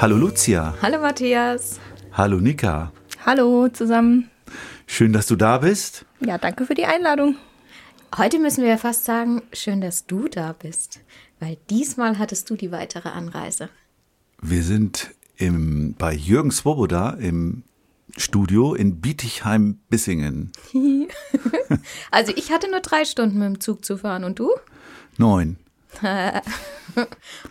Hallo 0.00 0.16
Lucia. 0.16 0.76
Hallo 0.80 1.00
Matthias. 1.00 1.80
Hallo 2.12 2.38
Nika. 2.38 2.92
Hallo 3.26 3.68
zusammen. 3.68 4.30
Schön, 4.86 5.12
dass 5.12 5.26
du 5.26 5.34
da 5.34 5.58
bist. 5.58 6.04
Ja, 6.20 6.38
danke 6.38 6.66
für 6.66 6.74
die 6.74 6.84
Einladung. 6.84 7.34
Heute 8.16 8.38
müssen 8.38 8.62
wir 8.62 8.78
fast 8.78 9.04
sagen, 9.04 9.42
schön, 9.52 9.80
dass 9.80 10.06
du 10.06 10.28
da 10.28 10.52
bist, 10.52 11.00
weil 11.40 11.58
diesmal 11.68 12.16
hattest 12.16 12.48
du 12.48 12.54
die 12.54 12.70
weitere 12.70 13.08
Anreise. 13.08 13.70
Wir 14.40 14.62
sind 14.62 15.10
im, 15.36 15.96
bei 15.98 16.14
Jürgen 16.14 16.52
Swoboda 16.52 17.14
im 17.14 17.64
Studio 18.16 18.74
in 18.74 19.00
Bietigheim-Bissingen. 19.00 20.52
also 22.12 22.32
ich 22.36 22.52
hatte 22.52 22.70
nur 22.70 22.80
drei 22.80 23.04
Stunden 23.04 23.40
mit 23.40 23.48
dem 23.48 23.60
Zug 23.60 23.84
zu 23.84 23.96
fahren 23.96 24.22
und 24.22 24.38
du? 24.38 24.52
Neun. 25.16 25.56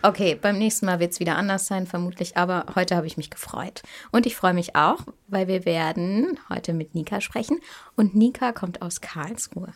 okay, 0.02 0.38
beim 0.40 0.58
nächsten 0.58 0.86
Mal 0.86 1.00
wird 1.00 1.12
es 1.12 1.20
wieder 1.20 1.36
anders 1.36 1.66
sein, 1.66 1.86
vermutlich, 1.86 2.36
aber 2.36 2.66
heute 2.74 2.96
habe 2.96 3.06
ich 3.06 3.16
mich 3.16 3.30
gefreut. 3.30 3.82
Und 4.10 4.26
ich 4.26 4.36
freue 4.36 4.54
mich 4.54 4.76
auch, 4.76 5.00
weil 5.26 5.48
wir 5.48 5.64
werden 5.64 6.38
heute 6.48 6.72
mit 6.72 6.94
Nika 6.94 7.20
sprechen 7.20 7.58
und 7.96 8.14
Nika 8.14 8.52
kommt 8.52 8.82
aus 8.82 9.00
Karlsruhe. 9.00 9.72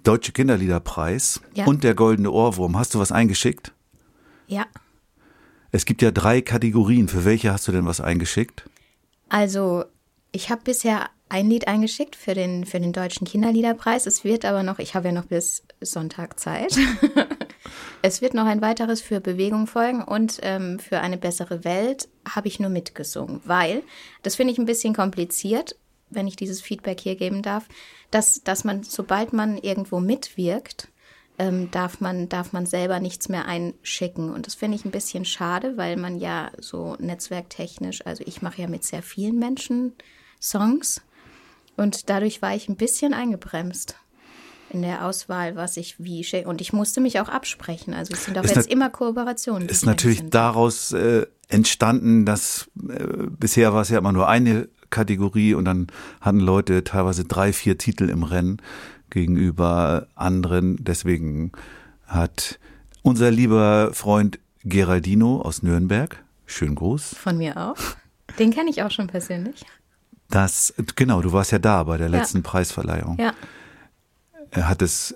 Deutsche 0.06 0.32
Kinderliederpreis 0.32 1.40
ja. 1.54 1.64
und 1.66 1.82
der 1.82 1.94
Goldene 1.94 2.30
Ohrwurm. 2.30 2.78
Hast 2.78 2.94
du 2.94 3.00
was 3.00 3.10
eingeschickt? 3.10 3.72
Ja. 4.46 4.66
Es 5.72 5.84
gibt 5.84 6.00
ja 6.00 6.12
drei 6.12 6.40
Kategorien. 6.40 7.08
Für 7.08 7.24
welche 7.24 7.52
hast 7.52 7.66
du 7.66 7.72
denn 7.72 7.86
was 7.86 8.00
eingeschickt? 8.00 8.68
Also, 9.28 9.84
ich 10.30 10.50
habe 10.50 10.62
bisher 10.62 11.10
ein 11.28 11.50
Lied 11.50 11.66
eingeschickt 11.66 12.14
für 12.14 12.34
den, 12.34 12.66
für 12.66 12.78
den 12.78 12.92
Deutschen 12.92 13.26
Kinderliederpreis. 13.26 14.06
Es 14.06 14.22
wird 14.22 14.44
aber 14.44 14.62
noch, 14.62 14.78
ich 14.78 14.94
habe 14.94 15.08
ja 15.08 15.12
noch 15.12 15.24
bis 15.24 15.64
Sonntag 15.80 16.38
Zeit. 16.38 16.78
es 18.02 18.22
wird 18.22 18.34
noch 18.34 18.46
ein 18.46 18.62
weiteres 18.62 19.00
für 19.00 19.20
Bewegung 19.20 19.66
folgen 19.66 20.04
und 20.04 20.38
ähm, 20.42 20.78
für 20.78 21.00
eine 21.00 21.16
bessere 21.16 21.64
Welt 21.64 22.08
habe 22.28 22.46
ich 22.46 22.60
nur 22.60 22.70
mitgesungen, 22.70 23.40
weil 23.44 23.82
das 24.22 24.36
finde 24.36 24.52
ich 24.52 24.58
ein 24.58 24.66
bisschen 24.66 24.94
kompliziert 24.94 25.74
wenn 26.10 26.26
ich 26.26 26.36
dieses 26.36 26.60
Feedback 26.60 27.00
hier 27.00 27.16
geben 27.16 27.42
darf, 27.42 27.66
dass, 28.10 28.42
dass 28.42 28.64
man, 28.64 28.82
sobald 28.82 29.32
man 29.32 29.58
irgendwo 29.58 30.00
mitwirkt, 30.00 30.88
ähm, 31.38 31.70
darf, 31.70 32.00
man, 32.00 32.28
darf 32.28 32.52
man 32.52 32.64
selber 32.64 33.00
nichts 33.00 33.28
mehr 33.28 33.46
einschicken. 33.46 34.32
Und 34.32 34.46
das 34.46 34.54
finde 34.54 34.76
ich 34.76 34.84
ein 34.84 34.90
bisschen 34.90 35.24
schade, 35.24 35.76
weil 35.76 35.96
man 35.96 36.18
ja 36.18 36.50
so 36.58 36.96
netzwerktechnisch, 36.98 38.06
also 38.06 38.24
ich 38.26 38.40
mache 38.40 38.62
ja 38.62 38.68
mit 38.68 38.84
sehr 38.84 39.02
vielen 39.02 39.38
Menschen 39.38 39.92
Songs 40.40 41.02
und 41.76 42.08
dadurch 42.08 42.42
war 42.42 42.54
ich 42.54 42.68
ein 42.68 42.76
bisschen 42.76 43.14
eingebremst 43.14 43.96
in 44.70 44.82
der 44.82 45.04
Auswahl, 45.06 45.56
was 45.56 45.76
ich 45.76 46.02
wie 46.02 46.24
schicke. 46.24 46.48
Und 46.48 46.60
ich 46.60 46.72
musste 46.72 47.00
mich 47.00 47.20
auch 47.20 47.28
absprechen. 47.28 47.94
Also 47.94 48.14
es 48.14 48.24
sind 48.24 48.36
auch 48.38 48.44
ist 48.44 48.56
jetzt 48.56 48.70
immer 48.70 48.90
Kooperationen. 48.90 49.68
Ist 49.68 49.86
natürlich 49.86 50.18
sind. 50.18 50.34
daraus 50.34 50.92
äh, 50.92 51.26
entstanden, 51.48 52.26
dass 52.26 52.68
äh, 52.88 53.26
bisher 53.30 53.72
war 53.72 53.82
es 53.82 53.90
ja 53.90 53.98
immer 53.98 54.12
nur 54.12 54.28
eine 54.28 54.68
Kategorie 54.90 55.54
und 55.54 55.64
dann 55.64 55.86
hatten 56.20 56.40
Leute 56.40 56.84
teilweise 56.84 57.24
drei, 57.24 57.52
vier 57.52 57.78
Titel 57.78 58.08
im 58.08 58.22
Rennen 58.22 58.58
gegenüber 59.10 60.06
anderen. 60.14 60.76
Deswegen 60.82 61.52
hat 62.06 62.58
unser 63.02 63.30
lieber 63.30 63.90
Freund 63.92 64.38
Geraldino 64.64 65.40
aus 65.40 65.62
Nürnberg, 65.62 66.22
schönen 66.44 66.74
Gruß. 66.74 67.14
Von 67.14 67.38
mir 67.38 67.56
auch. 67.56 67.76
Den 68.38 68.52
kenne 68.52 68.70
ich 68.70 68.82
auch 68.82 68.90
schon 68.90 69.06
persönlich. 69.06 69.64
Das, 70.28 70.74
genau, 70.96 71.22
du 71.22 71.32
warst 71.32 71.52
ja 71.52 71.58
da 71.58 71.84
bei 71.84 71.98
der 71.98 72.08
letzten 72.08 72.38
ja. 72.38 72.42
Preisverleihung. 72.42 73.16
Ja. 73.18 73.32
Er 74.50 74.68
hat 74.68 74.82
es 74.82 75.14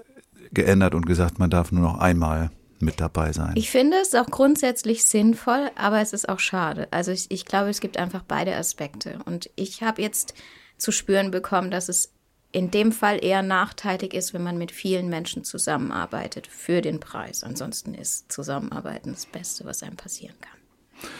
geändert 0.53 0.95
und 0.95 1.07
gesagt, 1.07 1.39
man 1.39 1.51
darf 1.51 1.73
nur 1.73 1.83
noch 1.83 1.99
einmal 1.99 2.51
mit 2.83 3.01
dabei 3.01 3.33
sein. 3.33 3.53
Ich 3.57 3.71
finde 3.71 3.99
es 3.99 4.15
auch 4.15 4.27
grundsätzlich 4.27 5.05
sinnvoll, 5.05 5.71
aber 5.77 6.01
es 6.01 6.13
ist 6.13 6.29
auch 6.29 6.39
schade. 6.39 6.89
Also 6.91 7.13
ich, 7.13 7.31
ich 7.31 7.45
glaube, 7.45 7.71
es 7.71 7.81
gibt 7.81 7.97
einfach 7.97 8.23
beide 8.27 8.57
Aspekte. 8.57 9.19
Und 9.25 9.51
ich 9.57 9.83
habe 9.83 10.03
jetzt 10.03 10.35
zu 10.79 10.93
spüren 10.93 11.31
bekommen, 11.31 11.71
dass 11.71 11.89
es 11.89 12.13
in 12.53 12.71
dem 12.71 12.91
Fall 12.91 13.25
eher 13.25 13.43
nachteilig 13.43 14.13
ist, 14.13 14.35
wenn 14.35 14.43
man 14.43 14.59
mit 14.59 14.73
vielen 14.73 15.09
Menschen 15.09 15.45
zusammenarbeitet 15.45 16.47
für 16.47 16.81
den 16.81 16.99
Preis. 16.99 17.45
Ansonsten 17.45 17.95
ist 17.95 18.33
Zusammenarbeiten 18.33 19.13
das 19.13 19.27
Beste, 19.27 19.65
was 19.65 19.83
einem 19.83 19.97
passieren 19.97 20.35
kann. 20.41 21.11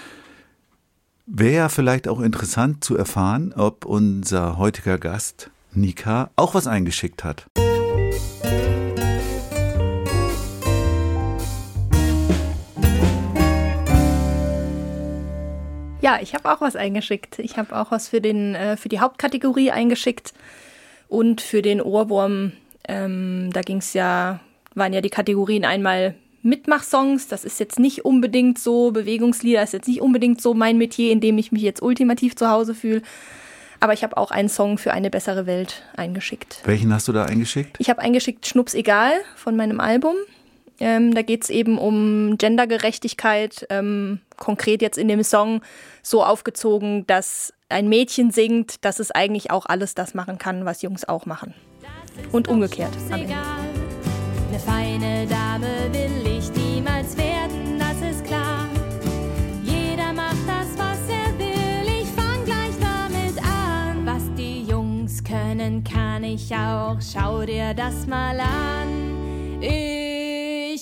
Wäre 1.27 1.55
ja 1.55 1.69
vielleicht 1.69 2.09
auch 2.09 2.21
interessant 2.21 2.83
zu 2.83 2.97
erfahren, 2.97 3.53
ob 3.53 3.85
unser 3.85 4.59
heutiger 4.59 4.99
Gast 4.99 5.51
Nika 5.73 6.31
auch 6.35 6.55
was 6.55 6.67
eingeschickt 6.67 7.23
hat. 7.23 7.47
Ja, 16.11 16.19
ich 16.21 16.35
habe 16.35 16.51
auch 16.51 16.61
was 16.61 16.75
eingeschickt. 16.75 17.39
Ich 17.39 17.57
habe 17.57 17.79
auch 17.79 17.93
was 17.93 18.09
für, 18.09 18.21
den, 18.21 18.57
äh, 18.57 18.77
für 18.77 18.89
die 18.89 18.99
Hauptkategorie 18.99 19.71
eingeschickt 19.71 20.33
und 21.09 21.41
für 21.41 21.63
den 21.63 21.81
Ohrwurm. 21.81 22.51
Ähm, 22.89 23.51
da 23.53 23.61
ging 23.61 23.77
es 23.77 23.93
ja, 23.93 24.41
waren 24.75 24.93
ja 24.93 25.03
die 25.03 25.11
Kategorien 25.11 25.65
einmal 25.65 26.17
Mitmachsongs. 26.43 27.29
Das 27.29 27.45
ist 27.45 27.61
jetzt 27.61 27.79
nicht 27.79 28.05
unbedingt 28.05 28.59
so, 28.59 28.91
Bewegungslieder 28.91 29.63
ist 29.63 29.73
jetzt 29.73 29.87
nicht 29.87 30.01
unbedingt 30.01 30.43
so 30.43 30.53
mein 30.53 30.79
Metier, 30.79 31.13
in 31.13 31.21
dem 31.21 31.39
ich 31.39 31.53
mich 31.53 31.63
jetzt 31.63 31.81
ultimativ 31.81 32.35
zu 32.35 32.49
Hause 32.49 32.75
fühle. 32.75 33.03
Aber 33.79 33.93
ich 33.93 34.03
habe 34.03 34.17
auch 34.17 34.33
einen 34.33 34.49
Song 34.49 34.79
für 34.79 34.93
eine 34.93 35.11
bessere 35.11 35.47
Welt 35.47 35.85
eingeschickt. 35.97 36.61
Welchen 36.65 36.93
hast 36.93 37.07
du 37.07 37.13
da 37.13 37.27
eingeschickt? 37.27 37.77
Ich 37.79 37.89
habe 37.89 38.01
eingeschickt 38.01 38.49
Schnups 38.49 38.75
egal 38.75 39.13
von 39.37 39.55
meinem 39.55 39.79
Album. 39.79 40.17
Ähm, 40.81 41.15
da 41.15 41.21
geht 41.21 41.45
es 41.45 41.51
eben 41.51 41.77
um 41.79 42.39
Gendergerechtigkeit, 42.39 43.67
ähm, 43.69 44.21
konkret 44.39 44.81
jetzt 44.81 44.97
in 44.97 45.09
dem 45.09 45.23
Song 45.23 45.61
so 46.03 46.25
aufgezogen, 46.25 47.07
dass 47.07 47.53
ein 47.69 47.89
Mädchen 47.89 48.31
singt, 48.31 48.83
dass 48.85 48.99
es 48.99 49.11
eigentlich 49.11 49.51
auch 49.51 49.67
alles 49.67 49.95
das 49.95 50.15
machen 50.15 50.39
kann, 50.39 50.65
was 50.65 50.81
Jungs 50.81 51.07
auch 51.07 51.27
machen. 51.27 51.55
Und 52.33 52.49
umgekehrt. 52.49 52.93
Am 53.11 53.21
Ende. 53.21 53.35
Eine 54.49 54.59
feine 54.59 55.27
Dame 55.27 55.69
will 55.93 56.39
ich 56.39 56.51
niemals 56.53 57.17
werden, 57.17 57.79
das 57.79 58.11
ist 58.11 58.25
klar. 58.25 58.67
Jeder 59.63 60.13
macht 60.13 60.37
das, 60.47 60.77
was 60.77 60.99
er 61.09 61.39
will, 61.39 62.03
ich 62.03 62.09
fang 62.09 62.45
gleich 62.45 62.75
damit 62.81 63.39
an. 63.45 64.05
Was 64.07 64.23
die 64.37 64.65
Jungs 64.65 65.23
können, 65.23 65.85
kann 65.85 66.25
ich 66.25 66.53
auch, 66.53 66.97
schau 67.01 67.45
dir 67.45 67.75
das 67.75 68.07
mal 68.07 68.41
an. 68.41 69.61
Ich 69.61 70.30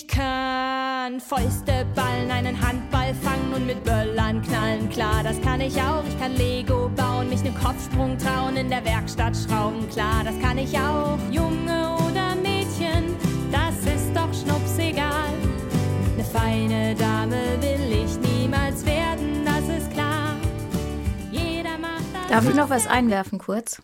kann 0.06 1.20
Fäuste 1.20 1.86
ballen, 1.94 2.30
einen 2.30 2.60
Handball 2.60 3.14
fangen 3.14 3.54
und 3.54 3.66
mit 3.66 3.82
Böllern 3.84 4.42
knallen, 4.42 4.88
klar, 4.88 5.22
das 5.24 5.40
kann 5.40 5.60
ich 5.60 5.80
auch. 5.80 6.04
Ich 6.06 6.18
kann 6.18 6.34
Lego 6.36 6.90
bauen, 6.94 7.28
mich 7.28 7.42
nem 7.42 7.54
Kopfsprung 7.54 8.16
trauen, 8.18 8.56
in 8.56 8.68
der 8.68 8.84
Werkstatt 8.84 9.36
schrauben, 9.36 9.88
klar, 9.88 10.22
das 10.24 10.38
kann 10.40 10.58
ich 10.58 10.78
auch. 10.78 11.18
Junge 11.30 11.96
oder 12.06 12.34
Mädchen, 12.36 13.16
das 13.50 13.76
ist 13.92 14.14
doch 14.14 14.32
schnupsegal. 14.32 15.32
Eine 16.14 16.24
feine 16.24 16.94
Dame 16.94 17.40
will 17.60 18.04
ich 18.04 18.18
niemals 18.30 18.84
werden, 18.84 19.44
das 19.44 19.76
ist 19.76 19.90
klar. 19.92 20.36
Jeder 21.32 21.78
macht 21.78 22.04
das. 22.12 22.28
Darf 22.30 22.48
ich 22.48 22.54
noch 22.54 22.70
was 22.70 22.86
einwerfen 22.86 23.38
kurz? 23.38 23.82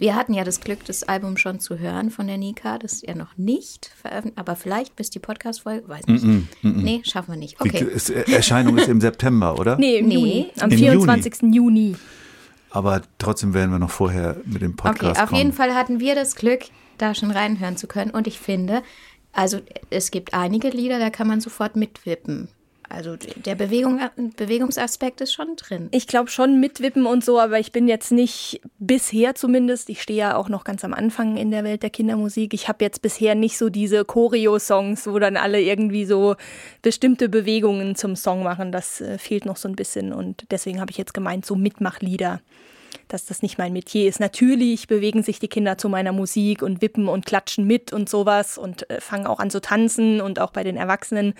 Wir 0.00 0.16
hatten 0.16 0.32
ja 0.32 0.44
das 0.44 0.60
Glück, 0.60 0.84
das 0.86 1.02
Album 1.04 1.36
schon 1.36 1.60
zu 1.60 1.78
hören 1.78 2.10
von 2.10 2.26
der 2.26 2.38
Nika. 2.38 2.78
Das 2.78 2.94
ist 2.94 3.06
ja 3.06 3.14
noch 3.14 3.36
nicht 3.36 3.92
veröffentlicht, 4.00 4.38
aber 4.38 4.56
vielleicht 4.56 4.96
bis 4.96 5.10
die 5.10 5.18
Podcast-Folge, 5.18 5.86
weiß 5.88 6.06
nicht. 6.06 6.24
Nee, 6.62 7.02
schaffen 7.04 7.32
wir 7.34 7.38
nicht. 7.38 7.60
Okay. 7.60 7.84
ist- 7.84 8.08
Erscheinung 8.08 8.78
ist 8.78 8.88
im 8.88 9.00
September, 9.02 9.58
oder? 9.58 9.76
Nee, 9.76 9.98
im 9.98 10.08
Nee. 10.08 10.14
Juni. 10.14 10.50
Am 10.58 10.70
Im 10.70 10.78
24. 10.78 11.34
Juni. 11.54 11.96
Aber 12.70 13.02
trotzdem 13.18 13.52
werden 13.52 13.72
wir 13.72 13.78
noch 13.78 13.90
vorher 13.90 14.36
mit 14.46 14.62
dem 14.62 14.72
Okay, 14.72 14.88
Podcast 14.90 15.20
auf 15.20 15.28
kommen. 15.28 15.38
jeden 15.38 15.52
Fall 15.52 15.74
hatten 15.74 16.00
wir 16.00 16.14
das 16.14 16.34
Glück, 16.34 16.60
da 16.96 17.14
schon 17.14 17.30
reinhören 17.30 17.76
zu 17.76 17.86
können. 17.86 18.10
Und 18.10 18.26
ich 18.26 18.38
finde, 18.40 18.82
also 19.32 19.58
es 19.90 20.10
gibt 20.10 20.32
einige 20.32 20.68
Lieder, 20.70 20.98
da 20.98 21.10
kann 21.10 21.28
man 21.28 21.40
sofort 21.42 21.76
mitwippen. 21.76 22.48
Also 22.90 23.14
der 23.16 23.54
Bewegung, 23.54 24.00
Bewegungsaspekt 24.36 25.20
ist 25.20 25.32
schon 25.32 25.54
drin. 25.54 25.88
Ich 25.92 26.08
glaube 26.08 26.28
schon 26.28 26.58
mitwippen 26.58 27.06
und 27.06 27.24
so, 27.24 27.38
aber 27.38 27.60
ich 27.60 27.70
bin 27.70 27.86
jetzt 27.86 28.10
nicht 28.10 28.60
bisher 28.80 29.36
zumindest, 29.36 29.88
ich 29.90 30.02
stehe 30.02 30.18
ja 30.18 30.36
auch 30.36 30.48
noch 30.48 30.64
ganz 30.64 30.84
am 30.84 30.92
Anfang 30.92 31.36
in 31.36 31.52
der 31.52 31.62
Welt 31.62 31.84
der 31.84 31.90
Kindermusik. 31.90 32.52
Ich 32.52 32.66
habe 32.66 32.84
jetzt 32.84 33.00
bisher 33.00 33.36
nicht 33.36 33.58
so 33.58 33.68
diese 33.68 34.04
Choreo-Songs, 34.04 35.06
wo 35.06 35.20
dann 35.20 35.36
alle 35.36 35.62
irgendwie 35.62 36.04
so 36.04 36.34
bestimmte 36.82 37.28
Bewegungen 37.28 37.94
zum 37.94 38.16
Song 38.16 38.42
machen. 38.42 38.72
Das 38.72 39.00
äh, 39.00 39.18
fehlt 39.18 39.46
noch 39.46 39.56
so 39.56 39.68
ein 39.68 39.76
bisschen 39.76 40.12
und 40.12 40.46
deswegen 40.50 40.80
habe 40.80 40.90
ich 40.90 40.98
jetzt 40.98 41.14
gemeint, 41.14 41.46
so 41.46 41.54
Mitmachlieder. 41.54 42.40
Dass 43.06 43.24
das 43.24 43.42
nicht 43.42 43.56
mein 43.56 43.72
Metier 43.72 44.08
ist. 44.08 44.18
Natürlich 44.18 44.88
bewegen 44.88 45.22
sich 45.22 45.38
die 45.38 45.48
Kinder 45.48 45.78
zu 45.78 45.88
meiner 45.88 46.10
Musik 46.10 46.62
und 46.62 46.82
wippen 46.82 47.06
und 47.06 47.24
klatschen 47.24 47.64
mit 47.64 47.92
und 47.92 48.08
sowas 48.08 48.58
und 48.58 48.90
äh, 48.90 49.00
fangen 49.00 49.26
auch 49.26 49.38
an 49.38 49.50
zu 49.50 49.60
tanzen 49.60 50.20
und 50.20 50.40
auch 50.40 50.50
bei 50.50 50.64
den 50.64 50.76
Erwachsenen 50.76 51.34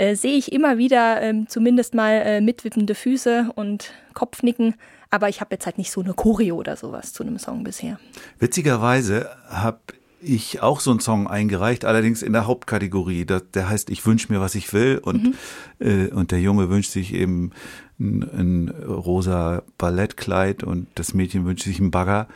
äh, 0.00 0.14
sehe 0.16 0.36
ich 0.36 0.52
immer 0.52 0.78
wieder 0.78 1.20
ähm, 1.22 1.46
zumindest 1.48 1.94
mal 1.94 2.12
äh, 2.12 2.40
mitwippende 2.40 2.94
Füße 2.94 3.50
und 3.54 3.92
Kopfnicken. 4.14 4.74
Aber 5.10 5.28
ich 5.28 5.40
habe 5.40 5.54
jetzt 5.54 5.66
halt 5.66 5.76
nicht 5.78 5.90
so 5.90 6.00
eine 6.00 6.14
Choreo 6.14 6.56
oder 6.56 6.76
sowas 6.76 7.12
zu 7.12 7.22
einem 7.24 7.38
Song 7.38 7.64
bisher. 7.64 7.98
Witzigerweise 8.38 9.28
habe 9.48 9.80
ich 10.22 10.60
auch 10.62 10.80
so 10.80 10.90
einen 10.90 11.00
Song 11.00 11.26
eingereicht, 11.26 11.84
allerdings 11.84 12.22
in 12.22 12.32
der 12.32 12.46
Hauptkategorie. 12.46 13.24
Da- 13.24 13.40
Der 13.40 13.68
heißt 13.68 13.90
Ich 13.90 14.04
wünsch 14.06 14.28
mir, 14.28 14.40
was 14.40 14.54
ich 14.54 14.72
will. 14.72 14.98
Und, 15.02 15.34
äh, 15.80 16.08
und 16.08 16.30
der 16.30 16.40
Junge 16.40 16.68
wünscht 16.68 16.90
sich 16.92 17.12
eben 17.14 17.50
ein, 17.98 18.22
ein 18.22 18.68
rosa 18.86 19.62
Ballettkleid 19.78 20.62
und 20.62 20.86
das 20.94 21.14
Mädchen 21.14 21.44
wünscht 21.44 21.64
sich 21.64 21.80
einen 21.80 21.90
Bagger. 21.90 22.28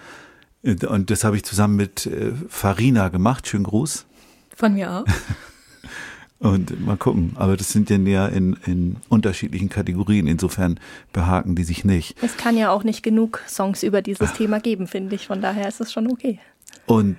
Und 0.62 1.10
das 1.10 1.24
habe 1.24 1.36
ich 1.36 1.44
zusammen 1.44 1.76
mit 1.76 2.06
äh, 2.06 2.32
Farina 2.48 3.08
gemacht. 3.10 3.46
Schönen 3.46 3.64
Gruß. 3.64 4.06
Von 4.56 4.74
mir 4.74 4.90
auch. 4.92 5.04
Und 6.44 6.84
mal 6.84 6.96
gucken. 6.98 7.32
Aber 7.36 7.56
das 7.56 7.70
sind 7.70 7.88
ja 7.88 7.96
näher 7.96 8.28
in, 8.30 8.56
in 8.66 8.96
unterschiedlichen 9.08 9.70
Kategorien. 9.70 10.26
Insofern 10.26 10.78
behaken 11.12 11.56
die 11.56 11.64
sich 11.64 11.84
nicht. 11.84 12.16
Es 12.22 12.36
kann 12.36 12.56
ja 12.56 12.70
auch 12.70 12.84
nicht 12.84 13.02
genug 13.02 13.40
Songs 13.48 13.82
über 13.82 14.02
dieses 14.02 14.34
Thema 14.34 14.60
geben, 14.60 14.86
finde 14.86 15.14
ich. 15.16 15.26
Von 15.26 15.40
daher 15.40 15.66
ist 15.66 15.80
es 15.80 15.90
schon 15.90 16.06
okay. 16.12 16.38
Und 16.84 17.16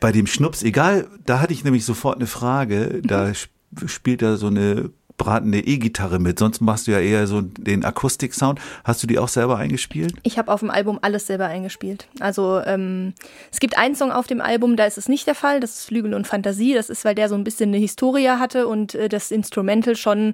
bei 0.00 0.10
dem 0.10 0.26
Schnups, 0.26 0.62
egal, 0.62 1.06
da 1.26 1.40
hatte 1.40 1.52
ich 1.52 1.64
nämlich 1.64 1.84
sofort 1.84 2.16
eine 2.16 2.26
Frage. 2.26 3.02
Da 3.04 3.28
sp- 3.36 3.52
spielt 3.86 4.22
er 4.22 4.36
so 4.38 4.46
eine 4.46 4.90
bratende 5.20 5.60
E-Gitarre 5.60 6.18
mit. 6.18 6.38
Sonst 6.38 6.62
machst 6.62 6.86
du 6.86 6.92
ja 6.92 6.98
eher 6.98 7.26
so 7.26 7.42
den 7.42 7.84
Akustiksound. 7.84 8.58
Hast 8.84 9.02
du 9.02 9.06
die 9.06 9.18
auch 9.18 9.28
selber 9.28 9.58
eingespielt? 9.58 10.14
Ich 10.22 10.38
habe 10.38 10.50
auf 10.50 10.60
dem 10.60 10.70
Album 10.70 10.98
alles 11.02 11.26
selber 11.26 11.44
eingespielt. 11.44 12.08
Also 12.20 12.62
ähm, 12.64 13.12
es 13.52 13.60
gibt 13.60 13.76
einen 13.76 13.94
Song 13.94 14.12
auf 14.12 14.26
dem 14.26 14.40
Album, 14.40 14.76
da 14.76 14.86
ist 14.86 14.96
es 14.96 15.10
nicht 15.10 15.26
der 15.26 15.34
Fall. 15.34 15.60
Das 15.60 15.72
ist 15.72 15.84
Flügel 15.84 16.14
und 16.14 16.26
Fantasie. 16.26 16.72
Das 16.72 16.88
ist, 16.88 17.04
weil 17.04 17.14
der 17.14 17.28
so 17.28 17.34
ein 17.34 17.44
bisschen 17.44 17.68
eine 17.68 17.76
Historie 17.76 18.30
hatte 18.30 18.66
und 18.66 18.94
äh, 18.94 19.10
das 19.10 19.30
Instrumental 19.30 19.94
schon 19.94 20.32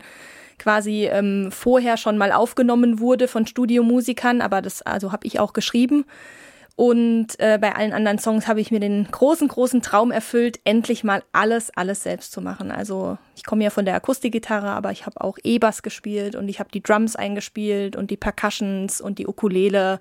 quasi 0.57 1.09
ähm, 1.11 1.51
vorher 1.51 1.97
schon 1.97 2.17
mal 2.17 2.31
aufgenommen 2.31 3.01
wurde 3.01 3.27
von 3.27 3.45
Studiomusikern. 3.45 4.41
Aber 4.41 4.63
das 4.63 4.83
also 4.83 5.11
habe 5.11 5.27
ich 5.27 5.41
auch 5.41 5.53
geschrieben. 5.53 6.05
Und 6.77 7.41
äh, 7.41 7.59
bei 7.59 7.75
allen 7.75 7.95
anderen 7.95 8.19
Songs 8.19 8.47
habe 8.47 8.61
ich 8.61 8.71
mir 8.71 8.81
den 8.81 9.09
großen, 9.11 9.49
großen 9.49 9.81
Traum 9.81 10.11
erfüllt, 10.11 10.61
endlich 10.65 11.05
mal 11.05 11.23
alles, 11.33 11.71
alles 11.75 12.03
selbst 12.03 12.33
zu 12.33 12.43
machen. 12.43 12.71
Also 12.71 13.17
ich 13.35 13.45
komme 13.45 13.65
ja 13.65 13.71
von 13.71 13.87
der 13.87 13.95
Akustikgitarre, 13.95 14.69
aber 14.69 14.93
ich 14.93 15.07
habe 15.07 15.23
auch 15.23 15.39
E-Bass 15.43 15.83
gespielt 15.83 16.35
und 16.35 16.49
ich 16.51 16.61
habe 16.61 16.71
die 16.71 16.83
Drums 16.83 17.17
eingespielt 17.17 17.97
und 17.97 18.11
die 18.11 18.19
Percussions 18.19 19.01
und 19.01 19.19
die 19.19 19.27
Ukulele 19.27 20.01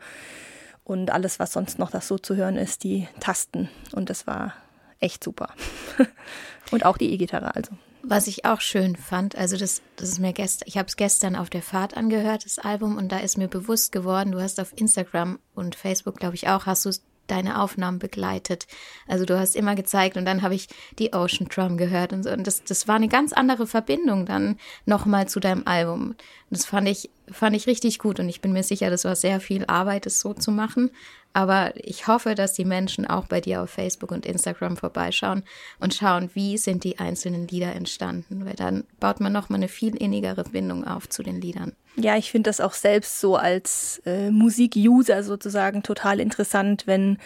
und 0.83 1.11
alles, 1.11 1.39
was 1.39 1.53
sonst 1.53 1.79
noch 1.79 1.91
das 1.91 2.09
so 2.09 2.17
zu 2.17 2.35
hören 2.35 2.57
ist, 2.57 2.83
die 2.83 3.07
Tasten. 3.21 3.69
Und 3.93 4.09
das 4.09 4.27
war 4.27 4.53
echt 4.99 5.23
super. 5.23 5.51
und 6.71 6.85
auch 6.85 6.97
die 6.97 7.13
E-Gitarre 7.13 7.55
also. 7.55 7.71
Was 8.07 8.27
ich 8.27 8.45
auch 8.45 8.61
schön 8.61 8.95
fand, 8.95 9.35
also 9.35 9.57
das, 9.57 9.81
das 9.95 10.09
ist 10.09 10.19
mir 10.19 10.31
gestern, 10.31 10.67
ich 10.67 10.77
habe 10.77 10.87
es 10.87 10.95
gestern 10.95 11.35
auf 11.35 11.49
der 11.49 11.63
Fahrt 11.63 11.97
angehört, 11.97 12.45
das 12.45 12.59
Album, 12.59 12.97
und 12.97 13.11
da 13.11 13.17
ist 13.17 13.35
mir 13.35 13.47
bewusst 13.47 13.91
geworden, 13.91 14.31
du 14.31 14.39
hast 14.39 14.59
auf 14.59 14.73
Instagram 14.75 15.39
und 15.55 15.73
Facebook, 15.73 16.17
glaube 16.17 16.35
ich, 16.35 16.47
auch, 16.47 16.67
hast 16.67 16.85
du 16.85 16.91
deine 17.25 17.59
Aufnahmen 17.59 17.97
begleitet. 17.97 18.67
Also 19.07 19.25
du 19.25 19.39
hast 19.39 19.55
immer 19.55 19.73
gezeigt 19.73 20.17
und 20.17 20.25
dann 20.25 20.43
habe 20.43 20.53
ich 20.53 20.67
die 20.99 21.13
Ocean 21.13 21.47
Drum 21.49 21.77
gehört 21.77 22.13
und 22.13 22.21
so. 22.21 22.29
Und 22.29 22.45
das, 22.45 22.63
das 22.63 22.87
war 22.87 22.95
eine 22.95 23.07
ganz 23.07 23.33
andere 23.33 23.65
Verbindung 23.65 24.27
dann 24.27 24.57
nochmal 24.85 25.27
zu 25.27 25.39
deinem 25.39 25.65
Album. 25.65 26.13
Das 26.49 26.65
fand 26.65 26.87
ich, 26.87 27.09
fand 27.31 27.55
ich 27.55 27.67
richtig 27.67 27.99
gut 27.99 28.19
und 28.19 28.29
ich 28.29 28.39
bin 28.39 28.53
mir 28.53 28.63
sicher, 28.63 28.89
das 28.89 29.03
war 29.03 29.15
sehr 29.15 29.39
viel 29.39 29.65
Arbeit, 29.65 30.05
es 30.05 30.19
so 30.19 30.33
zu 30.33 30.51
machen. 30.51 30.91
Aber 31.33 31.73
ich 31.75 32.07
hoffe, 32.07 32.33
dass 32.33 32.53
die 32.53 32.63
Menschen 32.63 33.05
auch 33.05 33.27
bei 33.27 33.41
dir 33.41 33.61
auf 33.61 33.69
Facebook 33.69 34.11
und 34.11 34.25
Instagram 34.25 34.77
vorbeischauen 34.77 35.43
und 35.81 35.93
schauen, 35.93 36.29
wie 36.33 36.57
sind 36.57 36.85
die 36.85 36.97
einzelnen 36.97 37.45
Lieder 37.49 37.73
entstanden. 37.73 38.45
Weil 38.45 38.53
dann 38.53 38.85
baut 39.01 39.19
man 39.19 39.33
nochmal 39.33 39.59
eine 39.59 39.67
viel 39.67 39.97
innigere 39.97 40.45
Bindung 40.45 40.87
auf 40.87 41.09
zu 41.09 41.23
den 41.23 41.41
Liedern. 41.41 41.73
Ja, 41.97 42.15
ich 42.15 42.31
finde 42.31 42.49
das 42.49 42.61
auch 42.61 42.73
selbst 42.73 43.19
so 43.19 43.35
als 43.35 44.01
äh, 44.05 44.31
Musik-User 44.31 45.23
sozusagen 45.23 45.83
total 45.83 46.21
interessant, 46.21 46.87
wenn 46.87 47.17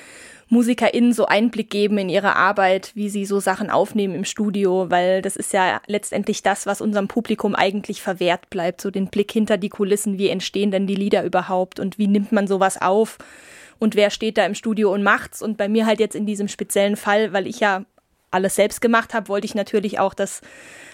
MusikerInnen 0.50 1.14
so 1.14 1.26
Einblick 1.26 1.70
geben 1.70 2.00
in 2.00 2.10
ihre 2.10 2.36
Arbeit, 2.36 2.92
wie 2.96 3.10
sie 3.10 3.26
so 3.26 3.40
Sachen 3.40 3.70
aufnehmen 3.70 4.16
im 4.16 4.26
Studio, 4.26 4.90
weil 4.90 5.22
das 5.22 5.36
ist 5.36 5.54
ja 5.54 5.80
letztendlich 5.86 6.42
das, 6.42 6.66
was 6.66 6.82
unserem 6.82 7.08
Publikum 7.08 7.54
eigentlich 7.54 8.02
verwehrt 8.02 8.50
bleibt, 8.50 8.82
so 8.82 8.90
den 8.90 9.08
Blick 9.08 9.32
hinter 9.32 9.58
die 9.58 9.70
Kulissen, 9.70 10.18
wie 10.18 10.30
entstehen 10.30 10.72
denn 10.72 10.88
die 10.88 10.96
Lieder 10.96 11.24
überhaupt 11.24 11.80
und 11.80 12.00
wie 12.00 12.08
nimmt 12.08 12.32
man 12.32 12.48
sowas 12.48 12.82
auf 12.82 13.20
und 13.78 13.96
wer 13.96 14.10
steht 14.10 14.38
da 14.40 14.46
im 14.46 14.56
Studio 14.56 14.92
und 14.92 15.04
macht's? 15.04 15.42
Und 15.42 15.58
bei 15.58 15.70
mir 15.70 15.86
halt 15.86 16.00
jetzt 16.00 16.16
in 16.16 16.26
diesem 16.26 16.48
speziellen 16.48 16.98
Fall, 16.98 17.32
weil 17.32 17.46
ich 17.46 17.60
ja 17.60 17.86
alles 18.32 18.56
selbst 18.56 18.82
gemacht 18.82 19.14
habe, 19.14 19.30
wollte 19.30 19.46
ich 19.46 19.56
natürlich 19.56 20.00
auch 20.00 20.14
das 20.14 20.42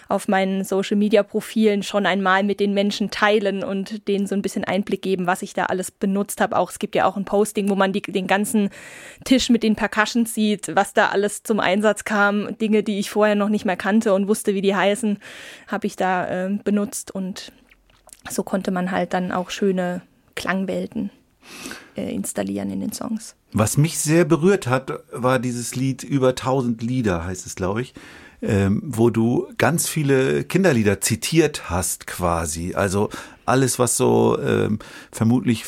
auf 0.07 0.27
meinen 0.27 0.63
Social 0.63 0.97
Media 0.97 1.23
Profilen 1.23 1.83
schon 1.83 2.05
einmal 2.05 2.43
mit 2.43 2.59
den 2.59 2.73
Menschen 2.73 3.09
teilen 3.09 3.63
und 3.63 4.07
denen 4.07 4.27
so 4.27 4.35
ein 4.35 4.41
bisschen 4.41 4.63
Einblick 4.63 5.01
geben, 5.01 5.27
was 5.27 5.41
ich 5.41 5.53
da 5.53 5.65
alles 5.65 5.91
benutzt 5.91 6.41
habe. 6.41 6.57
Auch 6.57 6.69
es 6.69 6.79
gibt 6.79 6.95
ja 6.95 7.05
auch 7.05 7.17
ein 7.17 7.25
Posting, 7.25 7.69
wo 7.69 7.75
man 7.75 7.93
die, 7.93 8.01
den 8.01 8.27
ganzen 8.27 8.69
Tisch 9.23 9.49
mit 9.49 9.63
den 9.63 9.75
Percussions 9.75 10.33
sieht, 10.33 10.75
was 10.75 10.93
da 10.93 11.07
alles 11.07 11.43
zum 11.43 11.59
Einsatz 11.59 12.03
kam, 12.03 12.57
Dinge, 12.57 12.83
die 12.83 12.99
ich 12.99 13.09
vorher 13.09 13.35
noch 13.35 13.49
nicht 13.49 13.65
mehr 13.65 13.77
kannte 13.77 14.13
und 14.13 14.27
wusste, 14.27 14.53
wie 14.53 14.61
die 14.61 14.75
heißen, 14.75 15.19
habe 15.67 15.87
ich 15.87 15.95
da 15.95 16.45
äh, 16.45 16.59
benutzt 16.63 17.11
und 17.11 17.51
so 18.29 18.43
konnte 18.43 18.71
man 18.71 18.91
halt 18.91 19.13
dann 19.13 19.31
auch 19.31 19.49
schöne 19.49 20.01
Klangwelten 20.35 21.11
äh, 21.95 22.13
installieren 22.13 22.69
in 22.71 22.79
den 22.79 22.91
Songs. 22.91 23.35
Was 23.53 23.77
mich 23.77 23.99
sehr 23.99 24.25
berührt 24.25 24.67
hat, 24.67 24.91
war 25.11 25.39
dieses 25.39 25.75
Lied 25.75 26.03
Über 26.03 26.29
1000 26.29 26.81
Lieder, 26.81 27.25
heißt 27.25 27.45
es, 27.45 27.55
glaube 27.55 27.81
ich, 27.81 27.93
ähm, 28.41 28.81
wo 28.85 29.09
du 29.09 29.47
ganz 29.57 29.87
viele 29.87 30.43
Kinderlieder 30.43 31.01
zitiert 31.01 31.69
hast 31.69 32.07
quasi. 32.07 32.73
Also 32.75 33.09
alles, 33.45 33.79
was 33.79 33.97
so 33.97 34.37
ähm, 34.39 34.79
vermutlich 35.11 35.65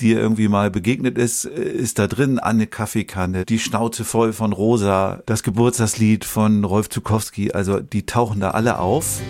dir 0.00 0.18
irgendwie 0.18 0.48
mal 0.48 0.70
begegnet 0.70 1.18
ist, 1.18 1.44
ist 1.44 1.98
da 1.98 2.06
drin 2.06 2.38
eine 2.38 2.66
Kaffeekanne, 2.66 3.44
die 3.44 3.58
Schnauze 3.58 4.04
voll 4.04 4.32
von 4.32 4.52
Rosa, 4.52 5.22
das 5.26 5.42
Geburtstagslied 5.42 6.24
von 6.24 6.64
Rolf 6.64 6.88
Zukowski, 6.88 7.52
also 7.52 7.80
die 7.80 8.04
tauchen 8.04 8.40
da 8.40 8.50
alle 8.50 8.78
auf. 8.78 9.20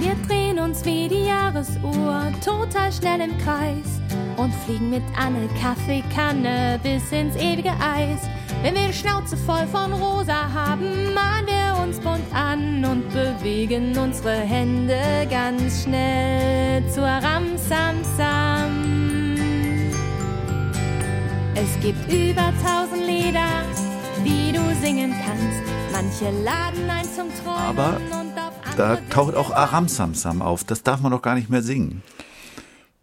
Wir 0.00 0.16
drehen 0.26 0.58
uns 0.58 0.84
wie 0.84 1.08
die 1.08 1.26
Jahresuhr 1.26 2.32
total 2.44 2.92
schnell 2.92 3.20
im 3.20 3.38
Kreis 3.38 4.00
und 4.36 4.52
fliegen 4.66 4.90
mit 4.90 5.02
Anne 5.16 5.48
Kaffeekanne 5.60 6.80
bis 6.82 7.12
ins 7.12 7.36
ewige 7.36 7.70
Eis. 7.70 8.20
Wenn 8.64 8.76
wir 8.76 8.86
die 8.86 8.94
Schnauze 8.94 9.36
voll 9.36 9.66
von 9.66 9.92
Rosa 9.92 10.50
haben, 10.50 11.12
malen 11.12 11.46
wir 11.46 11.82
uns 11.82 12.00
bunt 12.00 12.24
an 12.34 12.82
und 12.82 13.06
bewegen 13.12 13.94
unsere 13.98 14.32
Hände 14.36 14.98
ganz 15.28 15.82
schnell 15.82 16.82
zur 16.88 17.04
Ramsamsam. 17.04 18.70
Es 21.54 21.78
gibt 21.82 22.10
über 22.10 22.54
tausend 22.64 23.06
Lieder, 23.06 23.50
die 24.24 24.52
du 24.52 24.62
singen 24.80 25.12
kannst. 25.12 25.60
Manche 25.92 26.30
laden 26.42 26.88
ein 26.88 27.04
zum 27.04 27.28
Träumen 27.44 27.78
Aber 27.78 28.00
und 28.18 28.38
auf 28.38 28.76
Da 28.78 28.96
taucht 29.10 29.34
auch 29.34 29.50
Aram 29.50 29.88
Samsam 29.88 30.40
auf. 30.40 30.64
Das 30.64 30.82
darf 30.82 31.02
man 31.02 31.12
doch 31.12 31.20
gar 31.20 31.34
nicht 31.34 31.50
mehr 31.50 31.62
singen. 31.62 32.02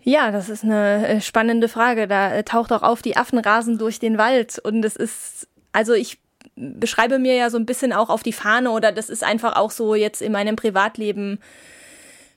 Ja, 0.03 0.31
das 0.31 0.49
ist 0.49 0.63
eine 0.63 1.07
äh, 1.07 1.21
spannende 1.21 1.67
Frage. 1.67 2.07
Da 2.07 2.33
äh, 2.33 2.43
taucht 2.43 2.73
auch 2.73 2.81
auf, 2.81 3.01
die 3.01 3.17
Affen 3.17 3.37
rasen 3.37 3.77
durch 3.77 3.99
den 3.99 4.17
Wald. 4.17 4.57
Und 4.57 4.83
es 4.83 4.95
ist, 4.95 5.47
also 5.71 5.93
ich 5.93 6.19
beschreibe 6.55 7.19
mir 7.19 7.35
ja 7.35 7.49
so 7.49 7.57
ein 7.57 7.65
bisschen 7.65 7.93
auch 7.93 8.09
auf 8.09 8.23
die 8.23 8.33
Fahne 8.33 8.71
oder 8.71 8.91
das 8.91 9.09
ist 9.09 9.23
einfach 9.23 9.55
auch 9.55 9.71
so 9.71 9.95
jetzt 9.95 10.21
in 10.21 10.31
meinem 10.31 10.55
Privatleben 10.55 11.39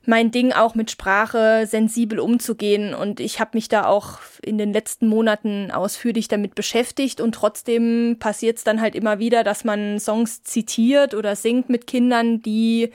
mein 0.06 0.30
Ding, 0.30 0.52
auch 0.52 0.74
mit 0.74 0.90
Sprache 0.90 1.66
sensibel 1.66 2.18
umzugehen. 2.18 2.94
Und 2.94 3.20
ich 3.20 3.40
habe 3.40 3.52
mich 3.54 3.68
da 3.68 3.86
auch 3.86 4.18
in 4.42 4.58
den 4.58 4.72
letzten 4.72 5.08
Monaten 5.08 5.70
ausführlich 5.70 6.28
damit 6.28 6.54
beschäftigt. 6.54 7.20
Und 7.20 7.34
trotzdem 7.34 8.16
passiert 8.18 8.58
es 8.58 8.64
dann 8.64 8.80
halt 8.80 8.94
immer 8.94 9.18
wieder, 9.18 9.44
dass 9.44 9.64
man 9.64 9.98
Songs 9.98 10.42
zitiert 10.42 11.14
oder 11.14 11.36
singt 11.36 11.68
mit 11.68 11.86
Kindern, 11.86 12.42
die 12.42 12.90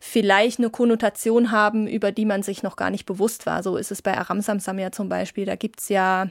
vielleicht 0.00 0.58
eine 0.58 0.70
Konnotation 0.70 1.50
haben, 1.50 1.86
über 1.86 2.12
die 2.12 2.24
man 2.24 2.42
sich 2.42 2.62
noch 2.62 2.76
gar 2.76 2.90
nicht 2.90 3.06
bewusst 3.06 3.46
war. 3.46 3.62
So 3.62 3.76
ist 3.76 3.90
es 3.90 4.02
bei 4.02 4.16
Aram 4.16 4.40
Samsam 4.40 4.78
ja 4.78 4.92
zum 4.92 5.08
Beispiel. 5.08 5.44
Da 5.44 5.56
gibt's 5.56 5.88
ja, 5.88 6.28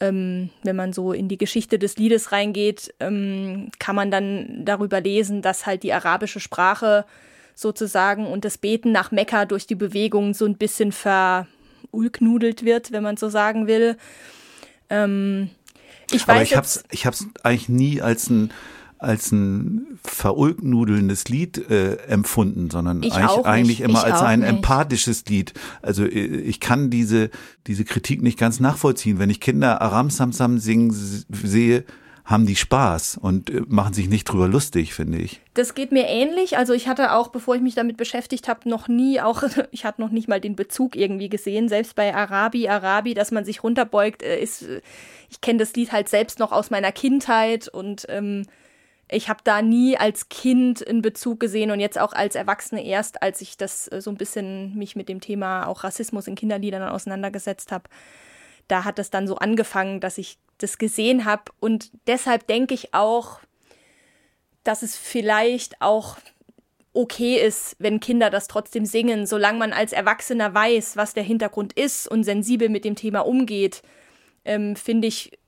ähm, 0.00 0.50
wenn 0.62 0.76
man 0.76 0.92
so 0.92 1.12
in 1.12 1.28
die 1.28 1.38
Geschichte 1.38 1.78
des 1.78 1.96
Liedes 1.96 2.32
reingeht, 2.32 2.94
ähm, 3.00 3.70
kann 3.78 3.94
man 3.94 4.10
dann 4.10 4.64
darüber 4.64 5.00
lesen, 5.00 5.42
dass 5.42 5.66
halt 5.66 5.82
die 5.82 5.92
arabische 5.92 6.40
Sprache 6.40 7.04
sozusagen 7.54 8.26
und 8.26 8.44
das 8.44 8.58
Beten 8.58 8.92
nach 8.92 9.10
Mekka 9.10 9.44
durch 9.44 9.66
die 9.66 9.74
Bewegung 9.74 10.32
so 10.32 10.46
ein 10.46 10.56
bisschen 10.56 10.92
verulknudelt 10.92 12.64
wird, 12.64 12.92
wenn 12.92 13.02
man 13.02 13.18
so 13.18 13.28
sagen 13.28 13.66
will. 13.66 13.98
Ähm, 14.88 15.50
ich 16.10 16.26
weiß 16.26 16.52
Aber 16.52 16.64
ich 16.64 16.80
ich 16.90 17.06
hab's 17.06 17.26
eigentlich 17.42 17.68
nie 17.68 18.00
als 18.00 18.30
ein 18.30 18.50
als 19.00 19.32
ein 19.32 19.98
verulknudelndes 20.04 21.28
Lied 21.28 21.70
äh, 21.70 21.96
empfunden, 22.06 22.70
sondern 22.70 23.02
Ich 23.02 23.14
eigentlich, 23.14 23.46
eigentlich 23.46 23.80
immer 23.80 24.00
Ich 24.00 24.12
als 24.12 24.20
ein 24.22 24.40
nicht. 24.40 24.48
empathisches 24.50 25.24
Lied. 25.26 25.54
Also 25.82 26.04
äh, 26.04 26.08
ich 26.18 26.60
kann 26.60 26.90
diese 26.90 27.30
diese 27.66 27.84
Kritik 27.84 28.22
nicht 28.22 28.38
ganz 28.38 28.60
nachvollziehen. 28.60 29.18
Wenn 29.18 29.30
ich 29.30 29.40
Kinder 29.40 29.80
Aram 29.80 30.10
Samsam 30.10 30.58
singen 30.58 30.90
sehe, 30.92 31.84
haben 32.24 32.46
die 32.46 32.56
Spaß 32.56 33.18
und 33.20 33.50
äh, 33.50 33.62
machen 33.66 33.92
sich 33.94 34.08
nicht 34.08 34.24
drüber 34.24 34.46
lustig, 34.46 34.94
finde 34.94 35.18
ich. 35.18 35.40
Das 35.54 35.74
geht 35.74 35.90
mir 35.90 36.06
ähnlich. 36.06 36.58
Also 36.58 36.74
ich 36.74 36.86
hatte 36.86 37.12
auch, 37.12 37.28
bevor 37.28 37.56
ich 37.56 37.62
mich 37.62 37.74
damit 37.74 37.96
beschäftigt 37.96 38.48
habe, 38.48 38.68
noch 38.68 38.86
nie 38.86 39.20
auch, 39.20 39.42
ich 39.72 39.84
hatte 39.84 40.00
noch 40.00 40.10
nicht 40.10 40.28
mal 40.28 40.40
den 40.40 40.56
Bezug 40.56 40.94
irgendwie 40.94 41.28
gesehen. 41.28 41.68
Selbst 41.68 41.96
bei 41.96 42.14
Arabi, 42.14 42.68
Arabi, 42.68 43.14
dass 43.14 43.30
man 43.32 43.44
sich 43.44 43.64
runterbeugt, 43.64 44.22
äh, 44.22 44.40
ist, 44.40 44.64
ich 45.30 45.40
kenne 45.40 45.58
das 45.58 45.72
Lied 45.74 45.90
halt 45.90 46.08
selbst 46.08 46.38
noch 46.38 46.52
aus 46.52 46.70
meiner 46.70 46.92
Kindheit 46.92 47.66
und 47.68 48.06
ähm, 48.08 48.44
ich 49.10 49.28
habe 49.28 49.40
da 49.42 49.60
nie 49.60 49.96
als 49.96 50.28
Kind 50.28 50.86
einen 50.86 51.02
Bezug 51.02 51.40
gesehen 51.40 51.70
und 51.70 51.80
jetzt 51.80 51.98
auch 51.98 52.12
als 52.12 52.36
Erwachsene 52.36 52.84
erst, 52.84 53.22
als 53.22 53.40
ich 53.40 53.56
das 53.56 53.88
äh, 53.88 54.00
so 54.00 54.10
ein 54.10 54.16
bisschen 54.16 54.76
mich 54.76 54.96
mit 54.96 55.08
dem 55.08 55.20
Thema 55.20 55.66
auch 55.66 55.84
Rassismus 55.84 56.28
in 56.28 56.36
Kinderliedern 56.36 56.88
auseinandergesetzt 56.88 57.72
habe. 57.72 57.84
Da 58.68 58.84
hat 58.84 58.98
es 58.98 59.10
dann 59.10 59.26
so 59.26 59.36
angefangen, 59.36 60.00
dass 60.00 60.16
ich 60.16 60.38
das 60.58 60.78
gesehen 60.78 61.24
habe 61.24 61.44
und 61.58 61.90
deshalb 62.06 62.46
denke 62.46 62.74
ich 62.74 62.94
auch, 62.94 63.40
dass 64.62 64.82
es 64.82 64.96
vielleicht 64.96 65.80
auch 65.80 66.18
okay 66.92 67.36
ist, 67.36 67.76
wenn 67.78 68.00
Kinder 68.00 68.30
das 68.30 68.46
trotzdem 68.46 68.84
singen, 68.84 69.26
solange 69.26 69.58
man 69.58 69.72
als 69.72 69.92
Erwachsener 69.92 70.54
weiß, 70.54 70.96
was 70.96 71.14
der 71.14 71.22
Hintergrund 71.22 71.72
ist 71.72 72.06
und 72.06 72.24
sensibel 72.24 72.68
mit 72.68 72.84
dem 72.84 72.94
Thema 72.94 73.20
umgeht, 73.20 73.82
ähm, 74.44 74.76
finde 74.76 75.08
ich 75.08 75.38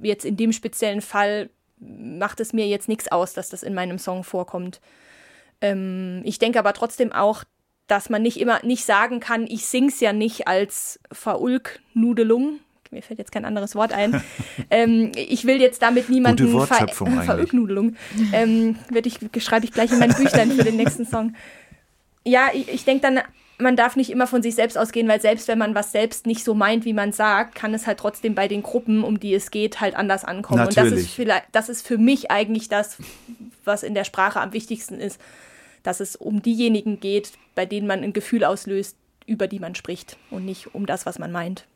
jetzt 0.00 0.24
in 0.24 0.36
dem 0.36 0.52
speziellen 0.52 1.02
Fall 1.02 1.50
macht 1.80 2.40
es 2.40 2.52
mir 2.52 2.66
jetzt 2.66 2.88
nichts 2.88 3.10
aus, 3.10 3.34
dass 3.34 3.48
das 3.48 3.62
in 3.62 3.74
meinem 3.74 3.98
Song 3.98 4.24
vorkommt. 4.24 4.80
Ähm, 5.60 6.22
ich 6.24 6.38
denke 6.38 6.58
aber 6.58 6.72
trotzdem 6.72 7.12
auch, 7.12 7.44
dass 7.86 8.10
man 8.10 8.22
nicht 8.22 8.38
immer 8.38 8.60
nicht 8.64 8.84
sagen 8.84 9.18
kann, 9.18 9.46
ich 9.46 9.66
sing's 9.66 10.00
ja 10.00 10.12
nicht 10.12 10.46
als 10.46 11.00
Verulknudelung. 11.10 12.60
Mir 12.90 13.02
fällt 13.02 13.18
jetzt 13.18 13.32
kein 13.32 13.44
anderes 13.44 13.74
Wort 13.74 13.92
ein. 13.92 14.22
ähm, 14.70 15.12
ich 15.14 15.44
will 15.44 15.60
jetzt 15.60 15.82
damit 15.82 16.08
niemanden 16.08 16.52
Gute 16.52 16.66
ver. 16.66 16.88
Verulknudelung. 17.24 17.96
Ähm, 18.32 18.76
ich, 19.04 19.18
schreibe 19.42 19.64
ich 19.64 19.72
gleich 19.72 19.92
in 19.92 19.98
mein 19.98 20.14
Büchlein 20.16 20.52
für 20.52 20.64
den 20.64 20.76
nächsten 20.76 21.06
Song. 21.06 21.34
Ja, 22.24 22.48
ich, 22.52 22.68
ich 22.68 22.84
denke 22.84 23.02
dann, 23.02 23.20
man 23.58 23.76
darf 23.76 23.96
nicht 23.96 24.10
immer 24.10 24.26
von 24.26 24.42
sich 24.42 24.54
selbst 24.54 24.78
ausgehen, 24.78 25.08
weil 25.08 25.20
selbst 25.20 25.48
wenn 25.48 25.58
man 25.58 25.74
was 25.74 25.92
selbst 25.92 26.26
nicht 26.26 26.44
so 26.44 26.54
meint, 26.54 26.84
wie 26.84 26.92
man 26.92 27.12
sagt, 27.12 27.54
kann 27.54 27.74
es 27.74 27.86
halt 27.86 27.98
trotzdem 27.98 28.34
bei 28.34 28.48
den 28.48 28.62
Gruppen, 28.62 29.02
um 29.02 29.18
die 29.18 29.34
es 29.34 29.50
geht, 29.50 29.80
halt 29.80 29.96
anders 29.96 30.24
ankommen. 30.24 30.60
Und 30.60 30.76
das 30.76 30.84
Natürlich. 30.84 31.06
ist 31.06 31.14
vielleicht, 31.14 31.44
das 31.52 31.68
ist 31.68 31.86
für 31.86 31.98
mich 31.98 32.30
eigentlich 32.30 32.68
das, 32.68 32.98
was 33.64 33.82
in 33.82 33.94
der 33.94 34.04
Sprache 34.04 34.40
am 34.40 34.52
wichtigsten 34.52 35.00
ist, 35.00 35.20
dass 35.82 36.00
es 36.00 36.16
um 36.16 36.40
diejenigen 36.42 37.00
geht, 37.00 37.32
bei 37.54 37.66
denen 37.66 37.86
man 37.86 38.02
ein 38.02 38.12
Gefühl 38.12 38.44
auslöst, 38.44 38.96
über 39.26 39.48
die 39.48 39.58
man 39.58 39.74
spricht 39.74 40.16
und 40.30 40.44
nicht 40.44 40.74
um 40.74 40.86
das, 40.86 41.04
was 41.04 41.18
man 41.18 41.32
meint. 41.32 41.66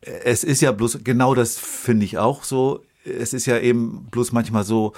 Es 0.00 0.44
ist 0.44 0.60
ja 0.60 0.72
bloß, 0.72 1.00
genau 1.04 1.34
das 1.34 1.58
finde 1.58 2.04
ich 2.04 2.18
auch 2.18 2.44
so. 2.44 2.84
Es 3.04 3.34
ist 3.34 3.46
ja 3.46 3.58
eben 3.58 4.06
bloß 4.10 4.32
manchmal 4.32 4.64
so, 4.64 4.92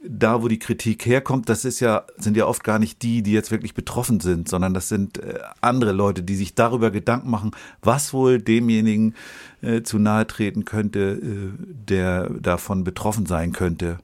da 0.00 0.42
wo 0.42 0.48
die 0.48 0.58
Kritik 0.60 1.06
herkommt, 1.06 1.48
das 1.48 1.64
ist 1.64 1.80
ja, 1.80 2.04
sind 2.18 2.36
ja 2.36 2.46
oft 2.46 2.62
gar 2.62 2.78
nicht 2.78 3.02
die, 3.02 3.22
die 3.22 3.32
jetzt 3.32 3.50
wirklich 3.50 3.74
betroffen 3.74 4.20
sind, 4.20 4.48
sondern 4.48 4.72
das 4.72 4.88
sind 4.88 5.18
äh, 5.18 5.40
andere 5.60 5.92
Leute, 5.92 6.22
die 6.22 6.36
sich 6.36 6.54
darüber 6.54 6.90
Gedanken 6.90 7.30
machen, 7.30 7.50
was 7.82 8.12
wohl 8.12 8.40
demjenigen 8.40 9.14
äh, 9.60 9.82
zu 9.82 9.98
nahe 9.98 10.26
treten 10.26 10.64
könnte, 10.64 11.20
äh, 11.20 11.50
der 11.88 12.30
davon 12.30 12.84
betroffen 12.84 13.26
sein 13.26 13.52
könnte. 13.52 13.98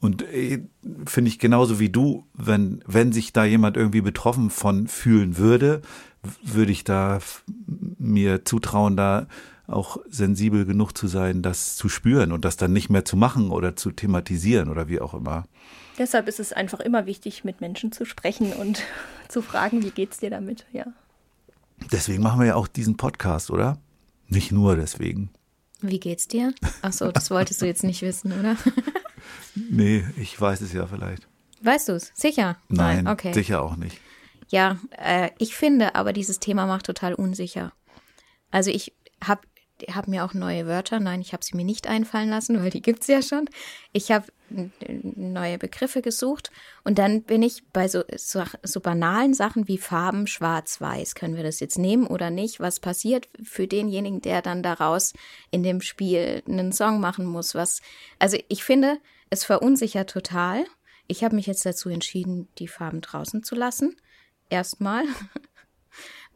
Und 0.00 0.22
äh, 0.22 0.62
finde 1.06 1.30
ich 1.30 1.38
genauso 1.38 1.80
wie 1.80 1.88
du, 1.88 2.26
wenn, 2.34 2.82
wenn 2.86 3.12
sich 3.12 3.32
da 3.32 3.44
jemand 3.44 3.78
irgendwie 3.78 4.02
betroffen 4.02 4.50
von 4.50 4.86
fühlen 4.86 5.38
würde, 5.38 5.80
würde 6.42 6.72
ich 6.72 6.84
da 6.84 7.20
mir 7.98 8.44
zutrauen, 8.44 8.96
da 8.96 9.26
auch 9.66 9.98
sensibel 10.08 10.64
genug 10.64 10.96
zu 10.96 11.08
sein, 11.08 11.42
das 11.42 11.76
zu 11.76 11.88
spüren 11.88 12.32
und 12.32 12.44
das 12.44 12.56
dann 12.56 12.72
nicht 12.72 12.90
mehr 12.90 13.04
zu 13.04 13.16
machen 13.16 13.50
oder 13.50 13.76
zu 13.76 13.90
thematisieren 13.90 14.68
oder 14.68 14.88
wie 14.88 15.00
auch 15.00 15.14
immer. 15.14 15.44
Deshalb 15.98 16.28
ist 16.28 16.40
es 16.40 16.52
einfach 16.52 16.80
immer 16.80 17.06
wichtig, 17.06 17.44
mit 17.44 17.60
Menschen 17.60 17.90
zu 17.92 18.04
sprechen 18.04 18.52
und 18.52 18.82
zu 19.28 19.42
fragen, 19.42 19.82
wie 19.82 19.90
geht's 19.90 20.18
dir 20.18 20.30
damit? 20.30 20.66
Ja. 20.72 20.86
Deswegen 21.90 22.22
machen 22.22 22.40
wir 22.40 22.46
ja 22.46 22.54
auch 22.54 22.68
diesen 22.68 22.96
Podcast, 22.96 23.50
oder? 23.50 23.78
Nicht 24.28 24.52
nur 24.52 24.76
deswegen. 24.76 25.30
Wie 25.80 26.00
geht's 26.00 26.26
dir? 26.26 26.54
Ach 26.82 26.92
so, 26.92 27.12
das 27.12 27.30
wolltest 27.30 27.60
du 27.60 27.66
jetzt 27.66 27.84
nicht 27.84 28.02
wissen, 28.02 28.32
oder? 28.32 28.56
Nee, 29.54 30.04
ich 30.16 30.40
weiß 30.40 30.60
es 30.60 30.72
ja 30.72 30.86
vielleicht. 30.86 31.26
Weißt 31.62 31.88
du 31.88 31.92
es? 31.92 32.12
Sicher? 32.14 32.56
Nein, 32.68 33.08
okay. 33.08 33.32
sicher 33.32 33.62
auch 33.62 33.76
nicht. 33.76 34.00
Ja, 34.48 34.78
äh, 34.90 35.30
ich 35.38 35.56
finde 35.56 35.94
aber 35.94 36.12
dieses 36.12 36.38
Thema 36.38 36.66
macht 36.66 36.86
total 36.86 37.14
unsicher. 37.14 37.72
Also 38.50 38.70
ich 38.70 38.92
habe 39.24 39.40
hab 39.92 40.08
mir 40.08 40.24
auch 40.24 40.34
neue 40.34 40.66
Wörter, 40.66 41.00
nein, 41.00 41.20
ich 41.20 41.32
habe 41.32 41.44
sie 41.44 41.56
mir 41.56 41.64
nicht 41.64 41.86
einfallen 41.86 42.30
lassen, 42.30 42.62
weil 42.62 42.70
die 42.70 42.82
gibt's 42.82 43.06
ja 43.06 43.22
schon. 43.22 43.48
Ich 43.92 44.10
habe 44.10 44.26
neue 44.48 45.58
Begriffe 45.58 46.02
gesucht 46.02 46.50
und 46.84 46.98
dann 46.98 47.22
bin 47.22 47.42
ich 47.42 47.64
bei 47.72 47.88
so, 47.88 48.04
so, 48.16 48.44
so 48.62 48.80
banalen 48.80 49.34
Sachen 49.34 49.68
wie 49.68 49.78
Farben, 49.78 50.26
schwarz, 50.26 50.80
weiß, 50.80 51.14
können 51.14 51.36
wir 51.36 51.42
das 51.42 51.60
jetzt 51.60 51.78
nehmen 51.78 52.06
oder 52.06 52.30
nicht? 52.30 52.60
Was 52.60 52.80
passiert 52.80 53.28
für 53.42 53.66
denjenigen, 53.66 54.20
der 54.20 54.42
dann 54.42 54.62
daraus 54.62 55.12
in 55.50 55.62
dem 55.62 55.80
Spiel 55.80 56.42
einen 56.48 56.72
Song 56.72 57.00
machen 57.00 57.26
muss? 57.26 57.54
Was, 57.54 57.82
also 58.18 58.38
ich 58.48 58.64
finde, 58.64 58.98
es 59.30 59.44
verunsichert 59.44 60.10
total. 60.10 60.64
Ich 61.08 61.24
habe 61.24 61.36
mich 61.36 61.46
jetzt 61.46 61.66
dazu 61.66 61.88
entschieden, 61.88 62.48
die 62.58 62.68
Farben 62.68 63.00
draußen 63.00 63.42
zu 63.42 63.54
lassen 63.54 63.96
erstmal, 64.48 65.04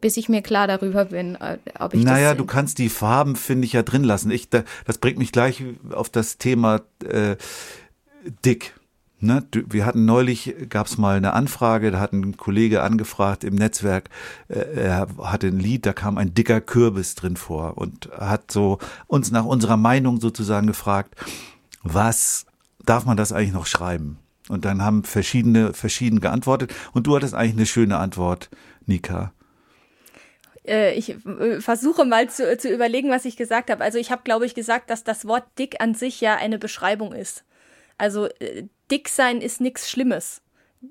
bis 0.01 0.17
ich 0.17 0.27
mir 0.29 0.41
klar 0.41 0.67
darüber 0.67 1.05
bin, 1.05 1.35
äh, 1.35 1.57
ob 1.79 1.93
ich 1.93 2.03
Naja, 2.03 2.29
das. 2.29 2.37
du 2.37 2.45
kannst 2.45 2.77
die 2.79 2.89
Farben, 2.89 3.35
finde 3.35 3.65
ich, 3.65 3.73
ja 3.73 3.83
drin 3.83 4.03
lassen. 4.03 4.31
Ich, 4.31 4.49
da, 4.49 4.63
das 4.85 4.97
bringt 4.97 5.17
mich 5.17 5.31
gleich 5.31 5.63
auf 5.91 6.09
das 6.09 6.37
Thema 6.37 6.81
äh, 7.07 7.35
dick. 8.45 8.73
Ne, 9.23 9.43
wir 9.51 9.85
hatten 9.85 10.05
neulich, 10.05 10.55
gab 10.67 10.87
es 10.87 10.97
mal 10.97 11.15
eine 11.15 11.33
Anfrage, 11.33 11.91
da 11.91 11.99
hat 11.99 12.11
ein 12.11 12.37
Kollege 12.37 12.81
angefragt 12.81 13.43
im 13.43 13.53
Netzwerk, 13.53 14.09
äh, 14.47 14.55
er 14.59 15.07
hatte 15.19 15.45
ein 15.45 15.59
Lied, 15.59 15.85
da 15.85 15.93
kam 15.93 16.17
ein 16.17 16.33
dicker 16.33 16.59
Kürbis 16.59 17.13
drin 17.13 17.37
vor 17.37 17.77
und 17.77 18.09
hat 18.17 18.51
so 18.51 18.79
uns 19.05 19.29
nach 19.29 19.45
unserer 19.45 19.77
Meinung 19.77 20.19
sozusagen 20.19 20.65
gefragt, 20.65 21.13
was 21.83 22.47
darf 22.83 23.05
man 23.05 23.15
das 23.15 23.31
eigentlich 23.31 23.53
noch 23.53 23.67
schreiben? 23.67 24.17
Und 24.49 24.65
dann 24.65 24.81
haben 24.81 25.03
verschiedene, 25.03 25.73
verschieden 25.73 26.19
geantwortet 26.19 26.73
und 26.93 27.05
du 27.05 27.15
hattest 27.15 27.35
eigentlich 27.35 27.57
eine 27.57 27.65
schöne 27.67 27.97
Antwort, 27.97 28.49
Nika. 28.87 29.33
Äh, 30.65 30.93
ich 30.93 31.15
äh, 31.25 31.59
versuche 31.59 32.05
mal 32.05 32.29
zu, 32.29 32.57
zu 32.57 32.69
überlegen, 32.69 33.09
was 33.09 33.25
ich 33.25 33.37
gesagt 33.37 33.69
habe. 33.69 33.83
Also 33.83 33.97
ich 33.97 34.11
habe, 34.11 34.23
glaube 34.23 34.45
ich, 34.45 34.55
gesagt, 34.55 34.89
dass 34.89 35.03
das 35.03 35.27
Wort 35.27 35.45
dick 35.57 35.81
an 35.81 35.95
sich 35.95 36.21
ja 36.21 36.35
eine 36.35 36.59
Beschreibung 36.59 37.13
ist. 37.13 37.43
Also 37.97 38.27
äh, 38.39 38.63
dick 38.89 39.09
sein 39.09 39.41
ist 39.41 39.61
nichts 39.61 39.89
Schlimmes. 39.89 40.41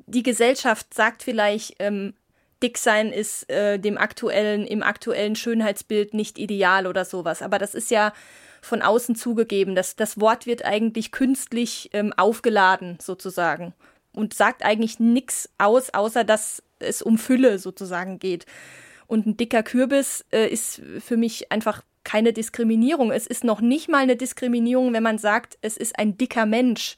Die 0.07 0.23
Gesellschaft 0.23 0.95
sagt 0.95 1.23
vielleicht, 1.23 1.77
ähm, 1.79 2.15
dick 2.63 2.79
sein 2.79 3.11
ist 3.11 3.47
dem 3.51 3.97
aktuellen, 3.97 4.67
im 4.67 4.83
aktuellen 4.83 5.35
Schönheitsbild 5.35 6.13
nicht 6.13 6.39
ideal 6.39 6.87
oder 6.87 7.07
sowas. 7.07 7.41
Aber 7.41 7.59
das 7.59 7.75
ist 7.75 7.91
ja 7.91 8.13
von 8.61 8.83
außen 8.83 9.17
zugegeben. 9.17 9.75
Das, 9.75 9.97
das 9.97 10.21
Wort 10.21 10.47
wird 10.47 10.65
eigentlich 10.65 11.11
künstlich 11.11 11.91
ähm, 11.93 12.13
aufgeladen, 12.17 12.99
sozusagen. 13.01 13.75
Und 14.13 14.35
sagt 14.35 14.63
eigentlich 14.63 15.01
nichts 15.01 15.49
aus, 15.59 15.91
außer 15.91 16.23
dass 16.23 16.63
es 16.79 17.03
um 17.03 17.19
Fülle 17.19 17.59
sozusagen 17.59 18.19
geht. 18.19 18.47
Und 19.11 19.27
ein 19.27 19.37
dicker 19.37 19.65
Kürbis 19.65 20.25
äh, 20.31 20.47
ist 20.47 20.81
für 21.01 21.17
mich 21.17 21.51
einfach 21.51 21.83
keine 22.05 22.33
Diskriminierung. 22.33 23.11
Es 23.11 23.27
ist 23.27 23.43
noch 23.43 23.61
nicht 23.61 23.89
mal 23.89 23.99
eine 23.99 24.15
Diskriminierung, 24.15 24.93
wenn 24.93 25.03
man 25.03 25.19
sagt, 25.19 25.59
es 25.63 25.77
ist 25.77 25.99
ein 25.99 26.17
dicker 26.17 26.47
Mensch, 26.47 26.95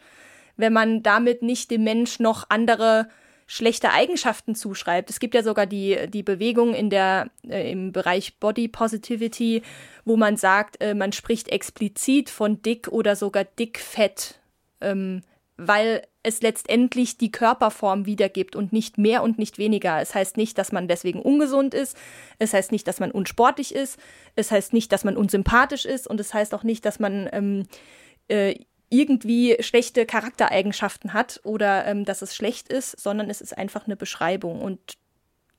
wenn 0.59 0.75
man 0.75 1.03
damit 1.03 1.41
nicht 1.41 1.71
dem 1.71 1.85
Mensch 1.85 2.21
noch 2.21 2.51
andere 2.51 3.09
schlechte 3.47 3.93
Eigenschaften 3.93 4.55
zuschreibt. 4.55 5.09
Es 5.09 5.21
gibt 5.21 5.35
ja 5.35 5.43
sogar 5.43 5.65
die, 5.65 6.07
die 6.09 6.23
Bewegung 6.23 6.75
in 6.75 6.91
der, 6.91 7.31
äh, 7.49 7.73
im 7.73 7.93
Bereich 7.93 8.39
Body 8.39 8.69
Positivity, 8.69 9.63
wo 10.05 10.19
man 10.19 10.37
sagt, 10.37 10.83
äh, 10.83 10.93
man 10.93 11.13
spricht 11.13 11.49
explizit 11.49 12.29
von 12.29 12.61
dick 12.61 12.89
oder 12.89 13.17
sogar 13.17 13.45
dickfett, 13.45 14.39
ähm, 14.83 15.23
weil 15.57 16.03
es 16.23 16.41
letztendlich 16.41 17.19
die 17.19 17.33
Körperform 17.33 18.07
wiedergibt 18.07 18.57
und 18.57 18.73
nicht 18.73 18.97
mehr 18.97 19.23
und 19.23 19.39
nicht 19.39 19.59
weniger. 19.59 20.01
Es 20.01 20.15
heißt 20.15 20.37
nicht, 20.37 20.57
dass 20.57 20.73
man 20.73 20.89
deswegen 20.89 21.21
ungesund 21.21 21.75
ist. 21.75 21.97
Es 22.39 22.53
heißt 22.55 22.73
nicht, 22.73 22.87
dass 22.87 23.01
man 23.01 23.11
unsportlich 23.11 23.75
ist. 23.75 23.99
Es 24.37 24.51
heißt 24.51 24.73
nicht, 24.73 24.93
dass 24.93 25.05
man 25.05 25.17
unsympathisch 25.17 25.85
ist. 25.85 26.07
Und 26.07 26.21
es 26.21 26.33
heißt 26.33 26.55
auch 26.55 26.63
nicht, 26.63 26.85
dass 26.85 27.01
man 27.01 27.29
ähm, 27.33 27.67
äh, 28.29 28.55
irgendwie 28.89 29.57
schlechte 29.61 30.07
Charaktereigenschaften 30.07 31.13
hat 31.13 31.41
oder 31.45 31.87
ähm, 31.87 32.05
dass 32.05 32.23
es 32.23 32.37
schlecht 32.37 32.69
ist, 32.69 33.01
sondern 33.01 33.31
es 33.31 33.41
ist 33.41 33.57
einfach 33.57 33.87
eine 33.87 33.97
Beschreibung. 33.97 34.61
Und 34.61 34.99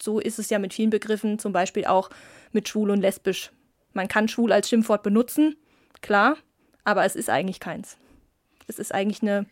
so 0.02 0.20
ist 0.20 0.40
es 0.40 0.50
ja 0.50 0.60
mit 0.60 0.74
vielen 0.74 0.92
Begriffen, 0.92 1.40
zum 1.40 1.52
Beispiel 1.52 1.86
auch 1.86 2.10
mit 2.52 2.70
schwul 2.70 2.92
und 2.92 3.02
lesbisch. 3.02 3.52
Man 3.94 4.08
kann 4.08 4.28
schwul 4.28 4.52
als 4.52 4.70
Schimpfwort 4.70 5.04
benutzen, 5.04 5.56
klar, 6.02 6.38
aber 6.84 7.06
es 7.06 7.16
ist 7.16 7.30
eigentlich 7.30 7.60
keins. 7.60 7.98
Es 8.68 8.80
ist 8.80 8.94
eigentlich 8.94 9.22
eine 9.22 9.46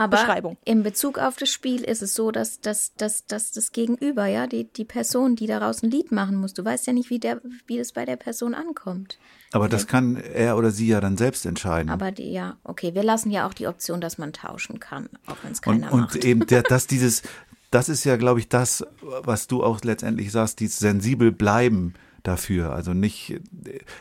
Aber 0.00 0.16
Beschreibung. 0.16 0.56
in 0.64 0.82
Bezug 0.82 1.18
auf 1.18 1.36
das 1.36 1.50
Spiel 1.50 1.84
ist 1.84 2.00
es 2.00 2.14
so, 2.14 2.30
dass, 2.30 2.62
dass, 2.62 2.94
dass, 2.94 3.26
dass 3.26 3.52
das 3.52 3.70
Gegenüber, 3.70 4.24
ja, 4.24 4.46
die, 4.46 4.64
die 4.64 4.86
Person, 4.86 5.36
die 5.36 5.46
daraus 5.46 5.82
ein 5.82 5.90
Lied 5.90 6.10
machen 6.10 6.36
muss, 6.36 6.54
du 6.54 6.64
weißt 6.64 6.86
ja 6.86 6.94
nicht, 6.94 7.10
wie, 7.10 7.18
der, 7.18 7.42
wie 7.66 7.76
das 7.76 7.92
bei 7.92 8.06
der 8.06 8.16
Person 8.16 8.54
ankommt. 8.54 9.18
Aber 9.52 9.68
das 9.68 9.86
kann 9.86 10.16
er 10.16 10.56
oder 10.56 10.70
sie 10.70 10.86
ja 10.88 11.02
dann 11.02 11.18
selbst 11.18 11.44
entscheiden. 11.44 11.90
Aber 11.90 12.12
die, 12.12 12.32
ja, 12.32 12.56
okay, 12.64 12.94
wir 12.94 13.02
lassen 13.02 13.30
ja 13.30 13.46
auch 13.46 13.52
die 13.52 13.66
Option, 13.66 14.00
dass 14.00 14.16
man 14.16 14.32
tauschen 14.32 14.80
kann, 14.80 15.10
auch 15.26 15.36
wenn 15.42 15.52
es 15.52 15.60
Und, 15.66 15.82
keiner 15.82 15.92
und 15.92 16.00
macht. 16.00 16.24
eben, 16.24 16.46
der, 16.46 16.62
dass 16.62 16.86
dieses, 16.86 17.22
das 17.70 17.90
ist 17.90 18.04
ja, 18.04 18.16
glaube 18.16 18.40
ich, 18.40 18.48
das, 18.48 18.86
was 19.02 19.48
du 19.48 19.62
auch 19.62 19.82
letztendlich 19.84 20.32
sagst, 20.32 20.60
dieses 20.60 20.78
sensibel 20.78 21.30
bleiben 21.30 21.92
dafür. 22.22 22.72
Also 22.72 22.94
nicht, 22.94 23.40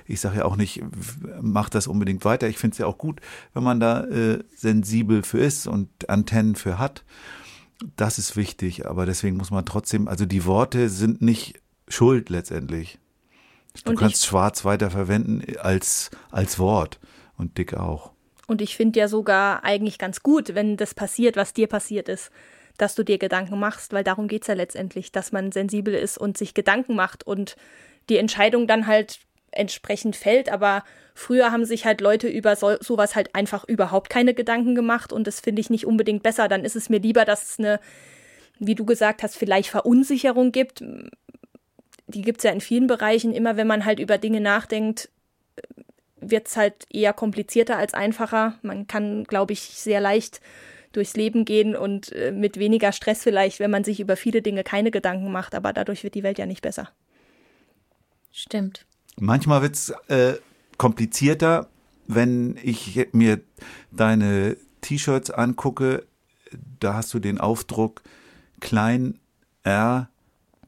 ich 0.06 0.20
sage 0.20 0.40
ja 0.40 0.46
auch 0.46 0.56
nicht, 0.56 0.82
mach 1.42 1.70
das 1.70 1.88
unbedingt 1.88 2.26
weiter. 2.26 2.48
Ich 2.48 2.58
finde 2.58 2.74
es 2.74 2.78
ja 2.80 2.86
auch 2.86 2.98
gut, 2.98 3.22
wenn 3.54 3.64
man 3.64 3.80
da 3.80 4.06
äh, 4.06 4.44
sensibel 4.56 5.24
für 5.24 5.40
ist 5.40 5.68
und 5.68 6.10
Antennen 6.10 6.56
für 6.56 6.78
hat. 6.78 7.04
Das 7.96 8.18
ist 8.18 8.36
wichtig, 8.36 8.86
aber 8.88 9.06
deswegen 9.06 9.38
muss 9.38 9.52
man 9.52 9.66
trotzdem, 9.66 10.08
also 10.08 10.26
die 10.26 10.46
Worte 10.46 10.90
sind 10.90 11.22
nicht 11.22 11.62
schuld 11.88 12.30
letztendlich. 12.30 13.00
Du 13.86 13.92
Und 13.92 13.98
kannst 13.98 14.26
schwarz 14.26 14.66
weiter 14.66 14.92
verwenden 14.92 15.44
als, 15.60 16.12
als 16.32 16.60
Wort 16.60 17.00
und 17.38 17.58
dick 17.58 17.74
auch. 17.74 18.12
Und 18.48 18.62
ich 18.62 18.76
finde 18.76 19.00
ja 19.00 19.08
sogar 19.08 19.64
eigentlich 19.64 19.98
ganz 20.00 20.24
gut, 20.24 20.56
wenn 20.56 20.76
das 20.76 20.94
passiert, 20.94 21.38
was 21.38 21.54
dir 21.54 21.68
passiert 21.68 22.10
ist, 22.10 22.32
dass 22.78 22.96
du 22.96 23.04
dir 23.04 23.18
Gedanken 23.18 23.60
machst, 23.60 23.94
weil 23.94 24.04
darum 24.04 24.28
geht's 24.28 24.48
ja 24.48 24.56
letztendlich, 24.56 25.12
dass 25.12 25.32
man 25.32 25.52
sensibel 25.52 25.94
ist 25.94 26.18
und 26.18 26.38
sich 26.38 26.54
Gedanken 26.54 26.96
macht 26.96 27.26
und 27.28 27.56
die 28.10 28.18
Entscheidung 28.18 28.68
dann 28.68 28.88
halt 28.88 29.20
entsprechend 29.52 30.16
fällt. 30.16 30.50
Aber 30.50 30.84
früher 31.14 31.52
haben 31.52 31.66
sich 31.66 31.86
halt 31.86 32.02
Leute 32.02 32.28
über 32.28 32.56
so, 32.56 32.76
sowas 32.80 33.16
halt 33.16 33.36
einfach 33.36 33.64
überhaupt 33.66 34.10
keine 34.10 34.34
Gedanken 34.34 34.76
gemacht 34.76 35.14
und 35.14 35.28
das 35.28 35.40
finde 35.40 35.62
ich 35.62 35.70
nicht 35.70 35.86
unbedingt 35.86 36.24
besser. 36.24 36.48
Dann 36.48 36.66
ist 36.66 36.76
es 36.76 36.90
mir 36.90 37.00
lieber, 37.00 37.26
dass 37.26 37.44
es 37.44 37.60
eine, 37.60 37.80
wie 38.60 38.76
du 38.76 38.86
gesagt 38.86 39.24
hast, 39.24 39.38
vielleicht 39.38 39.70
Verunsicherung 39.70 40.52
gibt. 40.52 40.84
Die 42.08 42.22
gibt's 42.22 42.44
ja 42.44 42.52
in 42.52 42.62
vielen 42.62 42.88
Bereichen. 42.88 43.34
Immer 43.34 43.58
wenn 43.58 43.68
man 43.68 43.86
halt 43.86 44.00
über 44.00 44.18
Dinge 44.18 44.42
nachdenkt, 44.42 45.10
wird 46.22 46.48
es 46.48 46.58
halt 46.58 46.86
eher 46.92 47.14
komplizierter 47.14 47.78
als 47.78 47.94
einfacher. 47.94 48.58
Man 48.62 48.88
kann, 48.88 49.24
glaube 49.24 49.54
ich, 49.54 49.62
sehr 49.62 50.02
leicht 50.02 50.42
durchs 50.92 51.16
Leben 51.16 51.46
gehen 51.46 51.76
und 51.76 52.12
äh, 52.14 52.32
mit 52.32 52.58
weniger 52.58 52.92
Stress 52.92 53.24
vielleicht, 53.24 53.60
wenn 53.60 53.72
man 53.72 53.84
sich 53.84 54.00
über 54.00 54.16
viele 54.16 54.42
Dinge 54.42 54.64
keine 54.64 54.92
Gedanken 54.92 55.32
macht, 55.32 55.54
aber 55.54 55.72
dadurch 55.72 56.04
wird 56.04 56.16
die 56.16 56.24
Welt 56.24 56.40
ja 56.40 56.48
nicht 56.48 56.62
besser. 56.62 56.90
Stimmt. 58.32 58.86
Manchmal 59.20 59.62
wird's 59.62 59.90
äh, 60.08 60.36
komplizierter, 60.78 61.68
wenn 62.08 62.58
ich 62.64 63.08
mir 63.12 63.42
deine 63.92 64.58
T-Shirts 64.82 65.30
angucke. 65.32 66.06
Da 66.80 66.94
hast 66.96 67.14
du 67.14 67.20
den 67.20 67.40
Aufdruck 67.40 68.02
klein 68.60 69.20
R 69.64 70.10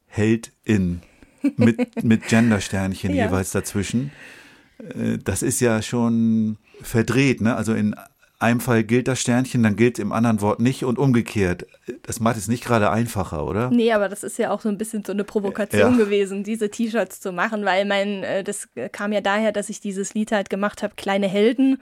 hält 0.07 0.51
in 0.63 1.01
mit, 1.57 2.03
mit 2.03 2.27
Gendersternchen 2.27 3.13
Ja. 3.15 3.25
jeweils 3.25 3.51
dazwischen. 3.51 4.11
Äh, 4.79 5.17
Das 5.17 5.41
ist 5.41 5.59
ja 5.61 5.81
schon 5.81 6.57
verdreht, 6.81 7.41
ne? 7.41 7.55
Also 7.55 7.73
in 7.73 7.95
einem 8.41 8.59
Fall 8.59 8.83
gilt 8.83 9.07
das 9.07 9.19
Sternchen, 9.19 9.63
dann 9.63 9.75
gilt 9.75 9.97
es 9.97 10.01
im 10.01 10.11
anderen 10.11 10.41
Wort 10.41 10.59
nicht 10.59 10.83
und 10.83 10.97
umgekehrt. 10.97 11.65
Das 12.03 12.19
macht 12.19 12.37
es 12.37 12.47
nicht 12.47 12.63
gerade 12.63 12.89
einfacher, 12.89 13.45
oder? 13.45 13.69
Nee, 13.69 13.91
aber 13.91 14.09
das 14.09 14.23
ist 14.23 14.37
ja 14.37 14.51
auch 14.51 14.61
so 14.61 14.69
ein 14.69 14.77
bisschen 14.77 15.03
so 15.05 15.11
eine 15.11 15.23
Provokation 15.23 15.97
Ja. 15.97 16.05
gewesen, 16.05 16.43
diese 16.43 16.69
T-Shirts 16.69 17.19
zu 17.19 17.31
machen, 17.31 17.65
weil 17.65 17.85
mein, 17.85 18.23
äh, 18.23 18.43
das 18.43 18.69
kam 18.91 19.11
ja 19.13 19.21
daher, 19.21 19.51
dass 19.51 19.69
ich 19.69 19.79
dieses 19.79 20.13
Lied 20.13 20.31
halt 20.31 20.49
gemacht 20.49 20.83
habe, 20.83 20.93
Kleine 20.95 21.27
Helden. 21.27 21.81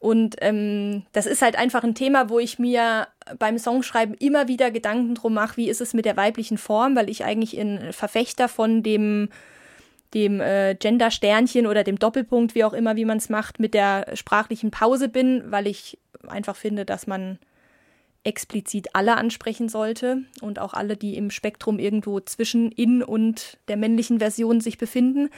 Und 0.00 0.36
ähm, 0.40 1.02
das 1.12 1.26
ist 1.26 1.42
halt 1.42 1.58
einfach 1.58 1.82
ein 1.82 1.94
Thema, 1.96 2.30
wo 2.30 2.38
ich 2.38 2.58
mir 2.58 3.08
beim 3.38 3.58
Songschreiben 3.58 4.14
immer 4.14 4.46
wieder 4.46 4.70
Gedanken 4.70 5.16
drum 5.16 5.34
mache, 5.34 5.56
wie 5.56 5.68
ist 5.68 5.80
es 5.80 5.92
mit 5.92 6.04
der 6.04 6.16
weiblichen 6.16 6.56
Form, 6.56 6.94
weil 6.94 7.10
ich 7.10 7.24
eigentlich 7.24 7.58
ein 7.58 7.92
Verfechter 7.92 8.48
von 8.48 8.82
dem, 8.84 9.28
dem 10.14 10.40
äh, 10.40 10.74
Gender-Sternchen 10.74 11.66
oder 11.66 11.84
dem 11.84 11.98
Doppelpunkt, 11.98 12.54
wie 12.54 12.64
auch 12.64 12.72
immer, 12.72 12.96
wie 12.96 13.04
man 13.04 13.18
es 13.18 13.28
macht, 13.28 13.60
mit 13.60 13.74
der 13.74 14.06
sprachlichen 14.14 14.70
Pause 14.70 15.08
bin, 15.08 15.50
weil 15.50 15.66
ich 15.66 15.98
einfach 16.26 16.56
finde, 16.56 16.84
dass 16.84 17.06
man 17.06 17.38
explizit 18.24 18.94
alle 18.94 19.16
ansprechen 19.16 19.68
sollte 19.68 20.22
und 20.40 20.58
auch 20.58 20.74
alle, 20.74 20.96
die 20.96 21.16
im 21.16 21.30
Spektrum 21.30 21.78
irgendwo 21.78 22.20
zwischen 22.20 22.72
in 22.72 23.02
und 23.02 23.58
der 23.68 23.76
männlichen 23.76 24.18
Version 24.18 24.60
sich 24.60 24.78
befinden. 24.78 25.30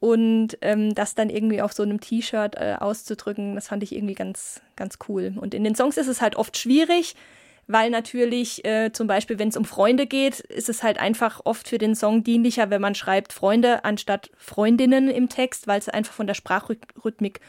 Und 0.00 0.56
ähm, 0.62 0.94
das 0.94 1.14
dann 1.14 1.28
irgendwie 1.28 1.60
auf 1.60 1.74
so 1.74 1.82
einem 1.82 2.00
T-Shirt 2.00 2.56
äh, 2.56 2.76
auszudrücken, 2.78 3.54
das 3.54 3.68
fand 3.68 3.82
ich 3.82 3.94
irgendwie 3.94 4.14
ganz, 4.14 4.62
ganz 4.74 4.98
cool. 5.08 5.34
Und 5.38 5.54
in 5.54 5.62
den 5.62 5.74
Songs 5.74 5.98
ist 5.98 6.08
es 6.08 6.22
halt 6.22 6.36
oft 6.36 6.56
schwierig, 6.56 7.14
weil 7.72 7.90
natürlich 7.90 8.64
äh, 8.64 8.92
zum 8.92 9.06
Beispiel, 9.06 9.38
wenn 9.38 9.48
es 9.48 9.56
um 9.56 9.64
Freunde 9.64 10.06
geht, 10.06 10.40
ist 10.40 10.68
es 10.68 10.82
halt 10.82 10.98
einfach 10.98 11.40
oft 11.44 11.68
für 11.68 11.78
den 11.78 11.94
Song 11.94 12.24
dienlicher, 12.24 12.68
wenn 12.70 12.80
man 12.80 12.96
schreibt 12.96 13.32
Freunde 13.32 13.84
anstatt 13.84 14.30
Freundinnen 14.36 15.08
im 15.08 15.28
Text, 15.28 15.68
weil 15.68 15.78
es 15.78 15.88
einfach 15.88 16.12
von 16.12 16.26
der 16.26 16.34
Sprachrhythmik 16.34 17.40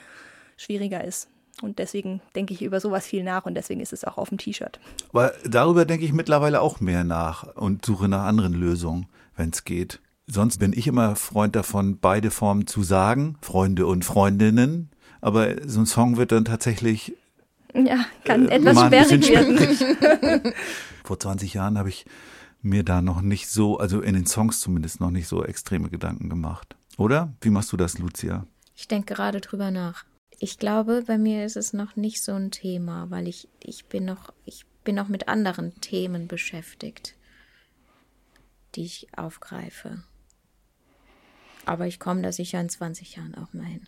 schwieriger 0.58 1.04
ist. 1.04 1.28
Und 1.64 1.80
deswegen 1.80 2.22
denke 2.36 2.54
ich 2.54 2.62
über 2.62 2.80
sowas 2.80 3.06
viel 3.06 3.24
nach 3.24 3.46
und 3.46 3.56
deswegen 3.56 3.82
ist 3.82 3.94
es 3.94 4.04
auch 4.04 4.18
auf 4.18 4.30
dem 4.30 4.38
T-Shirt. 4.38 4.80
Aber 5.10 5.34
darüber 5.44 5.86
denke 5.86 6.06
ich 6.06 6.14
mittlerweile 6.14 6.62
auch 6.62 6.80
mehr 6.80 7.04
nach 7.04 7.56
und 7.56 7.86
suche 7.86 8.08
nach 8.08 8.24
anderen 8.24 8.54
Lösungen, 8.54 9.08
wenn 9.36 9.50
es 9.50 9.64
geht. 9.64 10.00
Sonst 10.28 10.60
bin 10.60 10.72
ich 10.74 10.88
immer 10.88 11.16
Freund 11.16 11.56
davon, 11.56 11.98
beide 12.00 12.32
Formen 12.32 12.68
zu 12.68 12.84
sagen, 12.84 13.38
Freunde 13.42 13.88
und 13.88 14.06
Freundinnen. 14.06 14.92
Aber 15.20 15.68
so 15.68 15.82
ein 15.82 15.86
Song 15.86 16.18
wird 16.18 16.32
dann 16.32 16.46
tatsächlich 16.46 17.14
Ja, 17.74 18.06
kann 18.26 18.48
Äh, 18.50 18.56
etwas 18.58 18.80
sperrig 18.80 19.30
werden. 19.30 20.54
vor 21.04 21.20
20 21.20 21.54
Jahren 21.54 21.78
habe 21.78 21.90
ich 21.90 22.06
mir 22.62 22.84
da 22.84 23.02
noch 23.02 23.22
nicht 23.22 23.50
so, 23.50 23.78
also 23.80 24.02
in 24.02 24.14
den 24.14 24.26
Songs 24.26 24.60
zumindest 24.60 25.00
noch 25.00 25.12
nicht 25.12 25.28
so 25.28 25.44
extreme 25.44 25.90
Gedanken 25.90 26.30
gemacht. 26.30 26.76
Oder? 26.98 27.34
Wie 27.42 27.50
machst 27.50 27.72
du 27.72 27.78
das, 27.78 27.98
Lucia? 27.98 28.46
Ich 28.76 28.88
denke 28.88 29.14
gerade 29.16 29.42
drüber 29.42 29.72
nach. 29.72 30.06
ich 30.40 30.58
glaube, 30.58 31.04
bei 31.06 31.18
mir 31.18 31.46
ist 31.46 31.56
es 31.56 31.72
noch 31.72 31.96
nicht 31.96 32.22
so 32.24 32.34
ein 32.34 32.50
Thema, 32.52 33.10
weil 33.12 33.28
ich, 33.28 33.48
ich 33.60 33.86
bin 33.86 34.06
noch, 34.06 34.34
ich 34.46 34.66
bin 34.84 34.96
noch 34.96 35.08
mit 35.08 35.28
anderen 35.28 35.80
Themen 35.82 36.28
beschäftigt, 36.28 37.16
die 38.76 38.84
ich 38.84 39.08
aufgreife. 39.16 40.04
Aber 41.66 41.86
ich 41.86 42.00
komme 42.00 42.24
da 42.24 42.32
sicher 42.32 42.60
in 42.60 42.70
20 42.70 43.18
Jahren 43.18 43.36
auch 43.36 43.54
mal 43.54 43.66
hin. 43.66 43.86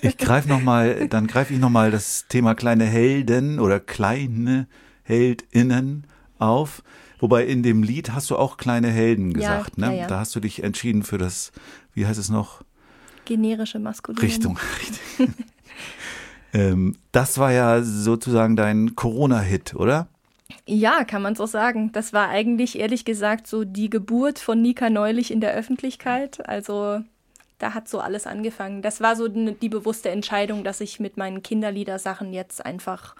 Ich 0.00 0.16
greife 0.16 0.48
noch 0.48 0.60
mal, 0.60 1.08
dann 1.08 1.26
greife 1.26 1.52
ich 1.52 1.58
noch 1.58 1.70
mal 1.70 1.90
das 1.90 2.26
Thema 2.28 2.54
kleine 2.54 2.84
Helden 2.84 3.58
oder 3.58 3.80
kleine 3.80 4.68
Heldinnen 5.02 6.06
auf. 6.38 6.82
Wobei 7.18 7.44
in 7.46 7.62
dem 7.62 7.82
Lied 7.82 8.12
hast 8.12 8.30
du 8.30 8.36
auch 8.36 8.56
kleine 8.56 8.88
Helden 8.88 9.32
gesagt, 9.34 9.72
Ja, 9.76 9.88
ne? 9.88 9.94
ja, 9.96 10.00
ja. 10.02 10.06
Da 10.06 10.20
hast 10.20 10.34
du 10.36 10.40
dich 10.40 10.62
entschieden 10.62 11.02
für 11.02 11.18
das, 11.18 11.52
wie 11.94 12.06
heißt 12.06 12.18
es 12.18 12.30
noch? 12.30 12.62
Generische 13.24 13.78
Maskulinum. 13.78 14.22
Richtung, 14.24 14.58
richtig. 14.80 15.30
ähm, 16.52 16.96
das 17.12 17.38
war 17.38 17.52
ja 17.52 17.82
sozusagen 17.82 18.56
dein 18.56 18.94
Corona-Hit, 18.96 19.74
oder? 19.74 20.08
Ja, 20.66 21.04
kann 21.04 21.22
man 21.22 21.34
so 21.34 21.46
sagen. 21.46 21.92
Das 21.92 22.12
war 22.12 22.28
eigentlich 22.28 22.78
ehrlich 22.78 23.04
gesagt 23.04 23.46
so 23.46 23.64
die 23.64 23.90
Geburt 23.90 24.38
von 24.38 24.62
Nika 24.62 24.90
neulich 24.90 25.30
in 25.30 25.40
der 25.40 25.52
Öffentlichkeit. 25.54 26.48
Also 26.48 27.00
da 27.60 27.74
hat 27.74 27.88
so 27.88 28.00
alles 28.00 28.26
angefangen. 28.26 28.82
Das 28.82 29.00
war 29.00 29.14
so 29.14 29.28
die 29.28 29.68
bewusste 29.68 30.08
Entscheidung, 30.08 30.64
dass 30.64 30.80
ich 30.80 30.98
mit 30.98 31.16
meinen 31.16 31.42
Kinderliedersachen 31.42 32.32
jetzt 32.32 32.64
einfach 32.64 33.14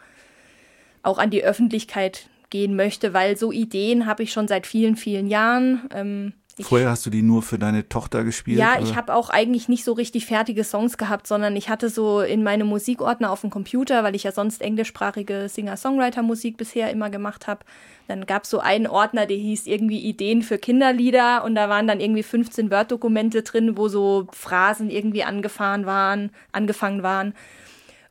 auch 1.03 1.19
an 1.19 1.31
die 1.31 1.45
Öffentlichkeit 1.45 2.29
gehen 2.49 2.75
möchte, 2.75 3.15
weil 3.15 3.37
so 3.37 3.53
Ideen 3.53 4.07
habe 4.07 4.25
ich 4.25 4.33
schon 4.33 4.49
seit 4.49 4.67
vielen, 4.67 4.97
vielen 4.97 5.29
Jahren. 5.29 5.89
Ähm, 5.95 6.33
Vorher 6.61 6.91
hast 6.91 7.07
du 7.07 7.11
die 7.11 7.23
nur 7.23 7.43
für 7.43 7.59
deine 7.59 7.89
Tochter 7.89 8.25
gespielt? 8.25 8.59
Ja, 8.59 8.75
oder? 8.75 8.83
ich 8.83 8.97
habe 8.97 9.15
auch 9.15 9.31
eigentlich 9.31 9.69
nicht 9.69 9.85
so 9.85 9.93
richtig 9.93 10.27
fertige 10.27 10.65
Songs 10.65 10.99
gehabt, 10.99 11.27
sondern 11.27 11.57
ich 11.57 11.69
hatte 11.69 11.89
so 11.89 12.21
in 12.21 12.43
meine 12.43 12.65
Musikordner 12.65 13.31
auf 13.31 13.43
dem 13.43 13.51
Computer, 13.51 14.05
weil 14.05 14.15
ich 14.15 14.25
ja 14.25 14.33
sonst 14.33 14.61
englischsprachige 14.61 15.49
Singer-Songwriter-Musik 15.49 16.57
bisher 16.57 16.91
immer 16.91 17.11
gemacht 17.11 17.47
habe. 17.47 17.65
Dann 18.09 18.27
gab 18.27 18.45
es 18.45 18.51
so 18.51 18.59
einen 18.59 18.87
Ordner, 18.87 19.27
der 19.27 19.37
hieß 19.37 19.67
irgendwie 19.67 20.01
Ideen 20.01 20.43
für 20.43 20.59
Kinderlieder 20.59 21.45
und 21.45 21.55
da 21.55 21.69
waren 21.69 21.87
dann 21.87 22.01
irgendwie 22.01 22.23
15 22.23 22.71
Word-Dokumente 22.71 23.43
drin, 23.43 23.77
wo 23.77 23.89
so 23.89 24.27
Phrasen 24.33 24.91
irgendwie 24.91 25.25
angefahren 25.25 25.87
waren, 25.87 26.31
angefangen 26.53 27.03
waren. 27.03 27.35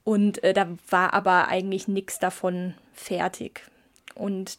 Und 0.04 0.44
äh, 0.44 0.54
da 0.54 0.68
war 0.90 1.14
aber 1.14 1.50
eigentlich 1.50 1.88
nichts 1.88 2.20
davon 2.20 2.74
fertig. 2.94 3.62
Und 4.16 4.58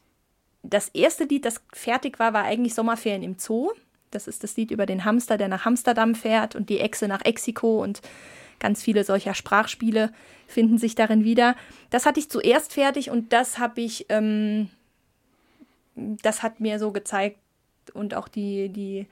das 0.63 0.89
erste 0.89 1.25
Lied, 1.25 1.45
das 1.45 1.63
fertig 1.73 2.19
war, 2.19 2.33
war 2.33 2.45
eigentlich 2.45 2.75
Sommerferien 2.75 3.23
im 3.23 3.39
Zoo. 3.39 3.71
Das 4.11 4.27
ist 4.27 4.43
das 4.43 4.57
Lied 4.57 4.71
über 4.71 4.87
den 4.87 5.05
Hamster, 5.05 5.39
der 5.39 5.49
nach 5.49 5.67
Amsterdam 5.67 6.15
fährt 6.15 6.57
und 6.57 6.69
die 6.69 6.81
Echse 6.81 7.09
nach 7.09 7.25
Exiko 7.25 7.83
und 7.83 8.03
ganz 8.59 8.83
viele 8.83 9.05
solcher 9.05 9.35
Sprachspiele 9.35 10.13
finden 10.47 10.79
sich 10.79 10.95
darin 10.95 11.25
wieder. 11.25 11.57
Das 11.91 12.07
hatte 12.07 12.21
ich 12.21 12.31
zuerst 12.31 12.75
fertig 12.75 13.11
und 13.11 13.33
das 13.33 13.59
habe 13.59 13.81
ich, 13.81 14.07
ähm, 14.09 14.69
das 15.95 16.43
hat 16.43 16.61
mir 16.61 16.79
so 16.79 16.93
gezeigt 16.93 17.39
und 17.95 18.15
auch 18.15 18.29
die, 18.29 18.69
die, 18.69 19.07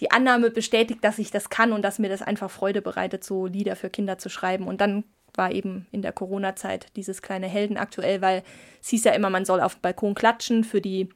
die 0.00 0.10
Annahme 0.10 0.50
bestätigt, 0.50 1.02
dass 1.02 1.18
ich 1.18 1.30
das 1.30 1.50
kann 1.50 1.72
und 1.72 1.82
dass 1.82 1.98
mir 1.98 2.08
das 2.08 2.22
einfach 2.22 2.50
Freude 2.50 2.82
bereitet, 2.82 3.24
so 3.24 3.46
Lieder 3.46 3.76
für 3.76 3.90
Kinder 3.90 4.18
zu 4.18 4.28
schreiben. 4.28 4.68
Und 4.68 4.80
dann 4.80 5.04
war 5.38 5.52
eben 5.52 5.86
in 5.92 6.02
der 6.02 6.12
Corona-Zeit 6.12 6.88
dieses 6.96 7.22
kleine 7.22 7.46
Helden 7.46 7.76
aktuell, 7.76 8.20
weil 8.20 8.42
es 8.82 8.88
hieß 8.88 9.04
ja 9.04 9.12
immer, 9.12 9.30
man 9.30 9.44
soll 9.44 9.60
auf 9.60 9.76
dem 9.76 9.82
Balkon 9.82 10.14
klatschen 10.14 10.64
für 10.64 10.80
die 10.80 11.08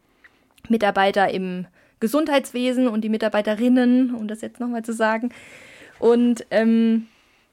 Mitarbeiter 0.69 1.31
im 1.31 1.67
Gesundheitswesen 2.01 2.89
und 2.89 3.03
die 3.03 3.09
Mitarbeiterinnen, 3.09 4.15
um 4.15 4.27
das 4.29 4.41
jetzt 4.41 4.61
nochmal 4.61 4.85
zu 4.85 4.93
sagen. 4.93 5.31
Und 5.99 6.47
ähm, 6.51 7.07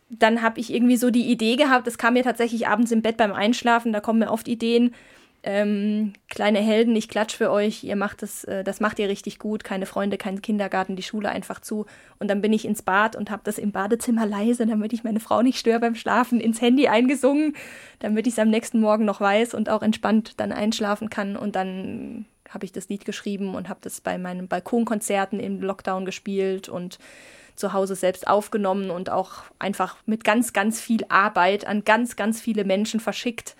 dann 0.10 0.42
habe 0.42 0.60
ich 0.60 0.74
irgendwie 0.74 0.98
so 0.98 1.12
die 1.12 1.30
Idee 1.30 1.56
gehabt, 1.56 1.86
das 1.86 1.98
kam 1.98 2.14
mir 2.14 2.24
tatsächlich 2.24 2.68
abends 2.68 2.92
im 2.92 3.02
Bett 3.02 3.18
beim 3.18 3.34
Einschlafen, 3.34 3.94
da 3.94 4.00
kommen 4.00 4.20
mir 4.20 4.32
oft 4.32 4.48
Ideen, 4.48 4.96
ähm, 5.50 6.14
kleine 6.30 6.60
Helden, 6.60 6.96
ich 6.96 7.10
klatsch 7.10 7.36
für 7.36 7.50
euch, 7.50 7.84
ihr 7.84 7.96
macht 7.96 8.22
das, 8.22 8.44
äh, 8.44 8.64
das 8.64 8.80
macht 8.80 9.00
ihr 9.00 9.10
richtig 9.10 9.40
gut, 9.40 9.64
keine 9.64 9.88
Freunde, 9.88 10.20
kein 10.20 10.44
Kindergarten, 10.44 10.96
die 10.96 11.02
Schule 11.02 11.30
einfach 11.30 11.60
zu. 11.60 11.88
Und 12.20 12.30
dann 12.30 12.40
bin 12.40 12.54
ich 12.54 12.66
ins 12.66 12.84
Bad 12.84 13.16
und 13.16 13.32
habe 13.32 13.42
das 13.44 13.58
im 13.58 13.72
Badezimmer 13.72 14.28
leise, 14.28 14.68
damit 14.68 14.94
ich 14.94 15.04
meine 15.04 15.20
Frau 15.20 15.42
nicht 15.42 15.58
störe 15.58 15.80
beim 15.80 15.96
Schlafen, 15.96 16.40
ins 16.40 16.62
Handy 16.62 16.88
eingesungen, 16.88 17.56
damit 17.98 18.28
ich 18.28 18.34
es 18.34 18.40
am 18.40 18.52
nächsten 18.52 18.80
Morgen 18.80 19.06
noch 19.06 19.22
weiß 19.22 19.56
und 19.56 19.70
auch 19.70 19.82
entspannt 19.82 20.40
dann 20.40 20.52
einschlafen 20.52 21.10
kann. 21.10 21.36
Und 21.36 21.56
dann 21.56 22.28
habe 22.48 22.66
ich 22.66 22.72
das 22.72 22.88
Lied 22.88 23.04
geschrieben 23.04 23.56
und 23.56 23.70
habe 23.70 23.80
das 23.82 24.02
bei 24.02 24.20
meinen 24.20 24.48
Balkonkonzerten 24.48 25.40
im 25.40 25.62
Lockdown 25.62 26.06
gespielt 26.06 26.70
und 26.70 27.00
zu 27.56 27.74
Hause 27.74 27.96
selbst 27.96 28.28
aufgenommen 28.28 28.92
und 28.92 29.10
auch 29.10 29.46
einfach 29.58 29.98
mit 30.06 30.24
ganz, 30.24 30.54
ganz 30.54 30.80
viel 30.80 31.06
Arbeit 31.10 31.66
an 31.66 31.84
ganz, 31.86 32.16
ganz 32.16 32.40
viele 32.40 32.66
Menschen 32.66 33.00
verschickt 33.00 33.56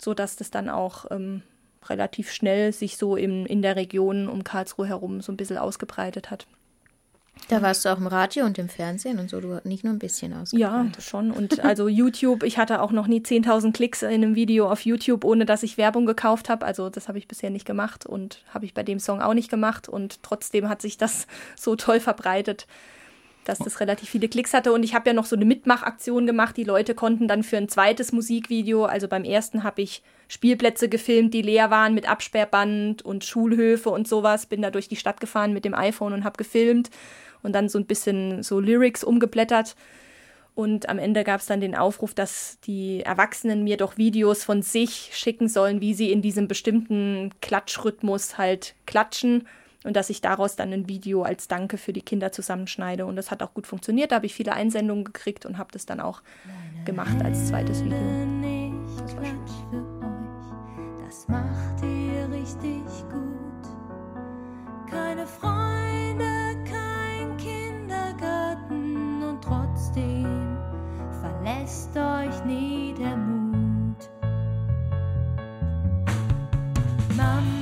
so 0.00 0.14
dass 0.14 0.36
das 0.36 0.50
dann 0.50 0.68
auch 0.68 1.06
ähm, 1.10 1.42
relativ 1.88 2.32
schnell 2.32 2.72
sich 2.72 2.96
so 2.96 3.16
in, 3.16 3.46
in 3.46 3.62
der 3.62 3.76
Region 3.76 4.28
um 4.28 4.44
Karlsruhe 4.44 4.86
herum 4.86 5.20
so 5.20 5.32
ein 5.32 5.36
bisschen 5.36 5.58
ausgebreitet 5.58 6.30
hat. 6.30 6.46
Da 7.48 7.62
warst 7.62 7.84
du 7.84 7.88
auch 7.88 7.98
im 7.98 8.08
Radio 8.08 8.44
und 8.44 8.58
im 8.58 8.68
Fernsehen 8.68 9.20
und 9.20 9.30
so, 9.30 9.40
du 9.40 9.60
nicht 9.62 9.84
nur 9.84 9.92
ein 9.92 10.00
bisschen 10.00 10.32
Ja, 10.32 10.42
ausgebreitet. 10.42 11.02
schon. 11.04 11.30
Und 11.30 11.60
also 11.60 11.86
YouTube, 11.86 12.42
ich 12.42 12.58
hatte 12.58 12.82
auch 12.82 12.90
noch 12.90 13.06
nie 13.06 13.20
10.000 13.20 13.72
Klicks 13.72 14.02
in 14.02 14.08
einem 14.08 14.34
Video 14.34 14.68
auf 14.68 14.80
YouTube, 14.84 15.24
ohne 15.24 15.46
dass 15.46 15.62
ich 15.62 15.78
Werbung 15.78 16.04
gekauft 16.04 16.48
habe. 16.48 16.66
Also 16.66 16.90
das 16.90 17.06
habe 17.06 17.16
ich 17.16 17.28
bisher 17.28 17.50
nicht 17.50 17.64
gemacht 17.64 18.06
und 18.06 18.42
habe 18.52 18.64
ich 18.64 18.74
bei 18.74 18.82
dem 18.82 18.98
Song 18.98 19.22
auch 19.22 19.34
nicht 19.34 19.50
gemacht. 19.50 19.88
Und 19.88 20.22
trotzdem 20.24 20.68
hat 20.68 20.82
sich 20.82 20.98
das 20.98 21.28
so 21.56 21.76
toll 21.76 22.00
verbreitet, 22.00 22.66
dass 23.48 23.58
das 23.58 23.80
relativ 23.80 24.10
viele 24.10 24.28
Klicks 24.28 24.52
hatte. 24.52 24.72
Und 24.72 24.82
ich 24.82 24.94
habe 24.94 25.08
ja 25.08 25.14
noch 25.14 25.24
so 25.24 25.34
eine 25.34 25.46
Mitmachaktion 25.46 26.26
gemacht. 26.26 26.56
Die 26.56 26.64
Leute 26.64 26.94
konnten 26.94 27.28
dann 27.28 27.42
für 27.42 27.56
ein 27.56 27.68
zweites 27.68 28.12
Musikvideo, 28.12 28.84
also 28.84 29.08
beim 29.08 29.24
ersten 29.24 29.64
habe 29.64 29.80
ich 29.82 30.02
Spielplätze 30.28 30.90
gefilmt, 30.90 31.32
die 31.32 31.40
leer 31.40 31.70
waren 31.70 31.94
mit 31.94 32.08
Absperrband 32.08 33.02
und 33.02 33.24
Schulhöfe 33.24 33.88
und 33.88 34.06
sowas. 34.06 34.44
Bin 34.44 34.60
da 34.60 34.70
durch 34.70 34.88
die 34.88 34.96
Stadt 34.96 35.20
gefahren 35.20 35.54
mit 35.54 35.64
dem 35.64 35.74
iPhone 35.74 36.12
und 36.12 36.24
habe 36.24 36.36
gefilmt 36.36 36.90
und 37.42 37.54
dann 37.54 37.70
so 37.70 37.78
ein 37.78 37.86
bisschen 37.86 38.42
so 38.42 38.60
Lyrics 38.60 39.02
umgeblättert. 39.02 39.74
Und 40.54 40.88
am 40.88 40.98
Ende 40.98 41.24
gab 41.24 41.40
es 41.40 41.46
dann 41.46 41.60
den 41.60 41.76
Aufruf, 41.76 42.12
dass 42.12 42.58
die 42.66 43.00
Erwachsenen 43.00 43.64
mir 43.64 43.76
doch 43.76 43.96
Videos 43.96 44.44
von 44.44 44.60
sich 44.60 45.10
schicken 45.12 45.48
sollen, 45.48 45.80
wie 45.80 45.94
sie 45.94 46.12
in 46.12 46.20
diesem 46.20 46.48
bestimmten 46.48 47.30
Klatschrhythmus 47.40 48.36
halt 48.36 48.74
klatschen 48.84 49.46
und 49.84 49.96
dass 49.96 50.10
ich 50.10 50.20
daraus 50.20 50.56
dann 50.56 50.72
ein 50.72 50.88
Video 50.88 51.22
als 51.22 51.48
Danke 51.48 51.78
für 51.78 51.92
die 51.92 52.02
Kinder 52.02 52.32
zusammenschneide. 52.32 53.06
Und 53.06 53.16
das 53.16 53.30
hat 53.30 53.42
auch 53.42 53.54
gut 53.54 53.66
funktioniert. 53.66 54.10
Da 54.12 54.16
habe 54.16 54.26
ich 54.26 54.34
viele 54.34 54.52
Einsendungen 54.52 55.04
gekriegt 55.04 55.46
und 55.46 55.58
habe 55.58 55.70
das 55.72 55.86
dann 55.86 56.00
auch 56.00 56.22
gemacht 56.84 57.22
als 57.22 57.48
zweites 57.48 57.84
Video. 57.84 57.96
Ich 57.96 59.06
klatsch 59.14 59.52
für 59.70 59.76
euch, 59.76 61.06
das 61.06 61.28
macht 61.28 61.82
ihr 61.82 62.28
richtig 62.30 62.82
gut. 63.10 63.28
Keine 64.90 65.26
Freunde, 65.26 66.56
kein 66.64 67.36
Kindergarten 67.36 69.22
und 69.22 69.42
trotzdem 69.42 70.56
verlässt 71.20 71.96
euch 71.96 72.44
nie 72.44 72.94
der 72.98 73.16
Mut. 73.16 74.08
Mama 77.16 77.57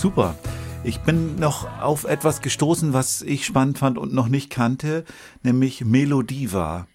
Super. 0.00 0.34
Ich 0.82 1.00
bin 1.00 1.36
noch 1.36 1.68
auf 1.82 2.04
etwas 2.04 2.40
gestoßen, 2.40 2.94
was 2.94 3.20
ich 3.20 3.44
spannend 3.44 3.76
fand 3.76 3.98
und 3.98 4.14
noch 4.14 4.28
nicht 4.28 4.48
kannte, 4.48 5.04
nämlich 5.42 5.84
Melodiva, 5.84 6.86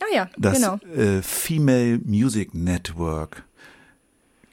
Ah 0.00 0.06
ja, 0.14 0.30
das 0.38 0.56
genau. 0.56 0.76
äh, 0.96 1.20
Female 1.20 2.00
Music 2.02 2.54
Network. 2.54 3.44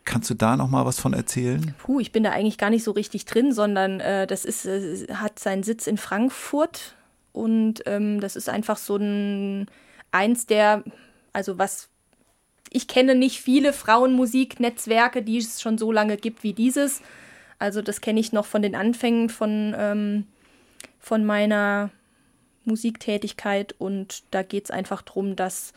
Kannst 0.04 0.30
du 0.30 0.34
da 0.34 0.58
noch 0.58 0.70
mal 0.70 0.86
was 0.86 1.00
von 1.00 1.14
erzählen? 1.14 1.76
Puh, 1.78 2.02
ich 2.02 2.12
bin 2.12 2.24
da 2.24 2.32
eigentlich 2.32 2.58
gar 2.58 2.70
nicht 2.70 2.84
so 2.84 2.92
richtig 2.92 3.24
drin, 3.24 3.54
sondern 3.54 4.02
äh, 4.02 4.28
das 4.28 4.44
ist, 4.44 4.66
äh, 4.66 5.08
hat 5.14 5.40
seinen 5.40 5.64
Sitz 5.64 5.88
in 5.88 5.98
Frankfurt 5.98 6.98
und 7.32 7.84
ähm, 7.86 8.20
das 8.20 8.36
ist 8.36 8.50
einfach 8.50 8.76
so 8.76 8.98
ein 8.98 9.68
eins 10.12 10.46
der, 10.46 10.84
also 11.32 11.58
was 11.58 11.88
ich 12.70 12.90
kenne 12.90 13.16
nicht 13.16 13.40
viele 13.40 13.72
Frauenmusiknetzwerke, 13.72 15.24
die 15.24 15.38
es 15.38 15.62
schon 15.62 15.78
so 15.78 15.94
lange 15.94 16.18
gibt 16.18 16.44
wie 16.44 16.52
dieses. 16.52 17.02
Also 17.60 17.82
das 17.82 18.02
kenne 18.02 18.20
ich 18.20 18.34
noch 18.34 18.46
von 18.46 18.62
den 18.62 18.76
Anfängen 18.76 19.30
von, 19.30 19.76
ähm, 19.78 20.26
von 21.00 21.26
meiner 21.26 21.92
Musiktätigkeit 22.66 23.74
und 23.78 24.24
da 24.32 24.44
geht 24.44 24.66
es 24.66 24.72
einfach 24.72 25.02
darum, 25.02 25.36
dass 25.36 25.74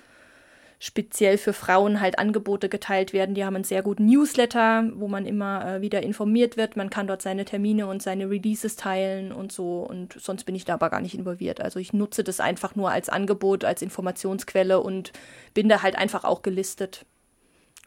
speziell 0.83 1.37
für 1.37 1.53
Frauen 1.53 2.01
halt 2.01 2.19
Angebote 2.19 2.71
geteilt 2.71 3.13
werden. 3.13 3.35
Die 3.35 3.45
haben 3.45 3.55
einen 3.55 3.65
sehr 3.65 3.83
guten 3.83 4.07
Newsletter, 4.07 4.91
wo 4.95 5.09
man 5.09 5.27
immer 5.27 5.77
äh, 5.77 5.81
wieder 5.83 6.03
informiert 6.03 6.57
wird. 6.57 6.75
Man 6.77 6.89
kann 6.89 7.07
dort 7.07 7.21
seine 7.21 7.45
Termine 7.45 7.87
und 7.87 8.03
seine 8.03 8.31
Releases 8.31 8.77
teilen 8.77 9.31
und 9.31 9.53
so. 9.53 9.81
Und 9.81 10.15
sonst 10.15 10.45
bin 10.45 10.55
ich 10.55 10.65
da 10.65 10.75
aber 10.75 10.89
gar 10.89 11.03
nicht 11.03 11.15
involviert. 11.15 11.61
Also 11.61 11.79
ich 11.79 11.93
nutze 11.93 12.25
das 12.25 12.41
einfach 12.41 12.77
nur 12.77 12.91
als 12.91 13.11
Angebot, 13.11 13.65
als 13.65 13.83
Informationsquelle 13.83 14.81
und 14.81 15.13
bin 15.53 15.69
da 15.69 15.83
halt 15.83 15.97
einfach 15.97 16.25
auch 16.25 16.41
gelistet, 16.41 17.05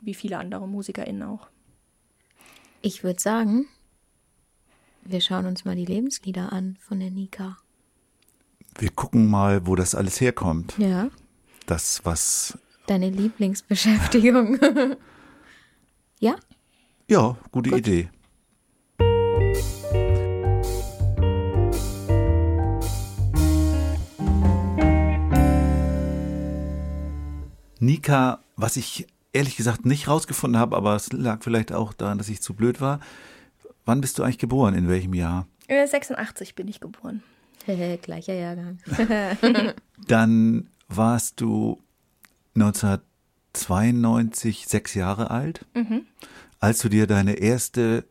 wie 0.01 0.13
viele 0.13 0.37
andere 0.37 0.67
MusikerInnen 0.67 1.23
auch. 1.23 1.47
Ich 2.83 3.03
würde 3.03 3.19
sagen, 3.19 3.67
wir 5.05 5.21
schauen 5.21 5.45
uns 5.45 5.65
mal 5.65 5.75
die 5.75 5.85
Lebenslieder 5.85 6.53
an 6.53 6.77
von 6.79 6.99
der 6.99 7.11
Nika. 7.11 7.57
Wir 8.77 8.89
gucken 8.89 9.29
mal, 9.29 9.67
wo 9.67 9.75
das 9.75 9.95
alles 9.95 10.19
herkommt. 10.21 10.73
Ja, 10.77 11.09
Das, 11.65 12.01
was, 12.03 12.57
deine 12.87 13.09
Lieblingsbeschäftigung. 13.09 14.59
ja? 16.19 16.35
ja, 17.07 17.37
gute 17.51 17.75
Idee. 17.77 18.09
Nika, 27.79 28.39
was 28.55 28.77
ich 28.77 29.07
ehrlich 29.33 29.57
gesagt 29.57 29.85
nicht 29.85 30.07
rausgefunden 30.07 30.59
habe, 30.59 30.77
aber 30.77 30.95
es 30.95 31.11
lag 31.11 31.43
vielleicht 31.43 31.73
auch 31.73 31.91
daran, 31.91 32.17
dass 32.17 32.29
ich 32.29 32.41
zu 32.41 32.53
blöd 32.53 32.79
war. 32.79 33.01
Wann 33.85 34.01
bist 34.01 34.19
du 34.19 34.23
eigentlich 34.23 34.39
geboren? 34.39 34.75
In 34.75 34.89
welchem 34.89 35.13
Jahr? 35.13 35.47
Äh, 35.67 35.87
86 35.87 36.55
bin 36.55 36.67
ich 36.67 36.79
geboren. 36.79 37.23
Gleicher 38.01 38.33
Jahrgang. 38.33 38.79
Dann 40.07 40.69
warst 40.87 41.41
du 41.41 41.81
1992 42.55 44.67
sechs 44.67 44.93
Jahre 44.93 45.31
alt, 45.31 45.65
als 46.59 46.79
du 46.79 46.89
dir 46.89 47.07
deine 47.07 47.35
erste 47.35 48.05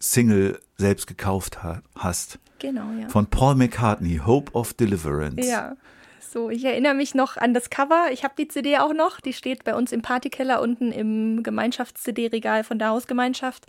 Single 0.00 0.60
selbst 0.76 1.06
gekauft 1.06 1.62
ha 1.62 1.82
hast. 1.94 2.38
Genau, 2.58 2.90
ja. 3.00 3.08
Von 3.08 3.26
Paul 3.26 3.54
McCartney, 3.54 4.20
Hope 4.24 4.52
of 4.52 4.74
Deliverance. 4.74 5.46
Ja. 5.46 5.76
So, 6.20 6.50
ich 6.50 6.64
erinnere 6.64 6.94
mich 6.94 7.14
noch 7.14 7.36
an 7.36 7.54
das 7.54 7.70
Cover. 7.70 8.08
Ich 8.12 8.22
habe 8.22 8.34
die 8.36 8.48
CD 8.48 8.78
auch 8.78 8.92
noch. 8.92 9.20
Die 9.20 9.32
steht 9.32 9.64
bei 9.64 9.74
uns 9.74 9.92
im 9.92 10.02
Partykeller 10.02 10.60
unten 10.60 10.92
im 10.92 11.42
Gemeinschafts-CD-Regal 11.42 12.64
von 12.64 12.78
der 12.78 12.88
Hausgemeinschaft. 12.88 13.66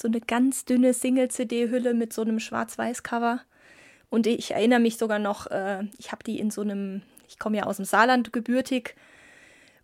So 0.00 0.06
eine 0.06 0.20
ganz 0.20 0.64
dünne 0.64 0.94
Single-CD-Hülle 0.94 1.92
mit 1.92 2.12
so 2.12 2.22
einem 2.22 2.38
Schwarz-Weiß-Cover. 2.38 3.40
Und 4.10 4.28
ich 4.28 4.52
erinnere 4.52 4.78
mich 4.78 4.96
sogar 4.96 5.18
noch, 5.18 5.48
äh, 5.48 5.88
ich 5.98 6.12
habe 6.12 6.22
die 6.22 6.38
in 6.38 6.52
so 6.52 6.60
einem, 6.60 7.02
ich 7.26 7.40
komme 7.40 7.56
ja 7.56 7.64
aus 7.64 7.78
dem 7.78 7.84
Saarland 7.84 8.32
gebürtig. 8.32 8.94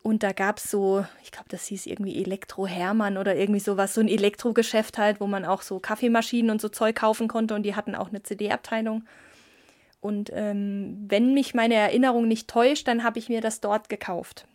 Und 0.03 0.23
da 0.23 0.31
gab 0.31 0.59
es 0.59 0.71
so, 0.71 1.05
ich 1.25 1.33
glaube, 1.33 1.49
das 1.49 1.67
hieß 1.67 1.87
irgendwie 1.87 2.23
Elektro 2.23 2.65
Hermann 2.65 3.17
oder 3.17 3.35
irgendwie 3.35 3.59
sowas, 3.59 3.93
so 3.93 4.03
ein 4.03 4.07
Elektrogeschäft 4.07 4.99
halt, 4.99 5.19
wo 5.19 5.27
man 5.27 5.45
auch 5.45 5.63
so 5.63 5.81
Kaffeemaschinen 5.81 6.53
und 6.53 6.61
so 6.61 6.69
Zeug 6.69 6.95
kaufen 6.95 7.27
konnte 7.27 7.57
und 7.57 7.65
die 7.65 7.75
hatten 7.75 7.97
auch 7.97 8.11
eine 8.11 8.23
CD-Abteilung. 8.23 9.03
Und 10.01 10.31
ähm, 10.33 11.07
wenn 11.09 11.35
mich 11.35 11.55
meine 11.55 11.75
Erinnerung 11.75 12.29
nicht 12.29 12.47
täuscht, 12.47 12.87
dann 12.87 13.03
habe 13.03 13.19
ich 13.19 13.29
mir 13.29 13.41
das 13.41 13.61
dort 13.61 13.89
gekauft. 13.89 14.47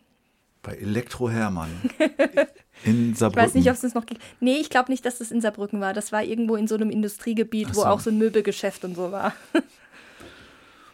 Bei 0.62 0.72
Elektro 0.72 1.28
Hermann. 1.28 1.68
In 2.84 3.12
Ich 3.12 3.18
Saarbrücken. 3.18 3.46
weiß 3.46 3.54
nicht, 3.54 3.68
ob 3.68 3.74
es 3.74 3.80
das 3.82 3.94
noch 3.94 4.06
gibt. 4.06 4.22
Nee, 4.40 4.56
ich 4.56 4.70
glaube 4.70 4.90
nicht, 4.90 5.04
dass 5.04 5.20
es 5.20 5.30
in 5.30 5.40
Saarbrücken 5.40 5.80
war. 5.80 5.92
Das 5.92 6.12
war 6.12 6.22
irgendwo 6.22 6.56
in 6.56 6.66
so 6.68 6.74
einem 6.76 6.90
Industriegebiet, 6.90 7.68
Ach 7.70 7.76
wo 7.76 7.80
so. 7.82 7.86
auch 7.86 8.00
so 8.00 8.10
ein 8.10 8.18
Möbelgeschäft 8.18 8.84
und 8.84 8.94
so 8.94 9.12
war. 9.12 9.34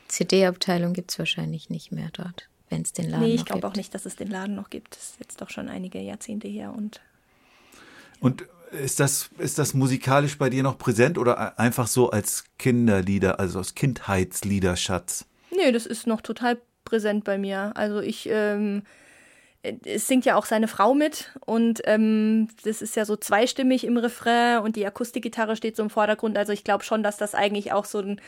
CD-Abteilung 0.08 0.92
gibt 0.92 1.10
es 1.10 1.18
wahrscheinlich 1.18 1.68
nicht 1.70 1.92
mehr 1.92 2.10
dort, 2.12 2.48
wenn 2.70 2.82
es 2.82 2.92
den 2.92 3.10
Laden 3.10 3.24
nee, 3.26 3.34
ich 3.34 3.40
noch 3.40 3.46
glaube 3.46 3.60
gibt. 3.62 3.72
auch 3.72 3.76
nicht, 3.76 3.94
dass 3.94 4.06
es 4.06 4.16
den 4.16 4.28
Laden 4.28 4.54
noch 4.54 4.70
gibt. 4.70 4.94
Das 4.96 5.02
ist 5.10 5.20
jetzt 5.20 5.40
doch 5.40 5.50
schon 5.50 5.68
einige 5.68 6.00
Jahrzehnte 6.00 6.48
her. 6.48 6.72
Und 6.76 7.00
Und 8.20 8.44
ist 8.72 9.00
das, 9.00 9.30
ist 9.38 9.58
das 9.58 9.74
musikalisch 9.74 10.38
bei 10.38 10.50
dir 10.50 10.62
noch 10.62 10.78
präsent 10.78 11.18
oder 11.18 11.58
einfach 11.58 11.86
so 11.86 12.10
als 12.10 12.44
Kinderlieder, 12.58 13.40
also 13.40 13.58
als 13.58 13.74
Kindheitsliederschatz? 13.74 15.26
nee, 15.56 15.72
das 15.72 15.86
ist 15.86 16.06
noch 16.06 16.20
total 16.20 16.58
präsent 16.84 17.24
bei 17.24 17.38
mir. 17.38 17.72
Also 17.76 18.00
ich, 18.00 18.28
ähm, 18.30 18.82
es 19.84 20.06
singt 20.06 20.24
ja 20.24 20.36
auch 20.36 20.46
seine 20.46 20.68
Frau 20.68 20.94
mit 20.94 21.32
und 21.44 21.82
ähm, 21.84 22.48
das 22.64 22.82
ist 22.82 22.96
ja 22.96 23.04
so 23.04 23.16
zweistimmig 23.16 23.84
im 23.84 23.96
Refrain 23.96 24.58
und 24.60 24.76
die 24.76 24.86
Akustikgitarre 24.86 25.56
steht 25.56 25.76
so 25.76 25.82
im 25.82 25.90
Vordergrund. 25.90 26.36
Also 26.38 26.52
ich 26.52 26.64
glaube 26.64 26.84
schon, 26.84 27.02
dass 27.02 27.16
das 27.16 27.34
eigentlich 27.34 27.72
auch 27.72 27.84
so 27.84 27.98
ein 28.00 28.20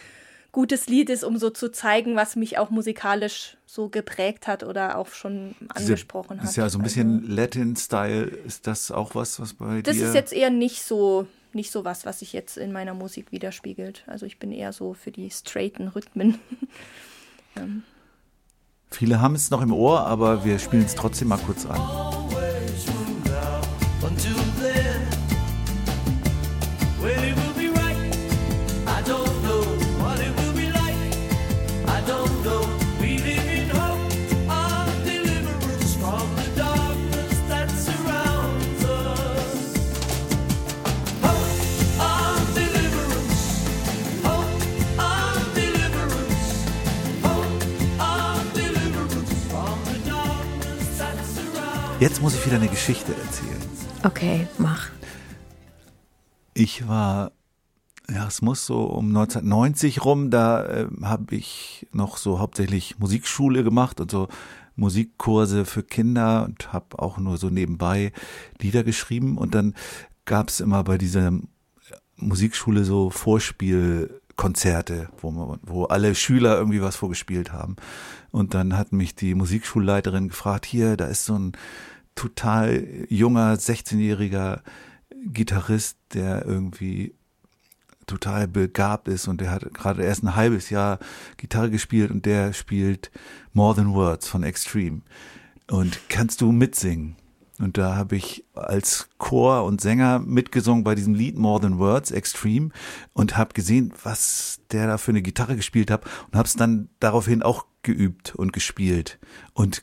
gutes 0.50 0.86
Lied 0.88 1.10
ist, 1.10 1.24
um 1.24 1.36
so 1.36 1.50
zu 1.50 1.70
zeigen, 1.70 2.16
was 2.16 2.34
mich 2.34 2.56
auch 2.58 2.70
musikalisch 2.70 3.56
so 3.66 3.88
geprägt 3.90 4.46
hat 4.46 4.62
oder 4.64 4.96
auch 4.96 5.08
schon 5.08 5.54
angesprochen 5.68 6.38
Das 6.38 6.44
hat. 6.44 6.50
ist 6.50 6.56
ja 6.56 6.68
so 6.70 6.78
ein 6.78 6.82
bisschen 6.82 7.20
Also, 7.22 7.34
Latin-Style. 7.34 8.22
Ist 8.24 8.66
das 8.66 8.90
auch 8.90 9.14
was, 9.14 9.38
was 9.40 9.54
bei 9.54 9.82
das 9.82 9.96
dir? 9.96 10.06
ist 10.08 10.14
jetzt 10.14 10.32
eher 10.32 10.50
nicht 10.50 10.82
so 10.82 11.26
nicht 11.54 11.70
so 11.72 11.84
was, 11.84 12.04
was 12.04 12.18
sich 12.18 12.34
jetzt 12.34 12.58
in 12.58 12.72
meiner 12.72 12.92
Musik 12.94 13.32
widerspiegelt. 13.32 14.04
Also 14.06 14.26
ich 14.26 14.38
bin 14.38 14.52
eher 14.52 14.72
so 14.72 14.92
für 14.94 15.10
die 15.10 15.30
straighten 15.30 15.88
Rhythmen. 15.88 16.38
Viele 18.90 19.20
haben 19.20 19.34
es 19.34 19.50
noch 19.50 19.62
im 19.62 19.72
Ohr, 19.72 20.06
aber 20.06 20.44
wir 20.44 20.58
spielen 20.58 20.84
es 20.84 20.94
trotzdem 20.94 21.28
mal 21.28 21.38
kurz 21.38 21.66
an. 21.66 21.80
Jetzt 52.00 52.22
muss 52.22 52.36
ich 52.36 52.46
wieder 52.46 52.56
eine 52.56 52.68
Geschichte 52.68 53.12
erzählen. 53.12 53.60
Okay, 54.04 54.46
mach. 54.56 54.88
Ich 56.54 56.86
war, 56.86 57.32
ja, 58.08 58.28
es 58.28 58.40
muss 58.40 58.66
so 58.66 58.84
um 58.84 59.08
1990 59.08 60.04
rum, 60.04 60.30
da 60.30 60.64
äh, 60.64 60.86
habe 61.02 61.34
ich 61.34 61.88
noch 61.90 62.16
so 62.16 62.38
hauptsächlich 62.38 63.00
Musikschule 63.00 63.64
gemacht 63.64 64.00
und 64.00 64.12
so 64.12 64.28
Musikkurse 64.76 65.64
für 65.64 65.82
Kinder 65.82 66.44
und 66.44 66.72
habe 66.72 67.00
auch 67.00 67.18
nur 67.18 67.36
so 67.36 67.50
nebenbei 67.50 68.12
Lieder 68.60 68.84
geschrieben 68.84 69.36
und 69.36 69.56
dann 69.56 69.74
gab 70.24 70.50
es 70.50 70.60
immer 70.60 70.84
bei 70.84 70.98
dieser 70.98 71.32
Musikschule 72.14 72.84
so 72.84 73.10
Vorspielkonzerte, 73.10 75.08
wo 75.20 75.32
man, 75.32 75.58
wo 75.62 75.86
alle 75.86 76.14
Schüler 76.14 76.58
irgendwie 76.58 76.80
was 76.80 76.94
vorgespielt 76.94 77.52
haben. 77.52 77.74
Und 78.30 78.54
dann 78.54 78.76
hat 78.76 78.92
mich 78.92 79.14
die 79.14 79.34
Musikschulleiterin 79.34 80.28
gefragt, 80.28 80.66
hier, 80.66 80.96
da 80.96 81.06
ist 81.06 81.24
so 81.24 81.38
ein 81.38 81.52
total 82.14 83.06
junger, 83.08 83.54
16-jähriger 83.54 84.60
Gitarrist, 85.26 85.96
der 86.14 86.44
irgendwie 86.44 87.14
total 88.06 88.48
begabt 88.48 89.06
ist 89.06 89.28
und 89.28 89.40
der 89.40 89.50
hat 89.50 89.72
gerade 89.74 90.02
erst 90.02 90.24
ein 90.24 90.34
halbes 90.34 90.70
Jahr 90.70 90.98
Gitarre 91.36 91.70
gespielt 91.70 92.10
und 92.10 92.26
der 92.26 92.52
spielt 92.54 93.10
More 93.52 93.76
Than 93.76 93.92
Words 93.94 94.28
von 94.28 94.42
Extreme. 94.42 95.02
Und 95.70 96.00
kannst 96.08 96.40
du 96.40 96.50
mitsingen? 96.50 97.16
Und 97.60 97.76
da 97.76 97.96
habe 97.96 98.16
ich 98.16 98.44
als 98.54 99.08
Chor 99.18 99.64
und 99.64 99.80
Sänger 99.80 100.20
mitgesungen 100.20 100.84
bei 100.84 100.94
diesem 100.94 101.14
Lied 101.14 101.36
More 101.36 101.60
Than 101.60 101.78
Words 101.78 102.10
Extreme 102.10 102.70
und 103.14 103.36
habe 103.36 103.54
gesehen, 103.54 103.92
was 104.02 104.60
der 104.70 104.86
da 104.86 104.98
für 104.98 105.10
eine 105.10 105.22
Gitarre 105.22 105.56
gespielt 105.56 105.90
hat 105.90 106.04
und 106.30 106.36
habe 106.36 106.46
es 106.46 106.54
dann 106.54 106.88
daraufhin 107.00 107.42
auch 107.42 107.66
geübt 107.82 108.34
und 108.34 108.52
gespielt 108.52 109.18
und 109.54 109.82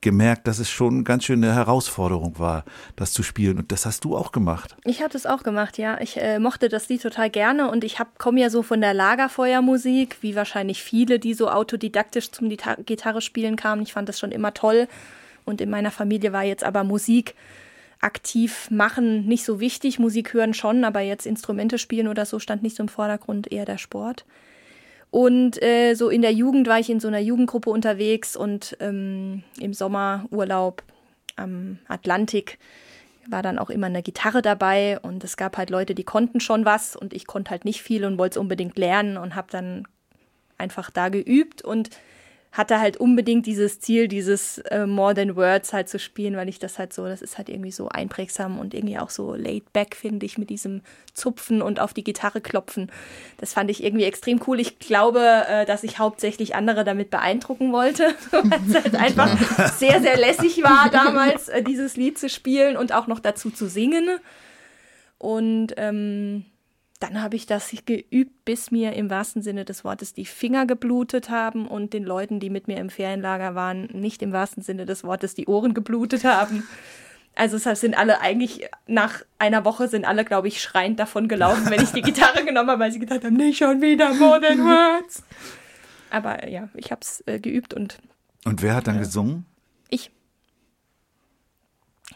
gemerkt, 0.00 0.46
dass 0.46 0.58
es 0.58 0.70
schon 0.70 1.04
ganz 1.04 1.24
schön 1.24 1.42
eine 1.42 1.54
Herausforderung 1.54 2.38
war, 2.38 2.64
das 2.96 3.12
zu 3.12 3.22
spielen. 3.22 3.58
Und 3.58 3.72
das 3.72 3.84
hast 3.84 4.04
du 4.04 4.16
auch 4.16 4.30
gemacht. 4.30 4.76
Ich 4.84 5.00
habe 5.00 5.12
das 5.12 5.26
auch 5.26 5.42
gemacht, 5.42 5.76
ja. 5.76 6.00
Ich 6.00 6.16
äh, 6.20 6.38
mochte 6.38 6.68
das 6.68 6.88
Lied 6.88 7.02
total 7.02 7.30
gerne 7.30 7.70
und 7.70 7.82
ich 7.82 7.96
komme 8.16 8.40
ja 8.40 8.50
so 8.50 8.62
von 8.62 8.80
der 8.80 8.94
Lagerfeuermusik, 8.94 10.18
wie 10.20 10.36
wahrscheinlich 10.36 10.82
viele, 10.82 11.18
die 11.18 11.34
so 11.34 11.50
autodidaktisch 11.50 12.30
zum 12.30 12.48
Gita 12.48 12.76
Gitarre 12.76 13.20
spielen 13.20 13.56
kamen. 13.56 13.82
Ich 13.82 13.92
fand 13.92 14.08
das 14.08 14.18
schon 14.18 14.30
immer 14.30 14.54
toll 14.54 14.88
und 15.48 15.60
in 15.60 15.70
meiner 15.70 15.90
Familie 15.90 16.32
war 16.32 16.44
jetzt 16.44 16.64
aber 16.64 16.84
Musik 16.84 17.34
aktiv 18.00 18.70
machen 18.70 19.26
nicht 19.26 19.44
so 19.44 19.60
wichtig. 19.60 19.98
Musik 19.98 20.32
hören 20.32 20.54
schon, 20.54 20.84
aber 20.84 21.00
jetzt 21.00 21.26
Instrumente 21.26 21.78
spielen 21.78 22.08
oder 22.08 22.24
so 22.26 22.38
stand 22.38 22.62
nicht 22.62 22.76
so 22.76 22.82
im 22.82 22.88
Vordergrund, 22.88 23.50
eher 23.50 23.64
der 23.64 23.78
Sport. 23.78 24.24
Und 25.10 25.60
äh, 25.62 25.94
so 25.94 26.10
in 26.10 26.22
der 26.22 26.32
Jugend 26.32 26.68
war 26.68 26.78
ich 26.78 26.90
in 26.90 27.00
so 27.00 27.08
einer 27.08 27.18
Jugendgruppe 27.18 27.70
unterwegs 27.70 28.36
und 28.36 28.76
ähm, 28.80 29.42
im 29.58 29.72
Sommerurlaub 29.72 30.82
am 31.36 31.78
Atlantik 31.88 32.58
war 33.26 33.42
dann 33.42 33.58
auch 33.58 33.70
immer 33.70 33.86
eine 33.86 34.02
Gitarre 34.02 34.42
dabei 34.42 34.98
und 35.00 35.24
es 35.24 35.36
gab 35.36 35.56
halt 35.56 35.70
Leute, 35.70 35.94
die 35.94 36.04
konnten 36.04 36.40
schon 36.40 36.64
was 36.64 36.96
und 36.96 37.12
ich 37.12 37.26
konnte 37.26 37.50
halt 37.50 37.64
nicht 37.64 37.82
viel 37.82 38.04
und 38.04 38.18
wollte 38.18 38.34
es 38.34 38.40
unbedingt 38.40 38.78
lernen 38.78 39.16
und 39.16 39.34
habe 39.34 39.48
dann 39.50 39.86
einfach 40.56 40.90
da 40.90 41.08
geübt 41.08 41.62
und 41.62 41.90
hatte 42.58 42.80
halt 42.80 42.96
unbedingt 42.96 43.46
dieses 43.46 43.78
Ziel, 43.78 44.08
dieses 44.08 44.58
äh, 44.58 44.84
More 44.84 45.14
Than 45.14 45.36
Words 45.36 45.72
halt 45.72 45.88
zu 45.88 46.00
spielen, 46.00 46.36
weil 46.36 46.48
ich 46.48 46.58
das 46.58 46.76
halt 46.76 46.92
so, 46.92 47.06
das 47.06 47.22
ist 47.22 47.38
halt 47.38 47.48
irgendwie 47.48 47.70
so 47.70 47.88
einprägsam 47.88 48.58
und 48.58 48.74
irgendwie 48.74 48.98
auch 48.98 49.10
so 49.10 49.36
laid 49.36 49.72
back, 49.72 49.94
finde 49.94 50.26
ich, 50.26 50.38
mit 50.38 50.50
diesem 50.50 50.82
Zupfen 51.14 51.62
und 51.62 51.78
auf 51.78 51.94
die 51.94 52.02
Gitarre 52.02 52.40
klopfen. 52.40 52.90
Das 53.36 53.52
fand 53.52 53.70
ich 53.70 53.84
irgendwie 53.84 54.06
extrem 54.06 54.40
cool. 54.48 54.58
Ich 54.58 54.80
glaube, 54.80 55.20
äh, 55.48 55.66
dass 55.66 55.84
ich 55.84 56.00
hauptsächlich 56.00 56.56
andere 56.56 56.82
damit 56.82 57.10
beeindrucken 57.10 57.72
wollte, 57.72 58.12
weil 58.32 58.60
es 58.68 58.74
halt 58.74 58.94
einfach 59.00 59.38
sehr, 59.74 60.00
sehr 60.00 60.16
lässig 60.16 60.60
war, 60.64 60.90
damals 60.90 61.48
äh, 61.48 61.62
dieses 61.62 61.96
Lied 61.96 62.18
zu 62.18 62.28
spielen 62.28 62.76
und 62.76 62.92
auch 62.92 63.06
noch 63.06 63.20
dazu 63.20 63.50
zu 63.50 63.68
singen. 63.68 64.18
Und 65.18 65.74
ähm, 65.76 66.44
dann 67.00 67.22
habe 67.22 67.36
ich 67.36 67.46
das 67.46 67.72
geübt, 67.86 68.44
bis 68.44 68.70
mir 68.70 68.94
im 68.94 69.08
wahrsten 69.08 69.40
Sinne 69.40 69.64
des 69.64 69.84
Wortes 69.84 70.14
die 70.14 70.24
Finger 70.24 70.66
geblutet 70.66 71.30
haben 71.30 71.68
und 71.68 71.92
den 71.92 72.04
Leuten, 72.04 72.40
die 72.40 72.50
mit 72.50 72.66
mir 72.66 72.78
im 72.78 72.90
Ferienlager 72.90 73.54
waren, 73.54 73.84
nicht 73.92 74.20
im 74.22 74.32
wahrsten 74.32 74.62
Sinne 74.62 74.84
des 74.84 75.04
Wortes 75.04 75.34
die 75.34 75.46
Ohren 75.46 75.74
geblutet 75.74 76.24
haben. 76.24 76.66
Also 77.36 77.56
es 77.56 77.80
sind 77.80 77.96
alle 77.96 78.20
eigentlich 78.20 78.68
nach 78.88 79.22
einer 79.38 79.64
Woche 79.64 79.86
sind 79.86 80.04
alle, 80.04 80.24
glaube 80.24 80.48
ich, 80.48 80.60
schreiend 80.60 80.98
davon 80.98 81.28
gelaufen, 81.28 81.70
wenn 81.70 81.80
ich 81.80 81.92
die 81.92 82.02
Gitarre 82.02 82.44
genommen 82.44 82.70
habe, 82.70 82.80
weil 82.80 82.90
sie 82.90 82.98
gedacht 82.98 83.24
haben, 83.24 83.36
nicht 83.36 83.58
schon 83.58 83.80
wieder 83.80 84.12
More 84.14 84.40
Than 84.40 84.58
Words. 84.58 85.22
Aber 86.10 86.48
ja, 86.48 86.68
ich 86.74 86.90
habe 86.90 87.02
es 87.02 87.22
äh, 87.26 87.38
geübt 87.38 87.74
und 87.74 87.98
Und 88.44 88.60
wer 88.62 88.74
hat 88.74 88.88
dann 88.88 88.98
gesungen? 88.98 89.46
ich. 89.88 90.10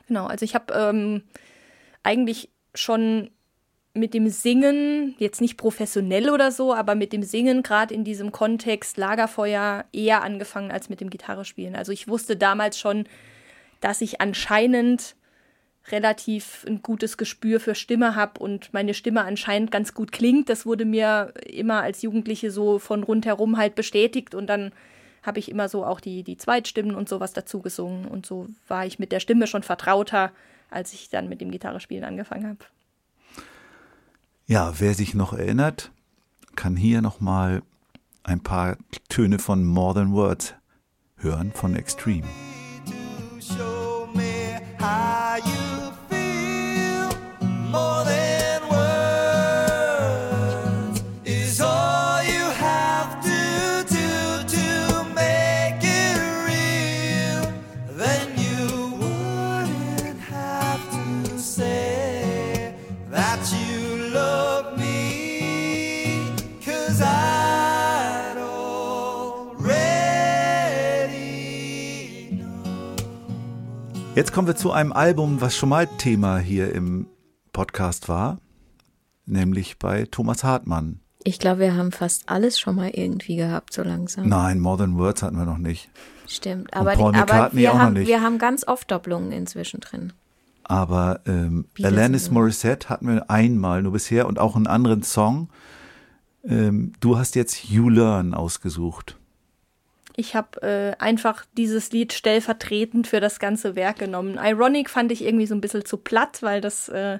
Genau, 0.09 0.27
also 0.27 0.45
ich 0.45 0.55
habe 0.55 0.73
ähm, 0.75 1.23
eigentlich 2.03 2.51
schon 2.75 3.31
mit 3.94 4.14
dem 4.14 4.28
Singen, 4.28 5.14
jetzt 5.18 5.40
nicht 5.40 5.57
professionell 5.57 6.31
oder 6.31 6.50
so, 6.50 6.74
aber 6.74 6.94
mit 6.94 7.12
dem 7.12 7.22
Singen 7.22 7.62
gerade 7.62 7.94
in 7.94 8.05
diesem 8.05 8.33
Kontext 8.33 8.96
Lagerfeuer 8.96 9.85
eher 9.92 10.22
angefangen 10.22 10.70
als 10.70 10.88
mit 10.88 11.00
dem 11.00 11.11
Gitarrespielen. 11.11 11.76
Also 11.76 11.92
ich 11.92 12.09
wusste 12.09 12.37
damals 12.37 12.78
schon, 12.78 13.07
dass 13.81 14.00
ich 14.00 14.20
anscheinend 14.20 15.14
relativ 15.90 16.64
ein 16.66 16.81
gutes 16.81 17.16
Gespür 17.16 17.61
für 17.61 17.74
Stimme 17.74 18.14
habe 18.14 18.40
und 18.40 18.72
meine 18.72 18.94
Stimme 18.94 19.24
anscheinend 19.24 19.70
ganz 19.70 19.92
gut 19.92 20.12
klingt. 20.12 20.48
Das 20.48 20.64
wurde 20.64 20.85
mir 20.85 21.35
immer 21.44 21.83
als 21.83 22.02
Jugendliche 22.02 22.50
so 22.50 22.78
von 22.78 23.02
rundherum 23.02 23.59
halt 23.59 23.74
bestätigt 23.74 24.35
und 24.35 24.46
dann 24.46 24.72
habe 25.22 25.38
ich 25.38 25.50
immer 25.50 25.68
so 25.68 25.85
auch 25.85 26.00
die, 26.00 26.22
die 26.22 26.37
Zweitstimmen 26.37 26.94
und 26.94 27.09
sowas 27.09 27.33
dazu 27.33 27.61
gesungen 27.61 28.07
und 28.07 28.24
so 28.24 28.46
war 28.68 28.87
ich 28.87 28.98
mit 28.98 29.12
der 29.12 29.20
Stimme 29.20 29.46
schon 29.46 29.62
vertrauter, 29.62 30.33
als 30.70 30.92
ich 30.94 31.11
dann 31.11 31.28
mit 31.28 31.40
dem 31.40 31.50
Gitarrespielen 31.50 32.05
angefangen 32.05 32.48
habe. 32.48 32.64
Ja, 34.53 34.75
wer 34.81 34.93
sich 34.93 35.15
noch 35.15 35.33
erinnert, 35.33 35.93
kann 36.57 36.77
hier 36.77 37.01
nochmal 37.01 37.62
ein 38.23 38.41
paar 38.41 38.77
Töne 39.09 39.38
von 39.38 39.65
More 39.65 39.95
Than 39.95 40.12
Words 40.12 40.53
hören 41.17 41.53
von 41.55 41.75
Extreme. 41.75 42.27
Jetzt 74.23 74.33
kommen 74.33 74.47
wir 74.47 74.55
zu 74.55 74.71
einem 74.71 74.93
Album, 74.93 75.41
was 75.41 75.57
schon 75.57 75.69
mal 75.69 75.89
Thema 75.99 76.39
hier 76.39 76.73
im 76.73 77.09
Podcast 77.53 78.09
war, 78.09 78.39
nämlich 79.27 79.81
bei 79.81 80.07
Thomas 80.09 80.45
Hartmann. 80.45 81.01
Ich 81.25 81.41
glaube, 81.41 81.59
wir 81.59 81.77
haben 81.77 81.91
fast 81.91 82.29
alles 82.29 82.61
schon 82.61 82.77
mal 82.77 82.91
irgendwie 82.91 83.35
gehabt, 83.35 83.73
so 83.73 83.83
langsam. 83.83 84.29
Nein, 84.29 84.61
More 84.61 84.79
Than 84.79 84.97
Words 84.97 85.25
hatten 85.25 85.37
wir 85.37 85.45
noch 85.45 85.59
nicht. 85.59 85.91
Stimmt. 86.29 86.73
Aber, 86.73 86.93
Paul 86.93 87.11
die, 87.11 87.19
aber 87.19 87.49
auch 87.49 87.53
wir, 87.53 87.71
noch 87.71 87.79
haben, 87.81 87.95
nicht. 87.95 88.07
wir 88.07 88.23
haben 88.23 88.39
ganz 88.39 88.65
oft 88.65 88.89
Doppelungen 88.93 89.33
inzwischen 89.33 89.81
drin. 89.81 90.13
Aber 90.63 91.19
ähm, 91.27 91.65
Alanis 91.83 92.31
Morissette 92.31 92.91
hatten 92.91 93.09
wir 93.09 93.29
einmal 93.29 93.83
nur 93.83 93.91
bisher 93.91 94.29
und 94.29 94.39
auch 94.39 94.55
einen 94.55 94.69
anderen 94.69 95.03
Song. 95.03 95.49
Ähm, 96.45 96.93
du 97.01 97.19
hast 97.19 97.35
jetzt 97.35 97.65
You 97.65 97.89
Learn 97.89 98.35
ausgesucht. 98.35 99.19
Ich 100.16 100.35
habe 100.35 100.62
äh, 100.62 101.03
einfach 101.03 101.46
dieses 101.57 101.90
Lied 101.92 102.12
stellvertretend 102.12 103.07
für 103.07 103.20
das 103.20 103.38
ganze 103.38 103.77
Werk 103.77 103.98
genommen. 103.98 104.38
Ironic 104.42 104.90
fand 104.90 105.11
ich 105.11 105.25
irgendwie 105.25 105.46
so 105.46 105.55
ein 105.55 105.61
bisschen 105.61 105.85
zu 105.85 105.96
platt, 105.96 106.42
weil 106.42 106.61
das 106.61 106.88
äh, 106.88 107.18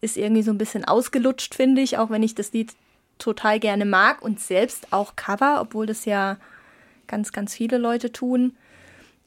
ist 0.00 0.16
irgendwie 0.16 0.42
so 0.42 0.50
ein 0.50 0.58
bisschen 0.58 0.84
ausgelutscht, 0.84 1.54
finde 1.54 1.80
ich, 1.80 1.96
auch 1.98 2.10
wenn 2.10 2.22
ich 2.22 2.34
das 2.34 2.52
Lied 2.52 2.72
total 3.18 3.58
gerne 3.58 3.84
mag 3.84 4.22
und 4.22 4.40
selbst 4.40 4.92
auch 4.92 5.16
Cover, 5.16 5.60
obwohl 5.60 5.86
das 5.86 6.04
ja 6.04 6.36
ganz, 7.06 7.32
ganz 7.32 7.54
viele 7.54 7.78
Leute 7.78 8.12
tun. 8.12 8.56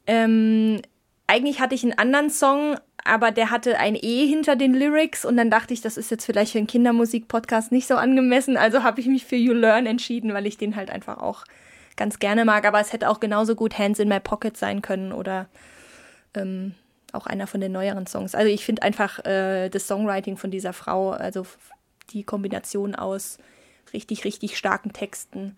Ähm, 0.08 0.82
eigentlich 1.28 1.60
hatte 1.60 1.76
ich 1.76 1.84
einen 1.84 1.98
anderen 1.98 2.30
Song, 2.30 2.78
aber 3.04 3.32
der 3.32 3.50
hatte 3.50 3.80
ein 3.80 3.96
E 3.96 4.28
hinter 4.28 4.56
den 4.56 4.74
Lyrics 4.74 5.26
und 5.26 5.38
dann 5.38 5.50
dachte 5.50 5.74
ich, 5.74 5.82
das 5.82 5.98
ist 5.98 6.12
jetzt 6.12 6.26
vielleicht 6.26 6.52
für 6.52 6.60
einen 6.60 6.68
Kindermusik-Podcast 6.68 7.72
nicht 7.72 7.88
so 7.88 7.96
angemessen. 7.96 8.58
Also 8.58 8.84
habe 8.84 9.02
ich 9.02 9.08
mich 9.08 9.26
für 9.26 9.36
You 9.36 9.54
Learn 9.54 9.88
entschieden, 9.88 10.34
weil 10.34 10.46
ich 10.46 10.58
den 10.58 10.76
halt 10.76 10.92
einfach 10.92 11.18
auch 11.18 11.46
ganz 11.96 12.20
gerne 12.20 12.46
mag. 12.46 12.66
Aber 12.66 12.80
es 12.80 12.94
hätte 12.94 13.10
auch 13.10 13.20
genauso 13.20 13.56
gut 13.56 13.78
Hands 13.78 13.98
in 14.00 14.10
My 14.10 14.20
Pocket 14.20 14.56
sein 14.58 14.82
können 14.82 15.12
oder 15.12 15.48
ähm, 16.34 16.76
auch 17.14 17.28
einer 17.28 17.48
von 17.48 17.62
den 17.62 17.72
neueren 17.72 18.08
Songs. 18.08 18.36
Also 18.36 18.50
ich 18.50 18.66
finde 18.66 18.84
einfach 18.84 19.24
äh, 19.26 19.70
das 19.70 19.88
Songwriting 19.88 20.38
von 20.38 20.52
dieser 20.52 20.74
Frau, 20.74 21.12
also 21.12 21.46
die 22.12 22.24
Kombination 22.24 22.96
aus 22.96 23.38
richtig, 23.94 24.24
richtig 24.26 24.58
starken 24.58 24.94
Texten 24.94 25.58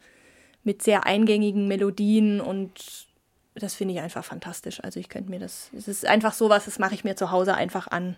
mit 0.63 0.82
sehr 0.82 1.06
eingängigen 1.06 1.67
Melodien 1.67 2.41
und 2.41 3.08
das 3.56 3.76
finde 3.76 3.93
ich 3.93 4.00
einfach 4.00 4.26
fantastisch. 4.26 4.84
Also 4.84 5.00
ich 5.00 5.10
könnte 5.10 5.30
mir 5.30 5.39
das, 5.39 5.69
es 5.78 5.88
ist 5.88 6.06
einfach 6.06 6.34
sowas, 6.34 6.65
das 6.65 6.80
mache 6.80 6.96
ich 6.96 7.04
mir 7.04 7.15
zu 7.15 7.32
Hause 7.32 7.54
einfach 7.54 7.88
an. 7.88 8.15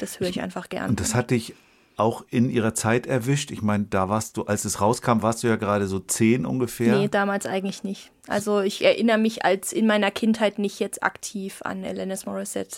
Das 0.00 0.20
höre 0.20 0.28
ich 0.28 0.40
einfach 0.42 0.68
gern. 0.68 0.90
Und 0.90 1.00
das 1.00 1.14
hat 1.14 1.30
dich 1.30 1.54
auch 1.96 2.24
in 2.28 2.50
ihrer 2.50 2.74
Zeit 2.74 3.06
erwischt. 3.06 3.50
Ich 3.50 3.62
meine, 3.62 3.84
da 3.84 4.10
warst 4.10 4.36
du, 4.36 4.44
als 4.44 4.66
es 4.66 4.80
rauskam, 4.82 5.22
warst 5.22 5.42
du 5.42 5.48
ja 5.48 5.56
gerade 5.56 5.86
so 5.86 5.98
zehn 5.98 6.44
ungefähr. 6.44 6.96
Nee, 6.96 7.08
damals 7.08 7.46
eigentlich 7.46 7.84
nicht. 7.84 8.10
Also 8.28 8.60
ich 8.60 8.84
erinnere 8.84 9.16
mich 9.16 9.44
als 9.44 9.72
in 9.72 9.86
meiner 9.86 10.10
Kindheit 10.10 10.58
nicht 10.58 10.78
jetzt 10.78 11.02
aktiv 11.02 11.62
an 11.64 11.82
Alanis 11.84 12.26
Morissette, 12.26 12.76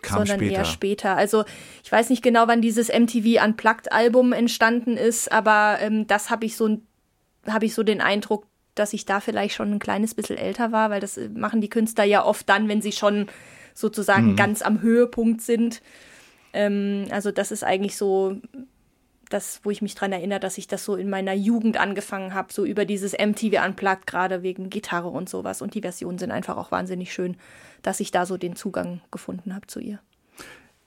kam 0.00 0.18
sondern 0.18 0.38
später. 0.38 0.54
eher 0.54 0.64
später. 0.64 1.16
Also 1.16 1.44
ich 1.82 1.90
weiß 1.90 2.08
nicht 2.10 2.22
genau, 2.22 2.46
wann 2.46 2.62
dieses 2.62 2.88
MTV 2.88 3.44
Unplugged 3.44 3.90
Album 3.90 4.32
entstanden 4.32 4.96
ist, 4.96 5.32
aber 5.32 5.78
ähm, 5.80 6.06
das 6.06 6.30
habe 6.30 6.46
ich 6.46 6.56
so 6.56 6.78
habe 7.48 7.64
ich 7.64 7.74
so 7.74 7.82
den 7.82 8.00
Eindruck, 8.00 8.46
dass 8.76 8.92
ich 8.92 9.06
da 9.06 9.18
vielleicht 9.18 9.56
schon 9.56 9.72
ein 9.72 9.78
kleines 9.80 10.14
bisschen 10.14 10.36
älter 10.36 10.70
war, 10.70 10.90
weil 10.90 11.00
das 11.00 11.16
äh, 11.16 11.28
machen 11.30 11.60
die 11.60 11.70
Künstler 11.70 12.04
ja 12.04 12.24
oft 12.24 12.48
dann, 12.48 12.68
wenn 12.68 12.80
sie 12.80 12.92
schon 12.92 13.26
sozusagen 13.74 14.36
ganz 14.36 14.62
am 14.62 14.82
Höhepunkt 14.82 15.40
sind. 15.40 15.82
Ähm, 16.52 17.06
also 17.10 17.30
das 17.30 17.50
ist 17.52 17.64
eigentlich 17.64 17.96
so 17.96 18.36
das, 19.28 19.60
wo 19.62 19.70
ich 19.70 19.80
mich 19.80 19.94
dran 19.94 20.10
erinnere, 20.10 20.40
dass 20.40 20.58
ich 20.58 20.66
das 20.66 20.84
so 20.84 20.96
in 20.96 21.08
meiner 21.08 21.32
Jugend 21.34 21.76
angefangen 21.78 22.34
habe, 22.34 22.52
so 22.52 22.64
über 22.64 22.84
dieses 22.84 23.12
MTV 23.12 23.64
Unplugged, 23.64 24.06
gerade 24.08 24.42
wegen 24.42 24.70
Gitarre 24.70 25.08
und 25.08 25.28
sowas. 25.28 25.62
Und 25.62 25.74
die 25.74 25.82
Versionen 25.82 26.18
sind 26.18 26.32
einfach 26.32 26.56
auch 26.56 26.72
wahnsinnig 26.72 27.12
schön, 27.12 27.36
dass 27.82 28.00
ich 28.00 28.10
da 28.10 28.26
so 28.26 28.36
den 28.36 28.56
Zugang 28.56 29.00
gefunden 29.12 29.54
habe 29.54 29.68
zu 29.68 29.78
ihr. 29.78 30.00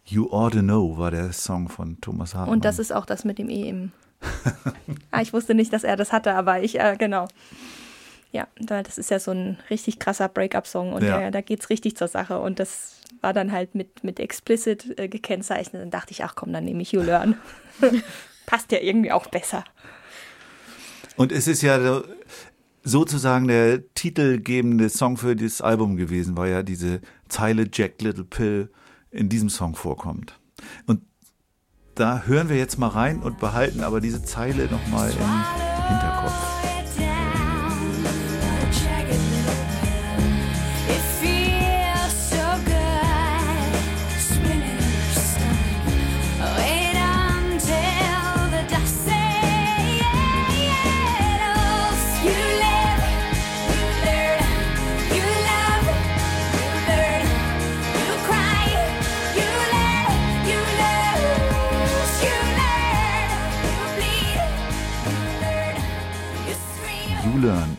You 0.05 0.29
Ought 0.31 0.51
to 0.53 0.59
Know 0.59 0.97
war 0.97 1.11
der 1.11 1.31
Song 1.31 1.69
von 1.69 2.01
Thomas 2.01 2.35
Hartmann. 2.35 2.55
Und 2.57 2.65
das 2.65 2.79
ist 2.79 2.91
auch 2.91 3.05
das 3.05 3.23
mit 3.23 3.37
dem 3.37 3.49
E 3.49 3.69
im. 3.69 3.93
ah, 5.11 5.21
ich 5.21 5.31
wusste 5.31 5.53
nicht, 5.55 5.71
dass 5.71 5.85
er 5.85 5.95
das 5.95 6.11
hatte, 6.11 6.33
aber 6.33 6.61
ich, 6.61 6.77
äh, 6.79 6.97
genau. 6.99 7.27
Ja, 8.33 8.47
da- 8.59 8.83
das 8.83 8.97
ist 8.97 9.09
ja 9.11 9.19
so 9.19 9.31
ein 9.31 9.57
richtig 9.69 9.99
krasser 9.99 10.27
Break-up-Song 10.27 10.91
und 10.91 11.03
Ja. 11.03 11.17
der, 11.19 11.31
da 11.31 11.39
geht's 11.39 11.69
richtig 11.69 11.95
zur 11.95 12.09
Sache. 12.09 12.39
Und 12.39 12.59
das 12.59 12.95
war 13.23 13.33
dann 13.33 13.51
halt 13.51 13.73
mit, 13.73 14.03
mit 14.03 14.19
explicit 14.19 14.99
äh, 14.99 15.07
gekennzeichnet. 15.07 15.81
Dann 15.81 15.91
dachte 15.91 16.11
ich, 16.11 16.23
ach 16.23 16.35
komm, 16.35 16.51
dann 16.53 16.65
nehme 16.65 16.81
ich 16.81 16.91
You 16.91 17.01
Learn. 17.01 17.35
Passt 18.45 18.71
ja 18.71 18.79
irgendwie 18.79 19.11
auch 19.11 19.27
besser. 19.27 19.63
Und 21.15 21.31
es 21.31 21.47
ist 21.47 21.61
ja 21.61 21.79
so- 21.81 22.03
sozusagen 22.83 23.47
der 23.47 23.93
titelgebende 23.93 24.89
Song 24.89 25.15
für 25.17 25.35
dieses 25.35 25.61
Album 25.61 25.95
gewesen, 25.95 26.35
weil 26.35 26.51
ja 26.51 26.63
diese 26.63 26.99
Zeile 27.29 27.67
Jack 27.71 28.01
Little 28.01 28.25
Pill 28.25 28.71
in 29.09 29.29
diesem 29.29 29.49
Song 29.49 29.75
vorkommt. 29.75 30.37
Und 30.85 31.01
da 31.95 32.23
hören 32.25 32.49
wir 32.49 32.57
jetzt 32.57 32.77
mal 32.77 32.87
rein 32.87 33.21
und 33.21 33.39
behalten 33.39 33.81
aber 33.83 34.01
diese 34.01 34.23
Zeile 34.23 34.65
nochmal 34.65 35.11
im 35.11 35.87
Hinterkopf. 35.87 36.62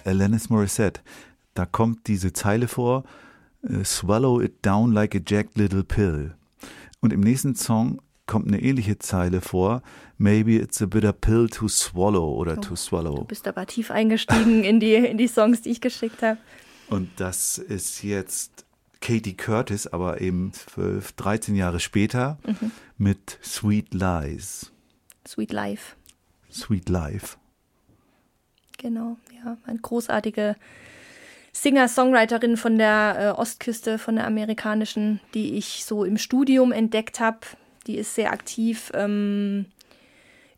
Alanis 0.04 0.50
Morissette. 0.50 1.00
Da 1.54 1.66
kommt 1.66 2.06
diese 2.06 2.32
Zeile 2.32 2.68
vor, 2.68 3.04
äh, 3.62 3.84
Swallow 3.84 4.40
it 4.40 4.64
down 4.64 4.92
like 4.92 5.14
a 5.14 5.20
jagged 5.24 5.56
little 5.56 5.84
pill. 5.84 6.34
Und 7.00 7.12
im 7.12 7.20
nächsten 7.20 7.54
Song 7.54 8.00
kommt 8.26 8.48
eine 8.48 8.60
ähnliche 8.62 8.98
Zeile 8.98 9.40
vor, 9.40 9.82
Maybe 10.16 10.56
it's 10.56 10.80
a 10.80 10.86
bitter 10.86 11.12
pill 11.12 11.48
to 11.48 11.66
swallow 11.68 12.36
oder 12.36 12.54
to 12.60 12.70
Du 12.70 12.76
swallow. 12.76 13.24
bist 13.24 13.48
aber 13.48 13.66
tief 13.66 13.90
eingestiegen 13.90 14.62
in 14.62 14.78
die, 14.78 14.94
in 14.94 15.18
die 15.18 15.26
Songs, 15.26 15.62
die 15.62 15.70
ich 15.70 15.80
geschickt 15.80 16.22
habe. 16.22 16.38
Und 16.88 17.10
das 17.16 17.58
ist 17.58 18.02
jetzt 18.04 18.64
Katie 19.00 19.34
Curtis, 19.34 19.86
aber 19.88 20.20
eben 20.20 20.52
12, 20.52 21.12
13 21.12 21.56
Jahre 21.56 21.80
später 21.80 22.38
mit 22.96 23.38
Sweet 23.42 23.92
Lies, 23.92 24.70
Sweet 25.26 25.52
Life. 25.52 25.96
Sweet 26.50 26.88
Life. 26.88 27.36
Genau, 28.84 29.16
ja. 29.42 29.56
Eine 29.64 29.78
großartige 29.78 30.56
Singer-Songwriterin 31.54 32.58
von 32.58 32.76
der 32.76 33.16
äh, 33.18 33.40
Ostküste, 33.40 33.98
von 33.98 34.16
der 34.16 34.26
amerikanischen, 34.26 35.20
die 35.32 35.54
ich 35.54 35.86
so 35.86 36.04
im 36.04 36.18
Studium 36.18 36.70
entdeckt 36.70 37.18
habe. 37.18 37.38
Die 37.86 37.96
ist 37.96 38.14
sehr 38.14 38.30
aktiv 38.30 38.92
ähm, 38.92 39.64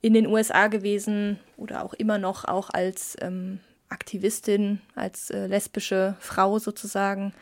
in 0.01 0.13
den 0.13 0.27
USA 0.27 0.67
gewesen 0.67 1.39
oder 1.57 1.85
auch 1.85 1.95
immer 1.95 2.19
noch, 2.19 2.45
auch 2.45 2.71
als 2.71 3.17
ähm, 3.21 3.61
Aktivistin, 3.91 4.81
als 4.97 5.31
äh, 5.31 5.47
lesbische 5.47 6.17
Frau 6.19 6.59
sozusagen. 6.59 7.33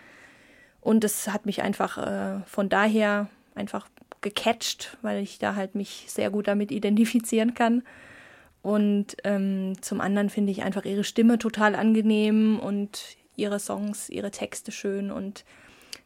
Und 0.83 1.03
es 1.03 1.29
hat 1.29 1.47
mich 1.47 1.63
einfach 1.63 1.97
äh, 1.97 2.43
von 2.45 2.69
daher 2.69 3.31
einfach 3.55 3.89
gecatcht, 4.21 4.99
weil 5.01 5.23
ich 5.23 5.39
da 5.39 5.55
halt 5.55 5.77
mich 5.77 6.05
sehr 6.09 6.29
gut 6.29 6.47
damit 6.47 6.71
identifizieren 6.71 7.55
kann. 7.55 7.85
Und 8.65 9.19
ähm, 9.25 9.75
zum 9.83 10.01
anderen 10.01 10.31
finde 10.31 10.51
ich 10.51 10.63
einfach 10.63 10.87
ihre 10.87 11.05
Stimme 11.05 11.39
total 11.39 11.75
angenehm 11.75 12.59
und 12.59 13.19
ihre 13.37 13.61
Songs, 13.61 14.09
ihre 14.09 14.31
Texte 14.31 14.73
schön. 14.73 15.11
Und 15.11 15.45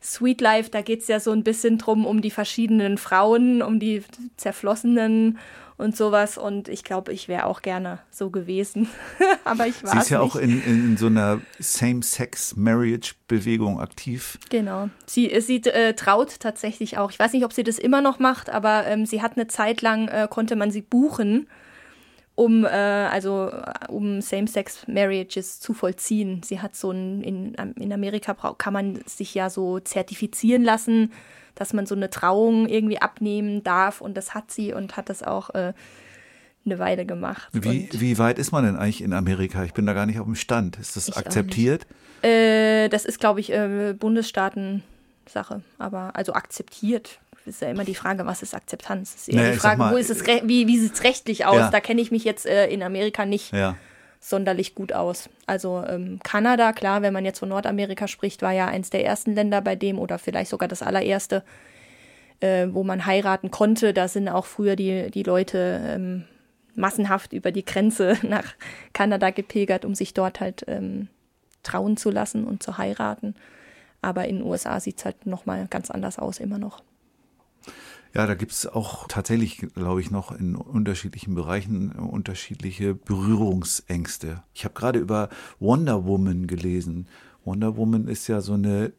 Sweet 0.03 0.41
Life, 0.41 0.71
da 0.71 0.83
geht 0.83 1.03
es 1.03 1.09
ja 1.09 1.21
so 1.21 1.31
ein 1.31 1.45
bisschen 1.45 1.79
drum 1.79 2.05
um 2.05 2.21
die 2.21 2.33
verschiedenen 2.33 2.99
Frauen, 2.99 3.63
um 3.63 3.79
die 3.79 4.03
zerflossenen 4.37 5.39
und 5.77 5.97
sowas. 5.97 6.37
Und 6.37 6.69
ich 6.69 6.83
glaube, 6.83 7.13
ich 7.13 7.29
wäre 7.29 7.47
auch 7.47 7.63
gerne 7.63 8.01
so 8.11 8.31
gewesen. 8.31 8.89
Aber 9.45 9.69
ich 9.69 9.85
war 9.85 9.93
Sie 9.93 9.99
ist 9.99 10.11
ja 10.11 10.21
nicht. 10.21 10.33
auch 10.33 10.35
in, 10.35 10.61
in 10.65 10.97
so 10.97 11.07
einer 11.07 11.41
Same-Sex-Marriage-Bewegung 11.61 13.79
aktiv. 13.79 14.37
Genau. 14.51 14.89
Sie, 15.07 15.31
sie 15.41 15.59
äh, 15.59 15.95
traut 15.95 16.41
tatsächlich 16.41 16.99
auch. 16.99 17.13
Ich 17.13 17.21
weiß 17.21 17.35
nicht, 17.35 17.45
ob 17.45 17.53
sie 17.53 17.63
das 17.63 17.79
immer 17.79 18.01
noch 18.01 18.19
macht, 18.19 18.51
aber 18.51 18.85
ähm, 18.89 19.07
sie 19.07 19.23
hat 19.23 19.37
eine 19.37 19.47
Zeit 19.47 19.81
lang, 19.81 20.09
äh, 20.09 20.27
konnte 20.29 20.57
man 20.57 20.73
sie 20.73 20.83
buchen, 20.83 21.47
um, 22.39 22.65
äh, 22.65 22.69
also, 22.69 23.51
um 23.89 24.21
Same-Sex-Marriages 24.21 25.59
zu 25.59 25.75
vollziehen. 25.75 26.43
Sie 26.45 26.61
hat 26.61 26.77
so 26.77 26.93
ein, 26.93 27.21
in, 27.23 27.55
in 27.55 27.93
Amerika 27.93 28.35
kann 28.57 28.73
man 28.73 29.01
sich 29.07 29.35
ja 29.35 29.51
so 29.51 29.81
zertifizieren 29.81 30.63
lassen, 30.63 31.13
dass 31.57 31.73
man 31.73 31.87
so 31.87 31.97
eine 31.97 32.11
Trauung 32.11 32.69
irgendwie 32.69 33.03
abnehmen 33.03 33.65
darf 33.65 34.01
und 34.01 34.17
das 34.17 34.35
hat 34.35 34.53
sie 34.53 34.73
und 34.73 34.97
hat 34.97 35.09
das 35.09 35.25
auch 35.25 35.51
äh, 35.51 35.73
eine 36.65 36.79
Weile 36.79 37.07
gemacht. 37.07 37.49
Wie, 37.53 37.89
wie 37.93 38.19
weit 38.19 38.39
ist 38.39 38.53
man 38.53 38.65
denn 38.65 38.77
eigentlich 38.77 39.03
in 39.03 39.15
Amerika? 39.15 39.65
Ich 39.65 39.75
bin 39.75 39.85
da 39.85 39.93
gar 39.93 40.07
nicht 40.07 40.21
auf 40.21 40.27
dem 40.27 40.37
Stand. 40.37 40.79
Ist 40.79 40.97
das 40.97 41.17
akzeptiert? 41.17 41.89
Äh, 42.23 42.89
das 42.89 43.05
ist, 43.05 43.19
glaube 43.19 43.41
ich, 43.41 43.51
äh, 43.51 43.97
Bundesstaaten-Sache. 43.99 45.63
Aber 45.79 46.15
also 46.15 46.35
akzeptiert 46.35 47.19
ist 47.49 47.63
ja 47.63 47.71
immer 47.71 47.85
die 47.85 47.95
Frage, 47.95 48.27
was 48.27 48.43
ist 48.43 48.55
Akzeptanz? 48.55 49.15
Ist 49.15 49.29
eher 49.29 49.37
Naja, 49.43 49.53
die 49.53 49.59
Frage, 49.59 49.79
mal, 49.79 49.93
wo 49.93 49.97
ist 49.97 50.11
es 50.11 50.25
wie, 50.27 50.67
wie 50.67 50.79
sieht 50.79 50.95
es 50.95 51.05
rechtlich 51.05 51.47
aus? 51.47 51.57
Ja. 51.57 51.71
Da 51.71 51.81
kenne 51.81 52.01
ich 52.01 52.11
mich 52.11 52.25
jetzt 52.25 52.47
äh, 52.47 52.67
in 52.69 52.83
Amerika 52.83 53.25
nicht 53.27 53.53
Ja. 53.53 53.77
sonderlich 54.21 54.75
gut 54.75 54.93
aus. 54.93 55.29
Also 55.47 55.83
ähm, 55.89 56.21
Kanada, 56.23 56.73
klar, 56.73 57.03
wenn 57.03 57.13
man 57.13 57.25
jetzt 57.25 57.39
von 57.41 57.49
Nordamerika 57.49 58.09
spricht, 58.09 58.43
war 58.43 58.53
ja 58.53 58.67
eins 58.67 58.91
der 58.91 59.05
ersten 59.05 59.35
Länder 59.35 59.61
bei 59.61 59.77
dem 59.77 59.99
oder 59.99 60.19
vielleicht 60.19 60.51
sogar 60.51 60.69
das 60.69 60.83
allererste, 60.83 61.43
äh, 62.41 62.69
wo 62.71 62.85
man 62.85 63.07
heiraten 63.07 63.51
konnte. 63.51 63.93
Da 63.93 64.09
sind 64.09 64.29
auch 64.29 64.47
früher 64.47 64.77
die, 64.77 65.11
die 65.11 65.23
Leute 65.23 65.81
ähm, 65.85 66.25
massenhaft 66.75 67.33
über 67.33 67.51
die 67.53 67.65
Grenze 67.65 68.17
nach 68.23 68.45
Kanada 68.93 69.31
gepilgert, 69.31 69.85
um 69.85 69.95
sich 69.95 70.15
dort 70.15 70.41
halt 70.41 70.65
ähm, 70.69 71.09
trauen 71.63 71.97
zu 71.97 72.11
lassen 72.11 72.45
und 72.45 72.63
zu 72.63 72.79
heiraten. 72.79 73.35
Aber 74.01 74.27
in 74.29 74.37
den 74.39 74.47
USA 74.47 74.79
sieht 74.79 74.99
es 74.99 75.05
halt 75.05 75.27
nochmal 75.27 75.67
ganz 75.69 75.91
anders 75.91 76.21
aus, 76.21 76.39
immer 76.39 76.59
noch. 76.59 76.83
Ja, 78.15 78.27
da 78.27 78.35
gibt's 78.35 78.67
auch 78.67 79.07
tatsächlich, 79.09 79.59
glaube 79.75 80.01
ich, 80.01 80.11
noch 80.11 80.33
in 80.33 80.57
unterschiedlichen 80.57 81.35
Bereichen 81.35 81.93
unterschiedliche 81.93 82.95
Berührungsängste. 82.95 84.43
Ich 84.55 84.65
habe 84.65 84.75
gerade 84.75 84.99
über 84.99 85.29
Wonder 85.61 86.05
Woman 86.07 86.47
gelesen. 86.47 87.07
Wonder 87.45 87.77
Woman 87.77 88.09
ist 88.09 88.27
ja 88.29 88.41
so 88.41 88.55
eine, 88.55 88.93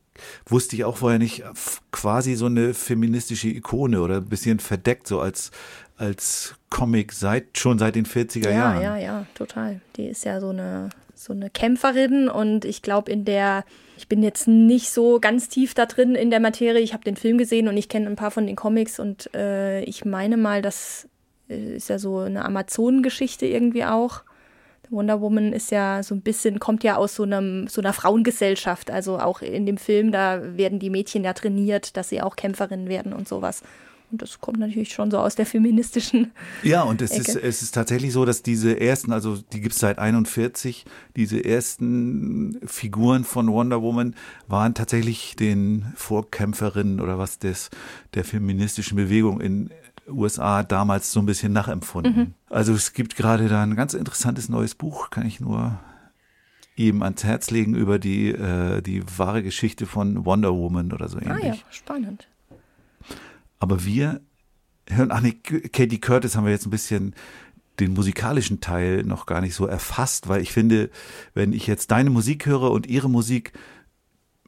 wusste 0.46 0.76
ich 0.76 0.84
auch 0.86 0.98
vorher 0.98 1.20
nicht, 1.20 1.44
quasi 1.92 2.36
so 2.36 2.46
eine 2.48 2.74
feministische 2.74 3.50
Ikone 3.50 4.02
oder 4.02 4.18
ein 4.18 4.30
bisschen 4.30 4.60
verdeckt, 4.60 5.08
so 5.08 5.20
als, 5.20 5.52
als 5.98 6.56
Comic 6.70 7.12
seit, 7.14 7.58
schon 7.58 7.80
seit 7.80 7.96
den 7.96 8.06
40er 8.06 8.46
Ja, 8.46 8.52
Jahren. 8.52 8.82
ja, 8.84 8.98
ja, 8.98 9.26
total. 9.36 9.82
Die 9.96 10.06
ist 10.06 10.24
ja 10.26 10.40
so 10.40 10.50
eine, 10.50 10.90
so 11.20 11.34
eine 11.34 11.50
Kämpferin 11.50 12.30
und 12.30 12.64
ich 12.64 12.82
glaube, 12.82 13.12
in 13.12 13.26
der, 13.26 13.66
ich 13.98 14.08
bin 14.08 14.24
jetzt 14.24 14.48
nicht 14.48 14.90
so 14.90 15.20
ganz 15.20 15.50
tief 15.50 15.74
da 15.74 15.86
drin 15.86 16.16
in 16.16 16.30
der 16.30 16.40
Materie. 16.40 16.82
Ich 16.82 16.94
habe 16.94 17.04
den 17.04 17.18
Film 17.18 17.38
gesehen 17.38 17.68
und 17.68 17.76
ich 17.76 17.90
kenne 17.90 18.08
ein 18.08 18.16
paar 18.16 18.32
von 18.32 18.48
den 18.48 18.56
Comics 18.56 19.00
und 19.00 19.34
äh, 19.36 19.82
ich 19.82 20.06
meine 20.06 20.38
mal, 20.38 20.62
das 20.62 21.10
äh, 21.50 21.76
ist 21.76 21.90
ja 21.90 22.00
so 22.00 22.20
eine 22.20 22.46
Amazonengeschichte 22.46 23.46
irgendwie 23.46 23.84
auch. 23.84 24.22
Wonder 24.90 25.20
Woman 25.20 25.52
ist 25.52 25.72
ja 25.72 26.02
so 26.04 26.16
ein 26.16 26.22
bisschen, 26.22 26.60
kommt 26.60 26.86
ja 26.86 26.96
aus 26.96 27.16
so, 27.16 27.24
einem, 27.24 27.68
so 27.68 27.82
einer 27.82 27.94
Frauengesellschaft. 27.94 28.90
Also 28.90 29.20
auch 29.20 29.42
in 29.42 29.66
dem 29.66 29.78
Film, 29.78 30.14
da 30.14 30.58
werden 30.58 30.80
die 30.80 30.90
Mädchen 30.90 31.26
ja 31.26 31.34
trainiert, 31.34 31.98
dass 31.98 32.10
sie 32.10 32.22
auch 32.22 32.38
Kämpferinnen 32.38 32.88
werden 32.88 33.12
und 33.12 33.28
sowas. 33.28 33.62
Und 34.12 34.22
das 34.22 34.40
kommt 34.40 34.60
natürlich 34.60 34.92
schon 34.92 35.12
so 35.12 35.20
aus 35.20 35.36
der 35.36 35.46
feministischen 35.46 36.32
Ja, 36.64 36.82
und 36.84 37.02
es 37.02 37.12
Ecke. 37.12 37.22
ist, 37.22 37.36
es 37.36 37.62
ist 37.62 37.72
tatsächlich 37.76 38.12
so, 38.12 38.26
dass 38.26 38.42
diese 38.42 38.80
ersten, 38.80 39.12
also 39.12 39.38
die 39.54 39.62
gibt's 39.62 39.80
seit 39.80 40.00
41, 40.00 40.86
diese 41.16 41.44
ersten 41.44 42.60
Figuren 42.66 43.24
von 43.24 43.52
Wonder 43.52 43.82
Woman 43.82 44.16
waren 44.48 44.74
tatsächlich 44.74 45.36
den 45.36 45.86
Vorkämpferinnen 45.96 47.00
oder 47.00 47.20
was 47.20 47.40
des, 47.40 47.70
der 48.16 48.24
feministischen 48.26 48.96
Bewegung 48.96 49.42
in 49.42 49.70
USA 50.08 50.64
damals 50.64 51.12
so 51.12 51.20
ein 51.20 51.28
bisschen 51.28 51.54
nachempfunden. 51.54 52.34
Also 52.50 52.74
es 52.74 52.94
gibt 52.94 53.16
gerade 53.16 53.48
da 53.48 53.62
ein 53.62 53.76
ganz 53.76 53.94
interessantes 53.94 54.50
neues 54.50 54.74
Buch, 54.74 55.12
kann 55.12 55.28
ich 55.28 55.40
nur 55.40 55.80
ihm 56.76 57.04
ans 57.04 57.24
Herz 57.24 57.52
legen 57.52 57.76
über 57.76 58.00
die, 58.00 58.30
äh, 58.30 58.82
die 58.82 59.04
wahre 59.18 59.44
Geschichte 59.44 59.86
von 59.86 60.26
Wonder 60.26 60.56
Woman 60.56 60.94
oder 60.94 61.10
so 61.10 61.20
ähnlich. 61.20 61.44
Ah 61.44 61.48
ja, 61.48 61.56
spannend. 61.70 62.28
Aber 63.60 63.86
wir 63.86 64.22
hören, 64.90 65.12
ach 65.12 65.22
nee, 65.22 65.34
Katie 65.34 66.00
Curtis 66.00 66.36
haben 66.36 66.46
wir 66.46 66.52
jetzt 66.52 66.66
ein 66.66 66.72
bisschen 66.72 67.16
den 67.80 67.94
musikalischen 67.94 68.60
Teil 68.60 69.04
noch 69.04 69.26
gar 69.26 69.42
nicht 69.42 69.56
so 69.56 69.66
erfasst, 69.66 70.28
weil 70.28 70.42
ich 70.42 70.52
finde, 70.52 70.90
wenn 71.34 71.54
ich 71.54 71.68
jetzt 71.68 71.92
deine 71.92 72.10
Musik 72.10 72.46
höre 72.46 72.72
und 72.72 72.88
ihre 72.88 73.10
Musik, 73.10 73.54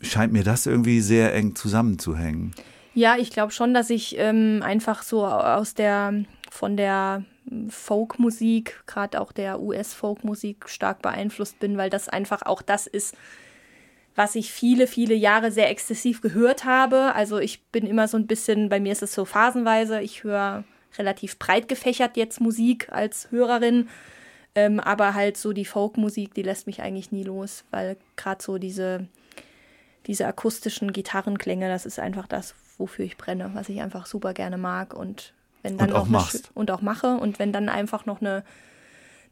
scheint 0.02 0.34
mir 0.34 0.44
das 0.44 0.66
irgendwie 0.66 1.02
sehr 1.02 1.34
eng 1.34 1.56
zusammenzuhängen. 1.56 2.54
Ja, 2.94 3.16
ich 3.18 3.30
glaube 3.30 3.54
schon, 3.54 3.74
dass 3.74 3.90
ich 3.90 4.18
ähm, 4.18 4.62
einfach 4.64 5.04
so 5.04 5.26
aus 5.26 5.74
der, 5.74 6.26
von 6.50 6.76
der 6.76 7.24
Folkmusik, 7.70 8.84
gerade 8.86 9.22
auch 9.22 9.32
der 9.32 9.62
US-Folkmusik 9.62 10.68
stark 10.68 11.02
beeinflusst 11.02 11.60
bin, 11.60 11.78
weil 11.78 11.90
das 11.90 12.10
einfach 12.10 12.42
auch 12.44 12.62
das 12.62 12.88
ist, 12.88 13.16
was 14.16 14.36
ich 14.36 14.52
viele, 14.52 14.88
viele 14.88 15.16
Jahre 15.16 15.52
sehr 15.52 15.70
exzessiv 15.70 16.22
gehört 16.22 16.66
habe. 16.66 17.14
Also 17.16 17.40
ich 17.40 17.62
bin 17.66 17.86
immer 17.86 18.08
so 18.08 18.18
ein 18.18 18.28
bisschen, 18.28 18.70
bei 18.70 18.80
mir 18.80 18.92
ist 18.92 19.04
es 19.04 19.14
so 19.14 19.26
phasenweise, 19.26 20.02
ich 20.02 20.24
höre 20.24 20.64
relativ 20.98 21.40
breit 21.40 21.68
gefächert 21.68 22.18
jetzt 22.18 22.42
Musik 22.42 22.92
als 22.92 23.32
Hörerin, 23.32 23.88
ähm, 24.56 24.80
aber 24.82 25.14
halt 25.14 25.38
so 25.38 25.54
die 25.54 25.66
Folkmusik, 25.66 26.34
die 26.34 26.42
lässt 26.42 26.68
mich 26.68 26.82
eigentlich 26.82 27.12
nie 27.12 27.24
los, 27.24 27.64
weil 27.72 27.96
gerade 28.18 28.44
so 28.44 28.58
diese, 28.58 29.08
diese 30.08 30.28
akustischen 30.28 30.92
Gitarrenklänge, 30.92 31.70
das 31.70 31.86
ist 31.86 32.00
einfach 32.00 32.28
das, 32.28 32.56
wofür 32.78 33.06
ich 33.06 33.16
brenne, 33.16 33.52
was 33.54 33.70
ich 33.70 33.82
einfach 33.82 34.06
super 34.06 34.34
gerne 34.34 34.58
mag 34.58 34.94
und 34.94 35.34
wenn 35.64 35.78
dann 35.78 35.92
Und 35.92 35.96
auch 35.96 36.04
eine 36.04 36.12
machst. 36.12 36.52
und 36.54 36.72
auch 36.72 36.82
mache 36.82 37.16
und 37.16 37.40
wenn 37.40 37.54
dann 37.54 37.70
einfach 37.70 38.06
noch 38.06 38.20
eine 38.20 38.44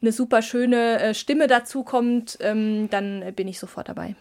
eine 0.01 0.11
super 0.13 0.41
schöne 0.41 0.99
äh, 0.99 1.13
Stimme 1.13 1.47
dazu 1.47 1.84
kommt, 1.84 2.38
ähm, 2.41 2.89
dann 2.89 3.34
bin 3.36 3.47
ich 3.47 3.59
sofort 3.59 3.89
dabei. 3.89 4.15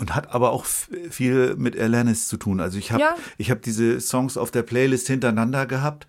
Und 0.00 0.14
hat 0.14 0.32
aber 0.34 0.52
auch 0.52 0.64
viel 0.64 1.56
mit 1.56 1.78
Alanis 1.78 2.26
zu 2.26 2.38
tun. 2.38 2.58
Also 2.60 2.78
ich 2.78 2.90
habe 2.90 3.02
Ja. 3.02 3.14
ich 3.36 3.50
habe 3.50 3.60
diese 3.60 4.00
Songs 4.00 4.38
auf 4.38 4.50
der 4.50 4.62
Playlist 4.62 5.06
hintereinander 5.08 5.66
gehabt 5.66 6.06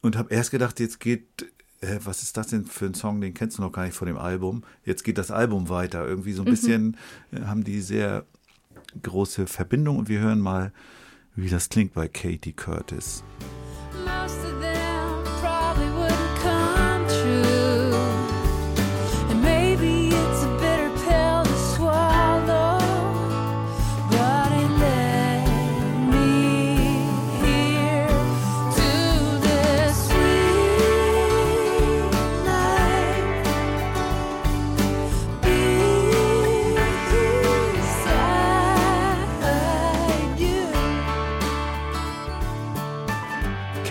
und 0.00 0.16
habe 0.16 0.34
erst 0.34 0.50
gedacht, 0.50 0.80
jetzt 0.80 0.98
geht 0.98 1.46
äh, 1.82 1.98
was 2.04 2.22
ist 2.24 2.36
das 2.36 2.48
denn 2.48 2.64
für 2.64 2.86
ein 2.86 2.94
Song, 2.94 3.20
den 3.20 3.32
kennst 3.32 3.58
du 3.58 3.62
noch 3.62 3.70
gar 3.70 3.84
nicht 3.84 3.94
von 3.94 4.06
dem 4.08 4.18
Album. 4.18 4.64
Jetzt 4.84 5.04
geht 5.04 5.18
das 5.18 5.30
Album 5.30 5.68
weiter. 5.68 6.04
Irgendwie 6.06 6.32
so 6.32 6.42
ein 6.42 6.50
bisschen 6.50 6.96
äh, 7.32 7.42
haben 7.42 7.62
die 7.62 7.80
sehr 7.80 8.24
große 9.00 9.46
Verbindung 9.46 9.98
und 9.98 10.08
wir 10.08 10.18
hören 10.18 10.40
mal, 10.40 10.72
wie 11.36 11.48
das 11.48 11.68
klingt 11.68 11.94
bei 11.94 12.08
Katie 12.08 12.52
Curtis. 12.52 13.22
Most 14.04 14.36
of 14.44 14.71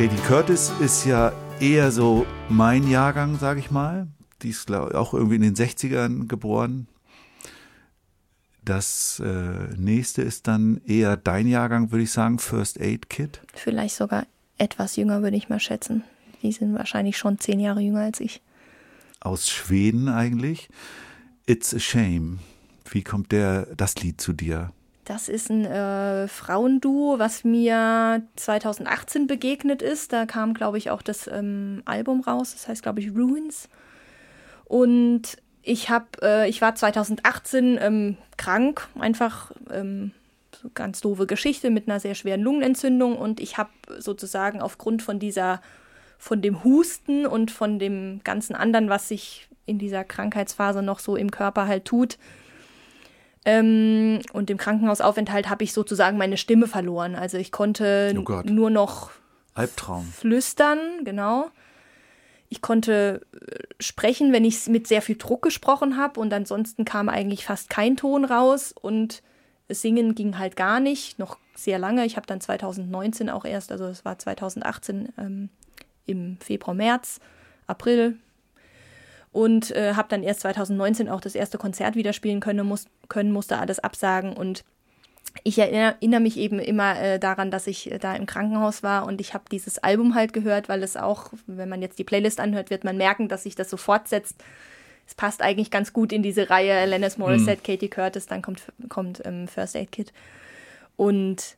Katie 0.01 0.17
Curtis 0.23 0.71
ist 0.79 1.05
ja 1.05 1.31
eher 1.59 1.91
so 1.91 2.25
mein 2.49 2.89
Jahrgang, 2.89 3.37
sage 3.37 3.59
ich 3.59 3.69
mal. 3.69 4.07
Die 4.41 4.49
ist 4.49 4.65
glaub, 4.65 4.95
auch 4.95 5.13
irgendwie 5.13 5.35
in 5.35 5.43
den 5.43 5.55
60ern 5.55 6.27
geboren. 6.27 6.87
Das 8.65 9.21
äh, 9.23 9.75
nächste 9.77 10.23
ist 10.23 10.47
dann 10.47 10.81
eher 10.87 11.17
dein 11.17 11.45
Jahrgang, 11.45 11.91
würde 11.91 12.05
ich 12.05 12.11
sagen, 12.11 12.39
First 12.39 12.81
Aid 12.81 13.11
Kit. 13.11 13.41
Vielleicht 13.53 13.95
sogar 13.95 14.25
etwas 14.57 14.95
jünger, 14.95 15.21
würde 15.21 15.37
ich 15.37 15.49
mal 15.49 15.59
schätzen. 15.59 16.03
Die 16.41 16.51
sind 16.51 16.73
wahrscheinlich 16.73 17.15
schon 17.19 17.37
zehn 17.37 17.59
Jahre 17.59 17.81
jünger 17.81 18.01
als 18.01 18.21
ich. 18.21 18.41
Aus 19.19 19.49
Schweden 19.49 20.09
eigentlich. 20.09 20.69
It's 21.45 21.75
a 21.75 21.79
Shame. 21.79 22.39
Wie 22.89 23.03
kommt 23.03 23.31
der, 23.31 23.67
das 23.77 23.93
Lied 23.97 24.19
zu 24.19 24.33
dir? 24.33 24.73
Das 25.11 25.27
ist 25.27 25.49
ein 25.49 25.65
äh, 25.65 26.29
Frauenduo, 26.29 27.19
was 27.19 27.43
mir 27.43 28.23
2018 28.37 29.27
begegnet 29.27 29.81
ist. 29.81 30.13
Da 30.13 30.25
kam, 30.25 30.53
glaube 30.53 30.77
ich, 30.77 30.89
auch 30.89 31.01
das 31.01 31.27
ähm, 31.27 31.81
Album 31.83 32.21
raus. 32.21 32.53
Das 32.53 32.69
heißt, 32.69 32.81
glaube 32.81 33.01
ich, 33.01 33.11
Ruins. 33.13 33.67
Und 34.63 35.35
ich 35.63 35.89
habe, 35.89 36.05
äh, 36.21 36.49
ich 36.49 36.61
war 36.61 36.75
2018 36.75 37.77
ähm, 37.81 38.17
krank, 38.37 38.87
einfach 38.97 39.51
ähm, 39.69 40.11
so 40.55 40.69
ganz 40.73 41.01
doofe 41.01 41.27
Geschichte 41.27 41.71
mit 41.71 41.89
einer 41.89 41.99
sehr 41.99 42.15
schweren 42.15 42.39
Lungenentzündung 42.39 43.17
und 43.17 43.41
ich 43.41 43.57
habe 43.57 43.69
sozusagen 43.99 44.61
aufgrund 44.61 45.01
von 45.01 45.19
dieser, 45.19 45.61
von 46.19 46.41
dem 46.41 46.63
Husten 46.63 47.25
und 47.25 47.51
von 47.51 47.79
dem 47.79 48.21
ganzen 48.23 48.55
anderen, 48.55 48.87
was 48.87 49.09
sich 49.09 49.49
in 49.65 49.77
dieser 49.77 50.05
Krankheitsphase 50.05 50.81
noch 50.81 50.99
so 50.99 51.17
im 51.17 51.31
Körper 51.31 51.67
halt 51.67 51.83
tut, 51.83 52.17
ähm, 53.45 54.19
und 54.33 54.49
dem 54.49 54.57
Krankenhausaufenthalt 54.57 55.49
habe 55.49 55.63
ich 55.63 55.73
sozusagen 55.73 56.17
meine 56.17 56.37
Stimme 56.37 56.67
verloren. 56.67 57.15
Also 57.15 57.37
ich 57.37 57.51
konnte 57.51 58.13
Oh 58.15 58.41
nur 58.45 58.69
noch 58.69 59.11
Albtraum. 59.55 60.05
flüstern, 60.05 61.03
genau. 61.03 61.49
Ich 62.49 62.61
konnte 62.61 63.21
äh, 63.33 63.63
sprechen, 63.79 64.33
wenn 64.33 64.45
ich 64.45 64.67
mit 64.67 64.87
sehr 64.87 65.01
viel 65.01 65.17
Druck 65.17 65.41
gesprochen 65.41 65.97
habe 65.97 66.19
und 66.19 66.33
ansonsten 66.33 66.85
kam 66.85 67.09
eigentlich 67.09 67.45
fast 67.45 67.69
kein 67.69 67.97
Ton 67.97 68.25
raus 68.25 68.73
und 68.79 69.23
Singen 69.69 70.15
ging 70.15 70.37
halt 70.37 70.55
gar 70.55 70.79
nicht, 70.79 71.17
noch 71.17 71.37
sehr 71.55 71.79
lange. 71.79 72.05
Ich 72.05 72.17
habe 72.17 72.27
dann 72.27 72.41
2019 72.41 73.29
auch 73.29 73.45
erst, 73.45 73.71
also 73.71 73.85
es 73.85 74.03
war 74.03 74.19
2018 74.19 75.09
ähm, 75.17 75.49
im 76.05 76.37
Februar, 76.41 76.75
März, 76.75 77.19
April 77.67 78.17
und 79.31 79.71
äh, 79.71 79.93
habe 79.95 80.09
dann 80.09 80.23
erst 80.23 80.41
2019 80.41 81.09
auch 81.09 81.21
das 81.21 81.35
erste 81.35 81.57
Konzert 81.57 81.95
wieder 81.95 82.13
spielen 82.13 82.39
können, 82.39 82.65
muss, 82.65 82.85
können 83.07 83.31
musste 83.31 83.57
alles 83.57 83.79
absagen 83.79 84.33
und 84.33 84.63
ich 85.43 85.57
erinnere, 85.57 86.19
mich 86.19 86.37
eben 86.37 86.59
immer 86.59 86.99
äh, 86.99 87.19
daran, 87.19 87.51
dass 87.51 87.67
ich 87.67 87.91
äh, 87.91 87.97
da 87.97 88.15
im 88.15 88.25
Krankenhaus 88.25 88.83
war 88.83 89.05
und 89.05 89.21
ich 89.21 89.33
habe 89.33 89.45
dieses 89.49 89.79
Album 89.79 90.15
halt 90.15 90.33
gehört, 90.33 90.67
weil 90.67 90.83
es 90.83 90.97
auch, 90.97 91.31
wenn 91.47 91.69
man 91.69 91.81
jetzt 91.81 91.99
die 91.99 92.03
Playlist 92.03 92.39
anhört, 92.39 92.69
wird 92.69 92.83
man 92.83 92.97
merken, 92.97 93.29
dass 93.29 93.43
sich 93.43 93.55
das 93.55 93.69
so 93.69 93.77
fortsetzt. 93.77 94.43
Es 95.07 95.15
passt 95.15 95.41
eigentlich 95.41 95.71
ganz 95.71 95.93
gut 95.93 96.11
in 96.11 96.23
diese 96.23 96.49
Reihe 96.49 96.73
Alanis 96.73 97.17
Morissette, 97.17 97.61
Katie 97.63 97.89
Curtis, 97.89 98.27
dann 98.27 98.41
kommt, 98.41 98.63
kommt 98.89 99.21
ähm, 99.25 99.47
First 99.47 99.75
Aid 99.75 99.91
Kit. 99.91 100.13
Und 100.95 101.57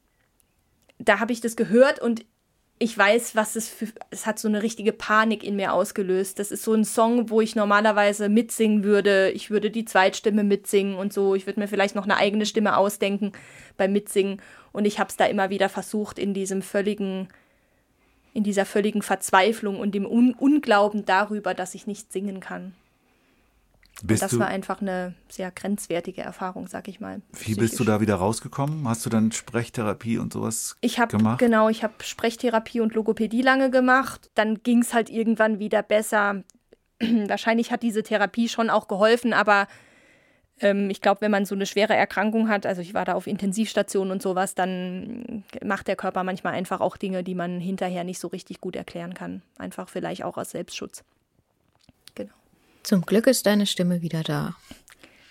da 0.99 1.19
habe 1.19 1.33
ich 1.33 1.41
das 1.41 1.55
gehört 1.55 1.99
und 1.99 2.25
ich 2.83 2.97
weiß, 2.97 3.37
was 3.37 3.55
es 3.55 3.69
für, 3.69 3.87
es 4.09 4.25
hat 4.25 4.39
so 4.39 4.49
eine 4.49 4.61
richtige 4.61 4.91
Panik 4.91 5.41
in 5.45 5.55
mir 5.55 5.71
ausgelöst. 5.71 6.37
Das 6.37 6.51
ist 6.51 6.63
so 6.63 6.73
ein 6.73 6.83
Song, 6.83 7.29
wo 7.29 7.39
ich 7.39 7.55
normalerweise 7.55 8.27
mitsingen 8.27 8.83
würde. 8.83 9.31
Ich 9.31 9.49
würde 9.49 9.71
die 9.71 9.85
Zweitstimme 9.85 10.43
mitsingen 10.43 10.95
und 10.95 11.13
so. 11.13 11.33
Ich 11.33 11.45
würde 11.45 11.61
mir 11.61 11.69
vielleicht 11.69 11.95
noch 11.95 12.03
eine 12.03 12.17
eigene 12.17 12.45
Stimme 12.45 12.75
ausdenken 12.75 13.31
beim 13.77 13.93
Mitsingen. 13.93 14.41
Und 14.73 14.83
ich 14.83 14.99
habe 14.99 15.09
es 15.09 15.15
da 15.15 15.23
immer 15.23 15.49
wieder 15.49 15.69
versucht, 15.69 16.19
in 16.19 16.33
diesem 16.33 16.61
völligen, 16.61 17.29
in 18.33 18.43
dieser 18.43 18.65
völligen 18.65 19.01
Verzweiflung 19.01 19.79
und 19.79 19.95
dem 19.95 20.05
Un 20.05 20.33
Unglauben 20.33 21.05
darüber, 21.05 21.53
dass 21.53 21.75
ich 21.75 21.87
nicht 21.87 22.11
singen 22.11 22.41
kann. 22.41 22.73
Das 24.01 24.37
war 24.39 24.47
einfach 24.47 24.81
eine 24.81 25.13
sehr 25.29 25.51
grenzwertige 25.51 26.21
Erfahrung, 26.21 26.67
sag 26.67 26.87
ich 26.87 26.99
mal. 26.99 27.21
wie 27.31 27.55
bist 27.55 27.73
du 27.73 27.77
psychisch. 27.77 27.85
da 27.85 28.01
wieder 28.01 28.15
rausgekommen? 28.15 28.87
Hast 28.87 29.05
du 29.05 29.09
dann 29.09 29.31
Sprechtherapie 29.31 30.17
und 30.17 30.33
sowas 30.33 30.75
Ich 30.81 30.99
habe 30.99 31.15
gemacht? 31.15 31.39
genau, 31.39 31.69
ich 31.69 31.83
habe 31.83 31.93
Sprechtherapie 32.01 32.81
und 32.81 32.95
Logopädie 32.95 33.41
lange 33.41 33.69
gemacht. 33.69 34.31
Dann 34.35 34.63
ging 34.63 34.79
es 34.79 34.93
halt 34.93 35.09
irgendwann 35.09 35.59
wieder 35.59 35.83
besser. 35.83 36.43
Wahrscheinlich 36.99 37.71
hat 37.71 37.83
diese 37.83 38.03
Therapie 38.03 38.49
schon 38.49 38.69
auch 38.69 38.87
geholfen, 38.87 39.31
aber 39.31 39.67
ähm, 40.59 40.89
ich 40.89 41.01
glaube, 41.01 41.21
wenn 41.21 41.31
man 41.31 41.45
so 41.45 41.55
eine 41.55 41.65
schwere 41.65 41.95
Erkrankung 41.95 42.49
hat, 42.49 42.65
also 42.65 42.81
ich 42.81 42.93
war 42.93 43.05
da 43.05 43.13
auf 43.13 43.27
Intensivstation 43.27 44.11
und 44.11 44.21
sowas, 44.21 44.55
dann 44.55 45.43
macht 45.63 45.87
der 45.87 45.95
Körper 45.95 46.23
manchmal 46.23 46.53
einfach 46.53 46.81
auch 46.81 46.97
Dinge, 46.97 47.23
die 47.23 47.35
man 47.35 47.59
hinterher 47.59 48.03
nicht 48.03 48.19
so 48.19 48.27
richtig 48.27 48.59
gut 48.59 48.75
erklären 48.75 49.13
kann. 49.13 49.41
Einfach 49.57 49.89
vielleicht 49.89 50.23
auch 50.23 50.37
aus 50.37 50.51
Selbstschutz. 50.51 51.03
Zum 52.83 53.01
Glück 53.05 53.27
ist 53.27 53.45
deine 53.45 53.65
Stimme 53.65 54.01
wieder 54.01 54.23
da. 54.23 54.55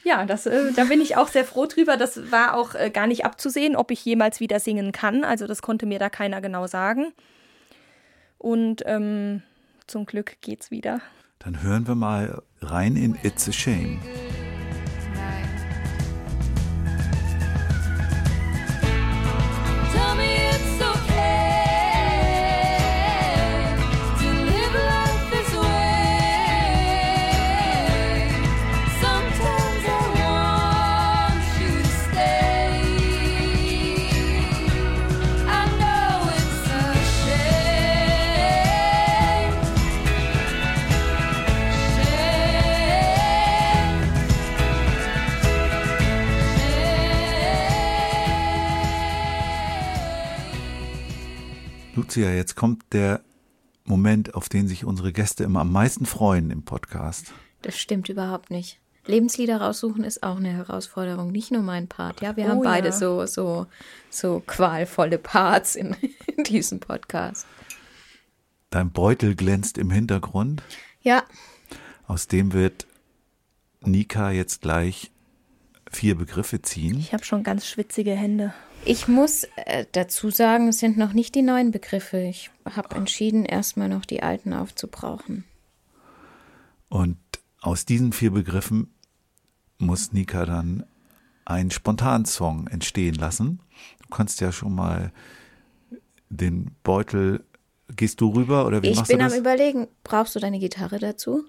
Ja, 0.04 0.26
das, 0.26 0.46
äh, 0.46 0.72
da 0.74 0.84
bin 0.84 1.00
ich 1.00 1.16
auch 1.16 1.28
sehr 1.28 1.44
froh 1.44 1.66
drüber. 1.66 1.96
Das 1.96 2.32
war 2.32 2.56
auch 2.56 2.74
äh, 2.74 2.90
gar 2.90 3.06
nicht 3.06 3.24
abzusehen, 3.24 3.76
ob 3.76 3.90
ich 3.90 4.04
jemals 4.04 4.40
wieder 4.40 4.58
singen 4.58 4.90
kann. 4.90 5.22
Also 5.22 5.46
das 5.46 5.62
konnte 5.62 5.86
mir 5.86 5.98
da 5.98 6.10
keiner 6.10 6.40
genau 6.40 6.66
sagen. 6.66 7.12
Und 8.38 8.82
ähm, 8.86 9.42
zum 9.86 10.06
Glück 10.06 10.38
geht's 10.40 10.70
wieder. 10.70 11.00
Dann 11.38 11.62
hören 11.62 11.86
wir 11.86 11.94
mal 11.94 12.42
rein 12.60 12.96
in 12.96 13.16
It's 13.22 13.48
a 13.48 13.52
Shame. 13.52 14.00
Lucia, 52.14 52.30
jetzt 52.30 52.56
kommt 52.56 52.92
der 52.92 53.22
Moment, 53.84 54.34
auf 54.34 54.50
den 54.50 54.68
sich 54.68 54.84
unsere 54.84 55.14
Gäste 55.14 55.44
immer 55.44 55.60
am 55.60 55.72
meisten 55.72 56.04
freuen 56.04 56.50
im 56.50 56.62
Podcast. 56.62 57.32
Das 57.62 57.78
stimmt 57.78 58.10
überhaupt 58.10 58.50
nicht. 58.50 58.78
Lebenslieder 59.06 59.62
raussuchen 59.62 60.04
ist 60.04 60.22
auch 60.22 60.36
eine 60.36 60.50
Herausforderung, 60.50 61.32
nicht 61.32 61.52
nur 61.52 61.62
mein 61.62 61.88
Part. 61.88 62.20
Ja, 62.20 62.36
wir 62.36 62.44
Oh 62.44 62.48
haben 62.48 62.62
beide 62.62 62.88
ja. 62.88 62.92
so, 62.92 63.24
so, 63.24 63.66
so 64.10 64.42
qualvolle 64.46 65.16
Parts 65.16 65.74
in, 65.74 65.96
in 66.36 66.44
diesem 66.44 66.80
Podcast. 66.80 67.46
Dein 68.68 68.90
Beutel 68.90 69.34
glänzt 69.34 69.78
im 69.78 69.90
Hintergrund. 69.90 70.62
Ja, 71.00 71.22
Aus 72.06 72.26
dem 72.26 72.52
wird 72.52 72.86
Nika 73.80 74.32
jetzt 74.32 74.60
gleich 74.60 75.10
vier 75.90 76.14
Begriffe 76.14 76.60
ziehen. 76.60 76.98
Ich 76.98 77.14
habe 77.14 77.24
schon 77.24 77.42
ganz 77.42 77.66
schwitzige 77.66 78.14
Hände. 78.14 78.52
Ich 78.84 79.08
muss 79.08 79.44
äh, 79.56 79.86
dazu 79.92 80.30
sagen, 80.30 80.68
es 80.68 80.78
sind 80.78 80.96
noch 80.98 81.12
nicht 81.12 81.34
die 81.34 81.42
neuen 81.42 81.70
Begriffe. 81.70 82.18
Ich 82.18 82.50
habe 82.64 82.94
entschieden, 82.96 83.44
erstmal 83.44 83.88
noch 83.88 84.04
die 84.04 84.22
alten 84.22 84.52
aufzubrauchen. 84.52 85.44
Und 86.88 87.16
aus 87.60 87.84
diesen 87.84 88.12
vier 88.12 88.32
Begriffen 88.32 88.92
muss 89.78 90.12
Nika 90.12 90.44
dann 90.44 90.84
einen 91.44 91.70
Spontansong 91.70 92.66
entstehen 92.68 93.14
lassen. 93.14 93.60
Du 94.02 94.08
kannst 94.14 94.40
ja 94.40 94.52
schon 94.52 94.74
mal 94.74 95.12
den 96.28 96.70
Beutel. 96.82 97.44
Gehst 97.94 98.20
du 98.20 98.30
rüber 98.30 98.66
oder 98.66 98.82
wie 98.82 98.88
Ich 98.88 98.96
machst 98.96 99.10
bin 99.10 99.18
du 99.18 99.24
am 99.24 99.30
das? 99.30 99.38
überlegen, 99.38 99.88
brauchst 100.04 100.34
du 100.34 100.40
deine 100.40 100.58
Gitarre 100.58 100.98
dazu? 100.98 101.44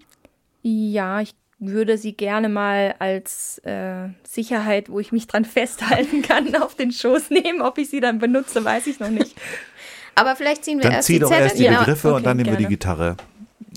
Ja, 0.61 1.21
ich 1.21 1.35
würde 1.67 1.97
sie 1.97 2.13
gerne 2.13 2.49
mal 2.49 2.95
als 2.99 3.59
äh, 3.59 4.09
Sicherheit, 4.23 4.89
wo 4.89 4.99
ich 4.99 5.11
mich 5.11 5.27
dran 5.27 5.45
festhalten 5.45 6.21
kann, 6.27 6.55
auf 6.55 6.75
den 6.75 6.91
Schoß 6.91 7.29
nehmen. 7.29 7.61
Ob 7.61 7.77
ich 7.77 7.89
sie 7.89 7.99
dann 7.99 8.19
benutze, 8.19 8.63
weiß 8.63 8.87
ich 8.87 8.99
noch 8.99 9.09
nicht. 9.09 9.35
Aber 10.15 10.35
vielleicht 10.35 10.63
ziehen 10.65 10.77
wir 10.77 10.83
Dann 10.83 10.91
erst 10.93 11.07
zieh 11.07 11.13
die 11.13 11.19
doch 11.19 11.29
Zettel. 11.29 11.43
erst 11.45 11.59
die 11.59 11.63
Ja, 11.63 11.79
Begriffe 11.79 12.09
und 12.09 12.13
okay, 12.15 12.23
dann 12.23 12.37
nehmen 12.37 12.49
wir 12.51 12.57
die 12.57 12.63
gerne. 12.63 12.75
Gitarre. 12.75 13.17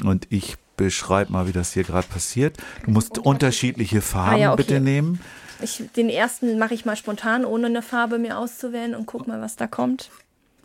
Und 0.04 0.26
ich 0.30 0.56
beschreibe 0.76 1.32
mal, 1.32 1.48
wie 1.48 1.52
das 1.52 1.72
hier 1.72 1.84
gerade 1.84 2.06
passiert. 2.06 2.58
Du 2.84 2.90
musst 2.90 3.18
unterschiedliche 3.18 4.02
Farben 4.02 4.34
Ah 4.34 4.38
ja, 4.38 4.52
okay. 4.52 4.62
bitte 4.62 4.80
nehmen. 4.80 5.20
Ich, 5.62 5.82
den 5.96 6.10
ersten 6.10 6.58
mache 6.58 6.74
ich 6.74 6.84
mal 6.84 6.96
spontan, 6.96 7.46
ohne 7.46 7.66
eine 7.68 7.80
Farbe 7.80 8.18
mir 8.18 8.36
auszuwählen 8.36 8.94
und 8.94 9.06
guck 9.06 9.26
mal, 9.26 9.40
was 9.40 9.56
da 9.56 9.66
kommt. 9.66 10.10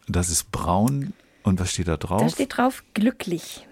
Das 0.10 0.30
ist 0.30 0.52
braun. 0.52 1.14
Und 1.44 1.60
was 1.62 1.72
steht 1.72 1.88
da 1.88 1.96
drauf? 1.98 2.22
Da 2.22 2.30
steht 2.30 2.58
drauf 2.58 2.84
glücklich. 2.94 3.66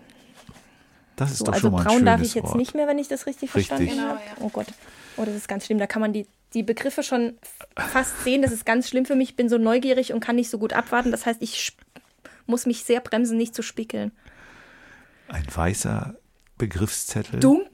Das 1.20 1.32
ist 1.32 1.38
So, 1.40 1.46
doch 1.46 1.54
also 1.54 1.68
schon 1.68 1.72
mal 1.74 1.80
ein 1.82 1.86
braun 1.88 2.06
darf 2.06 2.22
ich 2.22 2.34
jetzt 2.36 2.46
Wort. 2.48 2.56
nicht 2.58 2.76
mehr, 2.76 2.88
wenn 2.88 2.98
ich 3.00 3.08
das 3.08 3.26
richtig, 3.26 3.54
Richtig. 3.56 3.78
verstanden 3.78 4.02
habe. 4.10 4.20
Oh 4.40 4.50
Gott. 4.50 4.68
Oh, 5.18 5.26
das 5.26 5.36
ist 5.36 5.48
ganz 5.48 5.66
schlimm. 5.66 5.78
Da 5.80 5.88
kann 5.88 6.02
man 6.02 6.14
die, 6.14 6.26
die 6.54 6.64
Begriffe 6.64 7.04
schon 7.04 7.38
fast 7.78 8.20
sehen. 8.24 8.42
Das 8.42 8.52
ist 8.52 8.66
ganz 8.66 8.88
schlimm 8.90 9.06
für 9.06 9.16
mich. 9.16 9.30
Ich 9.32 9.36
bin 9.36 9.50
so 9.50 9.58
neugierig 9.58 10.14
und 10.14 10.20
kann 10.22 10.36
nicht 10.36 10.50
so 10.50 10.58
gut 10.58 10.74
abwarten. 10.74 11.12
Das 11.12 11.26
heißt, 11.26 11.42
ich 11.42 11.76
muss 12.46 12.66
mich 12.66 12.84
sehr 12.84 13.00
bremsen, 13.02 13.38
nicht 13.38 13.54
zu 13.54 13.62
spickeln. 13.62 14.12
Ein 15.28 15.46
weißer 15.54 16.16
Begriffszettel. 16.58 17.40
Dun 17.40 17.66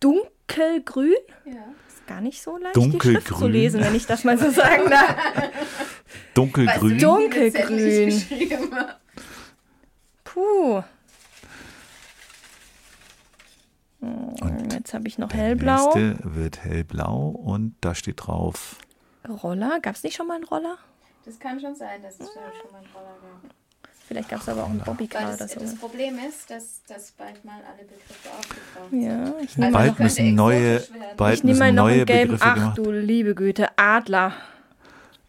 dunkelgrün? 0.00 1.14
Ja. 1.46 1.52
Ist 1.88 2.06
gar 2.06 2.20
nicht 2.20 2.40
so 2.42 2.56
leicht, 2.56 2.76
die 2.76 2.80
Schrift 2.82 3.00
zu 3.02 3.10
Dunkelgrün. 3.10 3.52
lesen, 3.52 3.80
wenn 3.80 3.94
ich 3.94 4.06
das 4.06 4.24
mal 4.24 4.38
so 4.38 4.50
sagen 4.50 4.88
darf. 4.90 5.16
Dunkelgrün. 6.34 6.98
Dunkelgrün. 6.98 8.22
Puh. 10.24 10.82
Und 14.40 14.72
Jetzt 14.72 14.94
habe 14.94 15.08
ich 15.08 15.18
noch 15.18 15.28
der 15.28 15.40
hellblau. 15.40 15.94
nächste 15.94 16.18
wird 16.22 16.64
hellblau 16.64 17.28
und 17.28 17.74
da 17.80 17.94
steht 17.94 18.26
drauf 18.26 18.76
Roller. 19.28 19.80
Gab 19.80 19.94
es 19.94 20.02
nicht 20.02 20.16
schon 20.16 20.26
mal 20.26 20.34
einen 20.34 20.44
Roller? 20.44 20.76
Das 21.24 21.38
kann 21.38 21.58
schon 21.58 21.74
sein, 21.74 22.02
dass 22.02 22.14
es 22.14 22.26
schon 22.26 22.34
mal 22.72 22.78
einen 22.78 22.86
Roller 22.94 23.16
gab. 23.22 23.50
Vielleicht 24.06 24.28
gab 24.28 24.40
es 24.42 24.48
aber 24.50 24.64
auch 24.64 24.68
einen 24.68 24.80
Bobbycar 24.80 25.28
oder 25.28 25.36
das, 25.38 25.52
so. 25.52 25.60
das 25.60 25.76
Problem 25.76 26.18
ist, 26.28 26.50
dass, 26.50 26.82
dass 26.86 27.12
bald 27.12 27.42
mal 27.42 27.60
alle 27.66 27.84
Begriffe 27.84 28.28
aufgetaucht 28.38 28.92
Ja, 28.92 29.32
ich 29.42 29.56
nehme 29.56 29.72
Bald 29.72 29.98
müssen 29.98 30.34
neue, 30.34 30.82
bald 31.16 31.38
ich 31.38 31.44
nehme 31.44 31.58
mal 31.58 31.64
müssen 31.64 31.76
noch 31.76 31.84
neue 31.84 31.94
einen 31.94 32.06
gelben. 32.06 32.32
Begriffe 32.32 32.50
Ach 32.50 32.54
gemacht. 32.54 32.78
du 32.78 32.90
liebe 32.90 33.34
Güte, 33.34 33.68
Adler. 33.78 34.34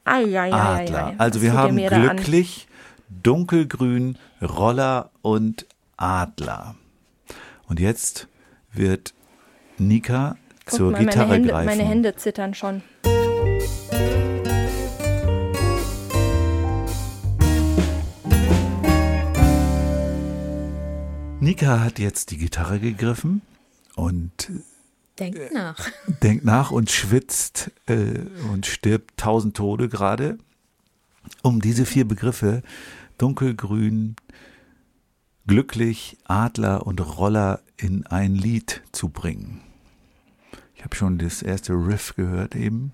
Eieieiei. 0.03 0.51
Adler. 0.51 1.13
Also 1.17 1.41
wir 1.41 1.53
haben 1.53 1.77
glücklich, 1.77 2.67
dunkelgrün, 3.23 4.17
Roller 4.41 5.09
und 5.21 5.65
Adler. 5.95 6.75
Und 7.67 7.79
jetzt 7.79 8.27
wird 8.77 9.13
Nika 9.77 10.37
Guck 10.65 10.75
zur 10.75 10.91
mal, 10.91 10.97
meine 10.99 11.05
Gitarre 11.11 11.33
Hände, 11.33 11.49
greifen. 11.49 11.65
meine 11.65 11.83
Hände 11.83 12.15
zittern 12.15 12.53
schon. 12.53 12.81
Nika 21.39 21.79
hat 21.81 21.99
jetzt 21.99 22.31
die 22.31 22.37
Gitarre 22.37 22.79
gegriffen 22.79 23.41
und 23.95 24.51
Denkt 25.19 25.53
nach. 25.53 25.89
denkt 26.23 26.43
nach 26.43 26.71
und 26.71 26.89
schwitzt 26.89 27.71
äh, 27.85 28.19
und 28.51 28.65
stirbt 28.65 29.15
tausend 29.17 29.55
Tode 29.55 29.87
gerade, 29.87 30.37
um 31.43 31.61
diese 31.61 31.85
vier 31.85 32.05
Begriffe 32.07 32.63
dunkelgrün, 33.17 34.15
glücklich, 35.47 36.17
Adler 36.25 36.85
und 36.85 36.99
Roller 37.17 37.59
in 37.77 38.05
ein 38.07 38.35
Lied 38.35 38.81
zu 38.91 39.09
bringen. 39.09 39.61
Ich 40.75 40.83
habe 40.83 40.95
schon 40.95 41.17
das 41.17 41.41
erste 41.41 41.73
Riff 41.73 42.15
gehört 42.15 42.55
eben. 42.55 42.93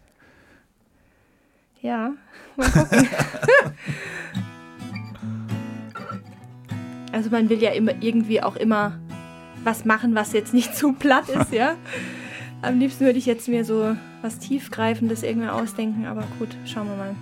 Ja, 1.81 2.13
mal 2.55 2.69
gucken. 2.69 3.07
also 7.11 7.29
man 7.29 7.49
will 7.49 7.61
ja 7.61 7.71
immer 7.71 8.01
irgendwie 8.01 8.41
auch 8.41 8.55
immer 8.55 8.99
was 9.63 9.85
machen, 9.85 10.15
was 10.15 10.33
jetzt 10.33 10.53
nicht 10.53 10.75
zu 10.75 10.93
platt 10.93 11.29
ist, 11.29 11.51
ja. 11.51 11.75
Am 12.61 12.79
liebsten 12.79 13.05
würde 13.05 13.17
ich 13.17 13.25
jetzt 13.25 13.47
mir 13.47 13.65
so 13.65 13.95
was 14.21 14.39
Tiefgreifendes 14.39 15.23
irgendwie 15.23 15.49
ausdenken, 15.49 16.05
aber 16.05 16.23
gut, 16.37 16.49
schauen 16.65 16.87
wir 16.87 16.95
mal. 16.95 17.15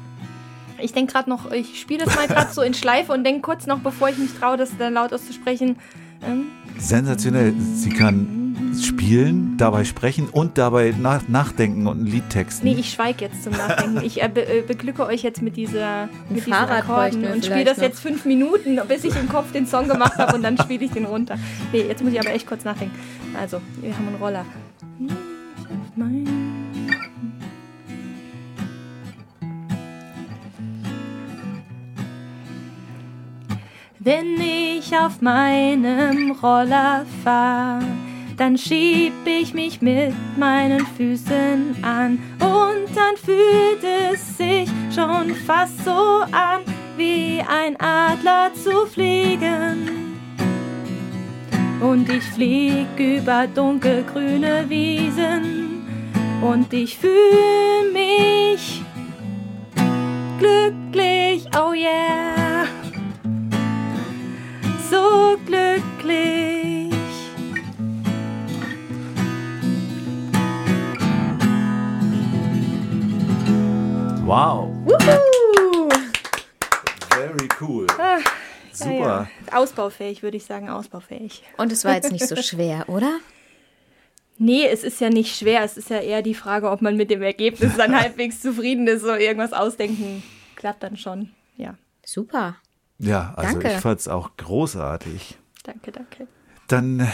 Ich 0.82 0.94
denke 0.94 1.14
gerade 1.14 1.30
noch, 1.30 1.52
ich 1.52 1.80
spiele 1.80 2.06
das 2.06 2.16
mal 2.16 2.28
gerade 2.28 2.52
so 2.54 2.62
in 2.62 2.74
Schleife 2.74 3.12
und 3.12 3.24
denke 3.24 3.42
kurz 3.42 3.68
noch, 3.68 3.80
bevor 3.80 4.10
ich 4.10 4.18
mich 4.18 4.34
traue, 4.34 4.58
das 4.58 4.78
dann 4.78 4.94
laut 4.94 5.14
auszusprechen. 5.14 5.78
Ähm, 6.26 6.48
Sensationell. 6.78 7.54
Sie 7.76 7.90
kann 7.90 8.40
spielen, 8.82 9.58
dabei 9.58 9.84
sprechen 9.84 10.30
und 10.30 10.58
dabei 10.58 10.94
nach 10.98 11.28
nachdenken 11.28 11.88
und 11.88 12.04
ein 12.04 12.06
Lied 12.06 12.30
texten. 12.30 12.68
Nee, 12.68 12.76
ich 12.80 12.92
schweige 12.92 13.26
jetzt 13.26 13.44
zum 13.44 13.54
Nachdenken. 13.54 14.04
Ich 14.04 14.22
äh, 14.22 14.30
be 14.30 14.42
äh, 14.42 14.62
beglücke 14.62 15.06
euch 15.06 15.24
jetzt 15.24 15.42
mit 15.42 15.58
dieser 15.58 16.08
mit 16.30 16.46
diesen 16.46 16.54
Akkorden 16.54 17.26
und 17.26 17.46
spiele 17.46 17.66
das 17.66 17.78
jetzt 17.78 18.00
fünf 18.00 18.26
Minuten, 18.26 18.80
bis 18.88 19.04
ich 19.04 19.16
im 19.16 19.30
Kopf 19.30 19.52
den 19.52 19.66
Song 19.66 19.88
gemacht 19.88 20.18
habe 20.18 20.36
und 20.36 20.44
dann 20.44 20.58
spiele 20.58 20.86
ich 20.86 20.92
den 20.92 21.06
runter. 21.06 21.38
Nee, 21.72 21.84
jetzt 21.88 22.04
muss 22.04 22.14
ich 22.14 22.20
aber 22.20 22.32
echt 22.32 22.48
kurz 22.48 22.64
nachdenken. 22.64 22.96
Also, 23.40 23.62
wir 23.82 23.96
haben 23.96 24.08
einen 24.08 24.18
Roller. 24.18 24.46
Wenn 34.02 34.40
ich 34.40 34.96
auf 34.96 35.20
meinem 35.20 36.32
Roller 36.32 37.06
fahr, 37.22 37.82
dann 38.38 38.58
schieb 38.58 39.12
ich 39.26 39.54
mich 39.54 39.82
mit 39.82 40.14
meinen 40.38 40.88
Füßen 40.96 41.84
an. 41.84 42.18
Und 42.40 42.96
dann 42.96 43.18
fühlt 43.18 43.84
es 43.84 44.38
sich 44.38 44.70
schon 44.96 45.36
fast 45.46 45.84
so 45.84 46.22
an, 46.32 46.62
wie 46.96 47.42
ein 47.46 47.76
Adler 47.78 48.54
zu 48.54 48.86
fliegen. 48.86 50.16
Und 51.82 52.10
ich 52.10 52.24
flieg 52.24 52.88
über 52.98 53.48
dunkelgrüne 53.48 54.70
Wiesen. 54.70 55.84
Und 56.42 56.72
ich 56.72 56.98
fühl 56.98 57.92
mich 57.92 58.82
glücklich, 60.40 61.46
oh 61.54 61.74
yeah, 61.74 62.64
so 65.10 65.38
glücklich. 65.46 66.94
Wow. 74.26 74.70
Wuhu! 74.86 75.90
Very 77.10 77.50
cool. 77.60 77.88
Ja, 77.98 78.20
Super. 78.72 78.92
ja. 78.94 79.28
Ausbaufähig, 79.52 80.22
würde 80.22 80.38
ich 80.38 80.46
sagen, 80.46 80.70
ausbaufähig. 80.70 81.44
Und 81.58 81.72
es 81.72 81.84
war 81.84 81.96
jetzt 81.96 82.12
nicht 82.12 82.28
so 82.28 82.36
schwer, 82.42 82.88
oder? 82.88 83.20
Nee, 84.38 84.68
es 84.68 84.84
ist 84.84 85.02
ja 85.02 85.10
nicht 85.10 85.36
schwer. 85.36 85.64
Es 85.64 85.76
ist 85.78 85.90
ja 85.90 86.00
eher 86.00 86.22
die 86.22 86.36
Frage, 86.36 86.70
ob 86.70 86.82
man 86.82 86.96
mit 86.96 87.10
dem 87.10 87.24
Ergebnis 87.24 87.76
dann 87.76 87.96
halbwegs 88.00 88.42
zufrieden 88.42 88.88
ist. 88.88 89.02
So 89.02 89.14
irgendwas 89.14 89.52
ausdenken 89.54 90.24
klappt 90.56 90.84
dann 90.84 90.96
schon. 90.96 91.32
Ja, 91.58 91.76
Super. 92.06 92.56
Ja, 93.02 93.34
also 93.38 93.54
Danke. 93.54 93.76
ich 93.76 93.80
fand's 93.80 94.10
auch 94.10 94.36
großartig. 94.36 95.38
danke, 95.64 95.94
danke. 95.94 96.28
Dann 96.68 97.08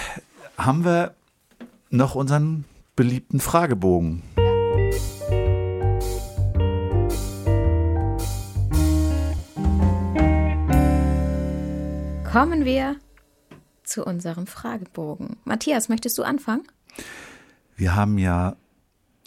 haben 0.57 0.83
wir 0.83 1.13
noch 1.91 2.15
unseren 2.15 2.65
beliebten 2.95 3.39
Fragebogen. 3.39 4.23
Kommen 12.31 12.65
wir 12.65 12.95
zu 13.83 14.03
unserem 14.03 14.47
Fragebogen. 14.47 15.37
Matthias, 15.43 15.87
möchtest 15.87 16.17
du 16.17 16.23
anfangen? 16.23 16.63
Wir 17.75 17.95
haben 17.95 18.17
ja 18.17 18.55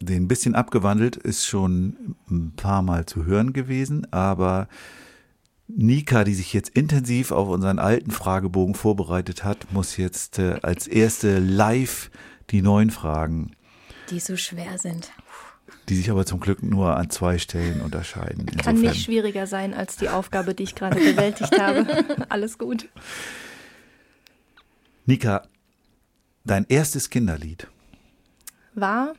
den 0.00 0.24
ein 0.24 0.28
bisschen 0.28 0.56
abgewandelt, 0.56 1.16
ist 1.16 1.46
schon 1.46 2.16
ein 2.28 2.52
paar 2.56 2.82
Mal 2.82 3.06
zu 3.06 3.24
hören 3.26 3.52
gewesen, 3.52 4.12
aber 4.12 4.68
Nika, 5.68 6.24
die 6.24 6.34
sich 6.34 6.52
jetzt 6.54 6.70
intensiv 6.70 7.30
auf 7.30 7.48
unseren 7.48 7.78
alten 7.78 8.10
Fragebogen 8.10 8.74
vorbereitet 8.74 9.44
hat, 9.44 9.70
muss 9.72 9.96
jetzt 9.98 10.38
äh, 10.38 10.58
als 10.62 10.86
erste 10.86 11.38
live 11.38 12.10
die 12.50 12.62
neuen 12.62 12.90
Fragen, 12.90 13.52
Die 14.10 14.18
so 14.20 14.36
schwer 14.38 14.78
sind. 14.78 15.10
die 15.90 15.96
sich 15.96 16.10
aber 16.10 16.24
zum 16.24 16.40
Glück 16.40 16.62
nur 16.62 16.96
an 16.96 17.10
zwei 17.10 17.36
Stellen 17.38 17.82
unterscheiden. 17.82 18.46
Kann 18.46 18.76
Insofern- 18.76 18.80
nicht 18.80 19.04
schwieriger 19.04 19.46
sein 19.46 19.74
als 19.74 19.96
die 19.96 20.08
Aufgabe, 20.08 20.54
die 20.54 20.62
ich 20.62 20.74
gerade 20.74 20.96
bewältigt 20.98 21.58
habe. 21.60 21.86
Alles 22.30 22.56
gut. 22.58 22.88
Nika, 25.04 25.46
dein 26.44 26.64
erstes 26.68 27.10
Kinderlied 27.10 27.66
War 28.74 29.12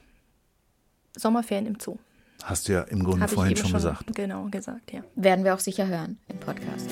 Sommerferien 1.15 1.67
im 1.67 1.79
Zoo. 1.79 1.97
Hast 2.43 2.67
du 2.67 2.73
ja 2.73 2.81
im 2.83 3.03
Grunde 3.03 3.25
ich 3.25 3.31
vorhin 3.31 3.51
eben 3.51 3.61
schon 3.61 3.73
gesagt. 3.73 4.15
Genau, 4.15 4.45
gesagt, 4.49 4.91
ja. 4.91 5.01
Werden 5.15 5.45
wir 5.45 5.53
auch 5.53 5.59
sicher 5.59 5.87
hören 5.87 6.17
im 6.27 6.39
Podcast. 6.39 6.89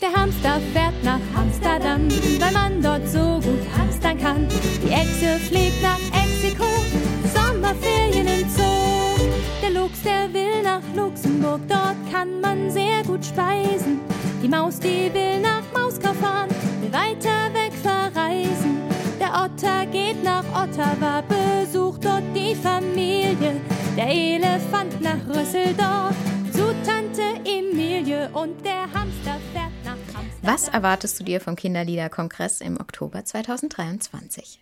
Der 0.00 0.12
Hamster 0.12 0.60
fährt 0.72 1.04
nach 1.04 1.20
Amsterdam, 1.34 2.08
weil 2.40 2.52
man 2.52 2.82
dort 2.82 3.08
so 3.08 3.40
gut 3.40 3.60
hamstern 3.76 4.18
kann. 4.18 4.48
Die 4.84 4.90
Echse 4.90 5.38
fliegt 5.38 5.80
nach 5.82 5.98
Mexiko, 6.10 6.64
Sommerferien 7.32 8.26
im 8.26 8.48
Zoo. 8.50 9.30
Der 9.62 9.70
Luchs, 9.70 10.02
der 10.02 10.32
will 10.32 10.62
nach 10.62 10.82
Luxemburg, 10.96 11.60
dort 11.68 11.96
kann 12.10 12.40
man 12.40 12.70
sehr 12.70 13.02
gut 13.04 13.24
speisen. 13.24 14.00
Die 14.42 14.48
Maus, 14.48 14.80
die 14.80 15.12
will 15.14 15.40
nach 15.40 15.62
Mauskau 15.72 16.12
fahren, 16.14 16.50
will 16.80 16.92
weiter 16.92 17.54
weg 17.54 17.72
verreisen. 17.80 18.71
Otter 19.32 19.86
geht 19.86 20.22
nach 20.22 20.44
Ottawa, 20.50 21.22
besucht 21.22 22.04
dort 22.04 22.22
die 22.36 22.54
Familie. 22.54 23.62
Der 23.96 24.08
Elefant 24.08 25.00
nach 25.00 25.26
Rüsseldorf, 25.26 26.14
zu 26.52 26.74
Tante 26.84 27.22
Emilie 27.46 28.28
und 28.34 28.62
der 28.62 28.82
Hamster 28.92 29.38
fährt 29.54 29.72
nach 29.84 29.92
Amsterdam. 29.92 30.26
Was 30.42 30.68
erwartest 30.68 31.18
du 31.18 31.24
dir 31.24 31.40
vom 31.40 31.56
Kinderliederkongress 31.56 32.60
im 32.60 32.78
Oktober 32.78 33.24
2023? 33.24 34.60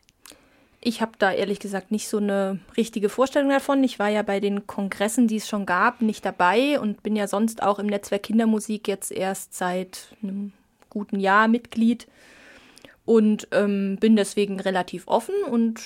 Ich 0.81 1.03
habe 1.03 1.13
da 1.19 1.33
ehrlich 1.33 1.59
gesagt 1.59 1.91
nicht 1.91 2.09
so 2.09 2.19
eine 2.19 2.61
richtige 2.77 3.09
Vorstellung 3.09 3.51
davon. 3.51 3.83
Ich 3.83 3.99
war 3.99 4.09
ja 4.09 4.23
bei 4.23 4.39
den 4.39 4.69
Kongressen, 4.69 5.27
die 5.27 5.39
es 5.39 5.49
schon 5.49 5.67
gab, 5.67 6.01
nicht 6.01 6.25
dabei 6.25 6.79
und 6.79 7.03
bin 7.03 7.17
ja 7.17 7.27
sonst 7.27 7.65
auch 7.65 7.81
im 7.81 7.87
Netzwerk 7.87 8.23
Kindermusik 8.23 8.87
jetzt 8.87 9.11
erst 9.11 9.53
seit 9.53 10.15
einem 10.23 10.53
guten 10.91 11.19
Jahr 11.19 11.49
Mitglied 11.49 12.07
und 13.11 13.49
ähm, 13.51 13.97
bin 13.99 14.15
deswegen 14.15 14.61
relativ 14.61 15.09
offen 15.09 15.35
und 15.51 15.81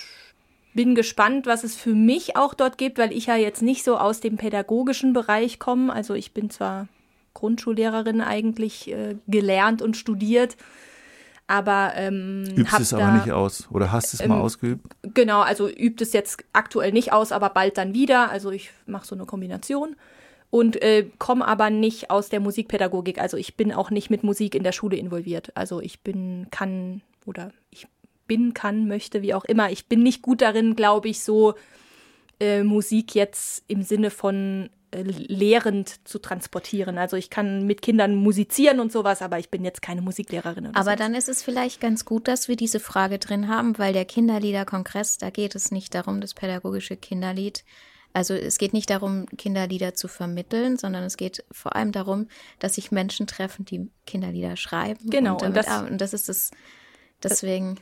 bin 0.75 0.95
gespannt, 0.95 1.47
was 1.47 1.64
es 1.64 1.75
für 1.75 1.95
mich 1.95 2.37
auch 2.37 2.53
dort 2.53 2.77
gibt, 2.77 2.99
weil 2.99 3.14
ich 3.14 3.27
ja 3.27 3.37
jetzt 3.37 3.62
nicht 3.62 3.83
so 3.83 3.97
aus 3.97 4.20
dem 4.20 4.37
pädagogischen 4.37 5.14
Bereich 5.14 5.59
komme. 5.59 5.91
Also 5.91 6.12
ich 6.12 6.35
bin 6.35 6.51
zwar 6.51 6.87
Grundschullehrerin 7.33 8.20
eigentlich 8.20 8.93
äh, 8.93 9.16
gelernt 9.27 9.81
und 9.81 9.97
studiert, 9.97 10.59
aber 11.47 11.93
ähm, 11.97 12.45
Übst 12.57 12.79
es 12.79 12.91
da, 12.91 12.99
aber 12.99 13.16
nicht 13.16 13.33
aus 13.33 13.68
oder 13.70 13.91
hast 13.91 14.12
es 14.12 14.20
mal 14.20 14.37
ähm, 14.37 14.43
ausgeübt? 14.43 14.85
Genau, 15.14 15.41
also 15.41 15.66
übt 15.66 16.05
es 16.05 16.12
jetzt 16.12 16.45
aktuell 16.53 16.93
nicht 16.93 17.14
aus, 17.14 17.33
aber 17.33 17.49
bald 17.49 17.79
dann 17.79 17.95
wieder. 17.95 18.31
Also 18.31 18.51
ich 18.51 18.70
mache 18.85 19.07
so 19.07 19.14
eine 19.14 19.25
Kombination 19.25 19.97
und 20.51 20.83
äh, 20.83 21.07
komme 21.18 21.49
aber 21.49 21.70
nicht 21.70 22.11
aus 22.11 22.29
der 22.29 22.41
Musikpädagogik. 22.41 23.18
Also 23.18 23.39
ich 23.39 23.57
bin 23.57 23.72
auch 23.72 23.91
nicht 23.91 24.11
mit 24.11 24.25
Musik 24.25 24.55
in 24.55 24.62
der 24.62 24.72
Schule 24.72 24.99
involviert. 24.99 25.53
Also 25.55 25.81
ich 25.81 26.01
bin, 26.03 26.49
kann 26.51 27.01
oder 27.25 27.53
ich 27.70 27.87
bin, 28.27 28.55
kann, 28.55 28.89
möchte, 28.89 29.22
wie 29.22 29.35
auch 29.35 29.45
immer. 29.45 29.70
Ich 29.70 29.87
bin 29.87 30.03
nicht 30.03 30.22
gut 30.22 30.41
darin, 30.41 30.77
glaube 30.77 31.09
ich, 31.09 31.22
so 31.22 31.55
äh, 32.41 32.62
Musik 32.62 33.14
jetzt 33.14 33.64
im 33.68 33.83
Sinne 33.83 34.11
von 34.11 34.70
äh, 34.91 35.03
lehrend 35.03 36.07
zu 36.09 36.18
transportieren. 36.18 36.99
Also 36.99 37.16
ich 37.16 37.31
kann 37.31 37.66
mit 37.66 37.83
Kindern 37.83 38.14
musizieren 38.14 38.81
und 38.81 38.93
sowas, 38.93 39.22
aber 39.22 39.39
ich 39.39 39.51
bin 39.51 39.64
jetzt 39.64 39.83
keine 39.83 40.03
Musiklehrerin. 40.03 40.75
Aber 40.75 40.93
so. 40.93 40.97
dann 40.97 41.14
ist 41.14 41.29
es 41.29 41.43
vielleicht 41.43 41.81
ganz 41.81 42.05
gut, 42.05 42.29
dass 42.29 42.49
wir 42.49 42.57
diese 42.57 42.81
Frage 42.81 43.18
drin 43.18 43.49
haben, 43.49 43.79
weil 43.79 43.93
der 43.93 44.05
Kinderliederkongress, 44.05 45.18
da 45.18 45.31
geht 45.31 45.55
es 45.55 45.70
nicht 45.70 45.95
darum, 45.95 46.20
das 46.20 46.35
pädagogische 46.35 46.97
Kinderlied. 46.97 47.64
Also 48.12 48.35
es 48.35 48.59
geht 48.59 48.72
nicht 48.72 48.91
darum, 48.91 49.27
Kinderlieder 49.37 49.95
zu 49.95 50.07
vermitteln, 50.07 50.77
sondern 50.77 51.03
es 51.03 51.16
geht 51.16 51.45
vor 51.51 51.75
allem 51.75 51.91
darum, 51.91 52.29
dass 52.61 52.77
sich 52.77 52.93
Menschen 52.93 53.27
treffen, 53.27 53.64
die 53.64 53.91
Kinderlieder 54.07 54.57
schreiben. 54.57 55.11
Genau, 55.11 55.33
Und, 55.35 55.43
und 55.43 55.57
das- 55.57 55.83
und 55.83 56.01
das 56.01 56.14
ist 56.14 56.29
es. 56.29 56.51
Deswegen 57.31 57.77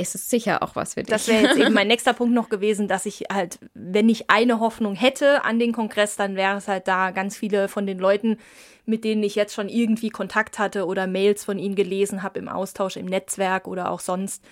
ist 0.00 0.14
es 0.14 0.30
sicher 0.30 0.62
auch 0.62 0.76
was 0.76 0.94
für 0.94 1.02
dich. 1.02 1.10
Das 1.10 1.28
wäre 1.28 1.42
jetzt 1.42 1.58
eben 1.58 1.74
mein 1.74 1.88
nächster 1.88 2.14
Punkt 2.14 2.34
noch 2.34 2.48
gewesen, 2.48 2.88
dass 2.88 3.06
ich 3.06 3.24
halt, 3.32 3.58
wenn 3.74 4.08
ich 4.08 4.30
eine 4.30 4.58
Hoffnung 4.58 4.94
hätte 4.94 5.44
an 5.44 5.58
den 5.58 5.72
Kongress, 5.72 6.16
dann 6.16 6.36
wäre 6.36 6.56
es 6.56 6.68
halt 6.68 6.88
da 6.88 7.10
ganz 7.10 7.36
viele 7.36 7.68
von 7.68 7.86
den 7.86 7.98
Leuten, 7.98 8.38
mit 8.86 9.04
denen 9.04 9.22
ich 9.22 9.34
jetzt 9.34 9.54
schon 9.54 9.68
irgendwie 9.68 10.08
Kontakt 10.08 10.58
hatte 10.58 10.86
oder 10.86 11.06
Mails 11.06 11.44
von 11.44 11.58
ihnen 11.58 11.74
gelesen 11.74 12.22
habe 12.22 12.38
im 12.38 12.48
Austausch 12.48 12.96
im 12.96 13.06
Netzwerk 13.06 13.68
oder 13.68 13.90
auch 13.90 14.00
sonst, 14.00 14.42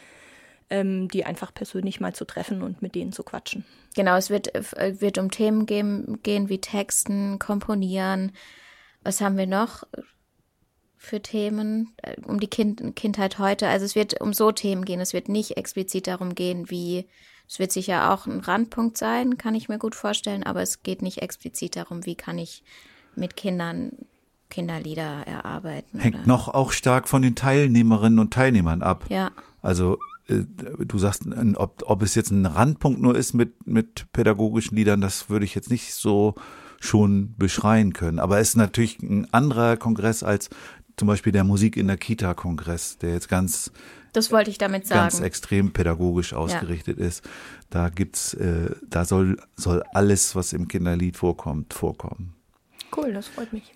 ähm, 0.70 1.08
die 1.08 1.24
einfach 1.24 1.54
persönlich 1.54 1.98
mal 1.98 2.14
zu 2.14 2.26
treffen 2.26 2.62
und 2.62 2.82
mit 2.82 2.94
denen 2.94 3.12
zu 3.12 3.22
quatschen. 3.22 3.64
Genau, 3.96 4.16
es 4.16 4.28
wird, 4.28 4.54
äh, 4.54 5.00
wird 5.00 5.16
um 5.16 5.30
Themen 5.30 5.64
gehen, 5.64 6.20
gehen 6.22 6.50
wie 6.50 6.60
Texten, 6.60 7.38
Komponieren. 7.38 8.32
Was 9.02 9.22
haben 9.22 9.38
wir 9.38 9.46
noch 9.46 9.84
für 10.98 11.20
Themen? 11.22 11.92
Äh, 12.02 12.16
Um 12.26 12.40
die 12.40 12.48
kind 12.48 12.94
Kindheit 12.96 13.38
heute. 13.38 13.68
Also 13.68 13.84
es 13.86 13.94
wird 13.94 14.20
um 14.20 14.32
so 14.32 14.52
Themen 14.52 14.84
gehen. 14.84 15.00
Es 15.00 15.12
wird 15.12 15.28
nicht 15.28 15.56
explizit 15.56 16.06
darum 16.06 16.34
gehen, 16.34 16.70
wie, 16.70 17.06
es 17.48 17.58
wird 17.58 17.72
sicher 17.72 18.12
auch 18.12 18.26
ein 18.26 18.40
Randpunkt 18.40 18.98
sein, 18.98 19.38
kann 19.38 19.54
ich 19.54 19.68
mir 19.68 19.78
gut 19.78 19.94
vorstellen, 19.94 20.42
aber 20.42 20.60
es 20.62 20.82
geht 20.82 21.00
nicht 21.02 21.22
explizit 21.22 21.76
darum, 21.76 22.04
wie 22.04 22.14
kann 22.14 22.36
ich 22.38 22.62
mit 23.16 23.36
Kindern 23.36 23.92
Kinderlieder 24.50 25.26
erarbeiten. 25.26 25.98
Hängt 25.98 26.16
oder- 26.16 26.26
noch 26.26 26.48
auch 26.48 26.72
stark 26.72 27.06
von 27.08 27.20
den 27.22 27.34
Teilnehmerinnen 27.34 28.18
und 28.18 28.32
Teilnehmern 28.32 28.82
ab. 28.82 29.04
Ja. 29.10 29.30
Also 29.60 29.98
äh, 30.28 30.44
du 30.86 30.98
sagst, 30.98 31.24
ob, 31.56 31.82
ob 31.86 32.02
es 32.02 32.14
jetzt 32.14 32.30
ein 32.30 32.46
Randpunkt 32.46 32.98
nur 33.00 33.14
ist 33.14 33.34
mit, 33.34 33.66
mit 33.66 34.06
pädagogischen 34.12 34.74
Liedern, 34.76 35.02
das 35.02 35.28
würde 35.28 35.44
ich 35.44 35.54
jetzt 35.54 35.70
nicht 35.70 35.92
so 35.92 36.34
schon 36.80 37.34
beschreien 37.36 37.92
können. 37.92 38.18
Aber 38.18 38.38
es 38.38 38.50
ist 38.50 38.56
natürlich 38.56 39.00
ein 39.02 39.30
anderer 39.34 39.76
Kongress 39.76 40.22
als 40.22 40.48
zum 40.98 41.08
Beispiel 41.08 41.32
der 41.32 41.44
Musik 41.44 41.76
in 41.76 41.86
der 41.86 41.96
Kita-Kongress, 41.96 42.98
der 42.98 43.12
jetzt 43.14 43.28
ganz, 43.28 43.72
Das 44.12 44.30
wollte 44.30 44.50
ich 44.50 44.58
damit 44.58 44.88
ganz 44.88 45.14
sagen. 45.14 45.24
extrem 45.24 45.72
pädagogisch 45.72 46.34
ausgerichtet 46.34 46.98
ist. 46.98 47.24
Da 47.70 47.88
gibt's, 47.88 48.34
äh, 48.34 48.74
da 48.88 49.04
soll, 49.04 49.38
soll 49.56 49.82
alles, 49.94 50.34
was 50.34 50.52
im 50.52 50.68
Kinderlied 50.68 51.16
vorkommt, 51.16 51.72
vorkommen. 51.72 52.34
Cool, 52.96 53.12
das 53.12 53.28
freut 53.28 53.52
mich. 53.52 53.72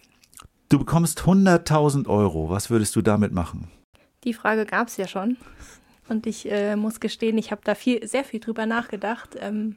Du 0.69 0.79
bekommst 0.79 1.21
100.000 1.21 2.09
Euro. 2.09 2.49
Was 2.49 2.71
würdest 2.71 2.97
du 2.97 3.03
damit 3.03 3.33
machen? 3.33 3.69
Die 4.25 4.35
Frage 4.35 4.65
gab 4.67 4.89
es 4.89 4.97
ja 4.97 5.07
schon. 5.07 5.37
Und 6.09 6.27
ich 6.27 6.51
äh, 6.51 6.77
muss 6.77 6.99
gestehen, 6.99 7.39
ich 7.39 7.51
habe 7.51 7.61
da 7.65 7.75
viel, 7.75 8.07
sehr 8.07 8.25
viel 8.25 8.41
drüber 8.41 8.67
nachgedacht. 8.67 9.37
Ähm, 9.39 9.77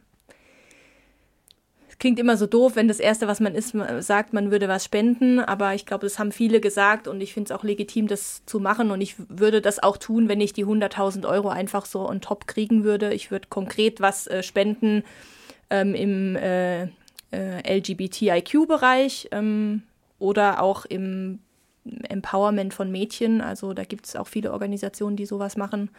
klingt 2.00 2.20
immer 2.20 2.38
so 2.38 2.46
doof, 2.46 2.76
wenn 2.76 2.88
das 2.88 3.00
Erste, 3.00 3.28
was 3.28 3.40
man 3.40 3.56
ist, 3.56 3.74
man 3.74 4.02
sagt, 4.02 4.34
man 4.34 4.52
würde 4.52 4.68
was 4.68 4.84
spenden. 4.86 5.40
Aber 5.40 5.74
ich 5.74 5.86
glaube, 5.86 6.06
das 6.06 6.20
haben 6.20 6.32
viele 6.32 6.60
gesagt 6.60 7.08
und 7.08 7.22
ich 7.22 7.34
finde 7.34 7.54
es 7.54 7.58
auch 7.58 7.64
legitim, 7.64 8.08
das 8.08 8.46
zu 8.46 8.60
machen. 8.60 8.92
Und 8.92 9.02
ich 9.02 9.16
würde 9.30 9.62
das 9.62 9.82
auch 9.82 9.98
tun, 9.98 10.28
wenn 10.28 10.42
ich 10.42 10.54
die 10.54 10.66
100.000 10.66 11.28
Euro 11.28 11.50
einfach 11.50 11.86
so 11.86 12.08
on 12.08 12.22
top 12.22 12.48
kriegen 12.48 12.84
würde. 12.84 13.14
Ich 13.14 13.32
würde 13.32 13.48
konkret 13.50 14.02
was 14.02 14.28
äh, 14.28 14.44
spenden 14.44 15.04
ähm, 15.70 15.96
im 15.96 16.36
äh, 16.36 16.84
äh, 17.32 17.78
LGBTIQ-Bereich 17.80 19.30
ähm, 19.32 19.84
oder 20.20 20.62
auch 20.62 20.86
im 20.86 21.40
Empowerment 22.10 22.74
von 22.74 22.92
Mädchen. 22.92 23.42
Also 23.42 23.74
da 23.74 23.84
gibt 23.84 24.06
es 24.06 24.16
auch 24.16 24.28
viele 24.28 24.52
Organisationen, 24.52 25.16
die 25.16 25.26
sowas 25.26 25.56
machen. 25.56 25.90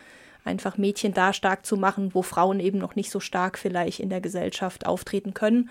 Einfach 0.47 0.79
Mädchen 0.79 1.13
da 1.13 1.33
stark 1.33 1.67
zu 1.67 1.77
machen, 1.77 2.15
wo 2.15 2.23
Frauen 2.23 2.61
eben 2.61 2.79
noch 2.79 2.95
nicht 2.95 3.11
so 3.11 3.21
stark 3.21 3.59
vielleicht 3.59 4.01
in 4.01 4.09
der 4.09 4.21
Gesellschaft 4.21 4.87
auftreten 4.87 5.35
können. 5.35 5.71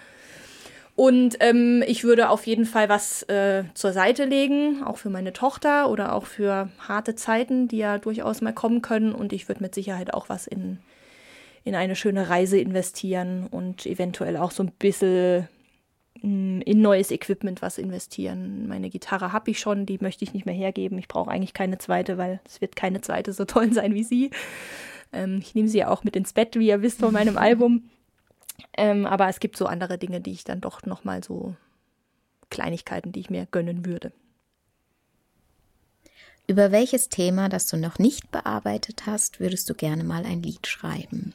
Und 0.95 1.35
ähm, 1.41 1.83
ich 1.85 2.05
würde 2.05 2.29
auf 2.29 2.47
jeden 2.47 2.65
Fall 2.65 2.87
was 2.87 3.23
äh, 3.23 3.65
zur 3.73 3.91
Seite 3.91 4.23
legen, 4.23 4.83
auch 4.83 4.97
für 4.97 5.09
meine 5.09 5.33
Tochter 5.33 5.89
oder 5.89 6.13
auch 6.13 6.25
für 6.25 6.69
harte 6.79 7.15
Zeiten, 7.15 7.67
die 7.67 7.77
ja 7.77 7.97
durchaus 7.97 8.41
mal 8.41 8.53
kommen 8.53 8.81
können. 8.81 9.13
Und 9.13 9.33
ich 9.33 9.49
würde 9.49 9.61
mit 9.61 9.75
Sicherheit 9.75 10.13
auch 10.13 10.29
was 10.29 10.47
in, 10.47 10.79
in 11.65 11.75
eine 11.75 11.97
schöne 11.97 12.29
Reise 12.29 12.57
investieren 12.57 13.47
und 13.51 13.85
eventuell 13.85 14.37
auch 14.37 14.51
so 14.51 14.63
ein 14.63 14.71
bisschen 14.71 15.49
in 16.21 16.81
neues 16.81 17.11
Equipment 17.11 17.61
was 17.61 17.77
investieren. 17.77 18.67
Meine 18.67 18.89
Gitarre 18.89 19.31
habe 19.31 19.51
ich 19.51 19.59
schon, 19.59 19.85
die 19.85 19.99
möchte 19.99 20.23
ich 20.23 20.33
nicht 20.33 20.45
mehr 20.45 20.55
hergeben. 20.55 20.97
Ich 20.97 21.07
brauche 21.07 21.29
eigentlich 21.29 21.53
keine 21.53 21.77
zweite, 21.77 22.17
weil 22.17 22.39
es 22.45 22.61
wird 22.61 22.75
keine 22.75 23.01
zweite 23.01 23.33
so 23.33 23.45
toll 23.45 23.73
sein 23.73 23.93
wie 23.93 24.03
sie. 24.03 24.31
Ähm, 25.11 25.39
ich 25.41 25.55
nehme 25.55 25.67
sie 25.67 25.79
ja 25.79 25.89
auch 25.89 26.03
mit 26.03 26.15
ins 26.15 26.33
Bett, 26.33 26.57
wie 26.57 26.67
ihr 26.67 26.81
wisst 26.81 26.99
von 26.99 27.13
meinem 27.13 27.37
Album. 27.37 27.89
Ähm, 28.77 29.05
aber 29.05 29.27
es 29.27 29.39
gibt 29.39 29.57
so 29.57 29.65
andere 29.65 29.97
Dinge, 29.97 30.21
die 30.21 30.31
ich 30.31 30.43
dann 30.43 30.61
doch 30.61 30.83
nochmal 30.83 31.23
so 31.23 31.55
Kleinigkeiten, 32.49 33.11
die 33.11 33.19
ich 33.19 33.29
mir 33.29 33.45
gönnen 33.47 33.85
würde. 33.85 34.11
Über 36.47 36.71
welches 36.71 37.09
Thema, 37.09 37.49
das 37.49 37.67
du 37.67 37.77
noch 37.77 37.97
nicht 37.97 38.31
bearbeitet 38.31 39.05
hast, 39.07 39.39
würdest 39.39 39.69
du 39.69 39.73
gerne 39.73 40.03
mal 40.03 40.25
ein 40.25 40.43
Lied 40.43 40.67
schreiben? 40.67 41.33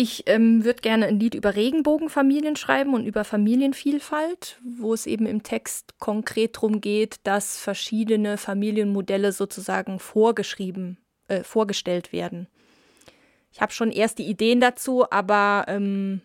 Ich 0.00 0.22
ähm, 0.26 0.64
würde 0.64 0.80
gerne 0.80 1.06
ein 1.06 1.18
Lied 1.18 1.34
über 1.34 1.56
Regenbogenfamilien 1.56 2.54
schreiben 2.54 2.94
und 2.94 3.04
über 3.04 3.24
Familienvielfalt, 3.24 4.60
wo 4.62 4.94
es 4.94 5.06
eben 5.06 5.26
im 5.26 5.42
Text 5.42 5.98
konkret 5.98 6.54
darum 6.54 6.80
geht, 6.80 7.16
dass 7.24 7.58
verschiedene 7.58 8.38
Familienmodelle 8.38 9.32
sozusagen 9.32 9.98
vorgeschrieben, 9.98 10.98
äh, 11.26 11.42
vorgestellt 11.42 12.12
werden. 12.12 12.46
Ich 13.50 13.60
habe 13.60 13.72
schon 13.72 13.90
erste 13.90 14.22
Ideen 14.22 14.60
dazu, 14.60 15.10
aber 15.10 15.64
ähm, 15.66 16.20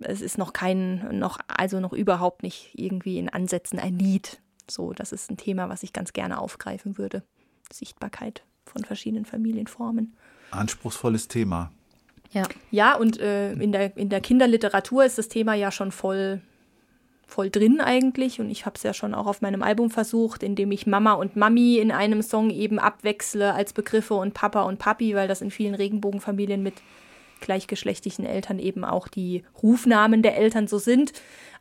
es 0.00 0.20
ist 0.20 0.36
noch 0.36 0.52
kein, 0.52 1.16
noch, 1.16 1.38
also 1.46 1.78
noch 1.78 1.92
überhaupt 1.92 2.42
nicht 2.42 2.72
irgendwie 2.74 3.18
in 3.18 3.28
Ansätzen 3.28 3.78
ein 3.78 4.00
Lied. 4.00 4.40
So, 4.68 4.94
das 4.94 5.12
ist 5.12 5.30
ein 5.30 5.36
Thema, 5.36 5.68
was 5.68 5.84
ich 5.84 5.92
ganz 5.92 6.12
gerne 6.12 6.40
aufgreifen 6.40 6.98
würde. 6.98 7.22
Sichtbarkeit 7.72 8.42
von 8.64 8.82
verschiedenen 8.82 9.26
Familienformen. 9.26 10.16
Anspruchsvolles 10.50 11.28
Thema. 11.28 11.70
Ja. 12.32 12.44
Ja, 12.70 12.96
und 12.96 13.18
äh, 13.18 13.52
in, 13.52 13.72
der, 13.72 13.96
in 13.96 14.08
der 14.08 14.20
Kinderliteratur 14.20 15.04
ist 15.04 15.18
das 15.18 15.28
Thema 15.28 15.54
ja 15.54 15.72
schon 15.72 15.90
voll, 15.90 16.40
voll 17.26 17.50
drin 17.50 17.80
eigentlich. 17.80 18.40
Und 18.40 18.50
ich 18.50 18.66
habe 18.66 18.76
es 18.76 18.82
ja 18.82 18.94
schon 18.94 19.14
auch 19.14 19.26
auf 19.26 19.42
meinem 19.42 19.62
Album 19.62 19.90
versucht, 19.90 20.42
indem 20.42 20.70
ich 20.70 20.86
Mama 20.86 21.14
und 21.14 21.36
Mami 21.36 21.78
in 21.78 21.90
einem 21.90 22.22
Song 22.22 22.50
eben 22.50 22.78
abwechsle 22.78 23.54
als 23.54 23.72
Begriffe 23.72 24.14
und 24.14 24.34
Papa 24.34 24.62
und 24.62 24.78
Papi, 24.78 25.14
weil 25.14 25.28
das 25.28 25.40
in 25.40 25.50
vielen 25.50 25.74
Regenbogenfamilien 25.74 26.62
mit 26.62 26.74
gleichgeschlechtlichen 27.40 28.26
Eltern 28.26 28.58
eben 28.58 28.84
auch 28.84 29.08
die 29.08 29.44
Rufnamen 29.62 30.22
der 30.22 30.36
Eltern 30.36 30.68
so 30.68 30.78
sind. 30.78 31.12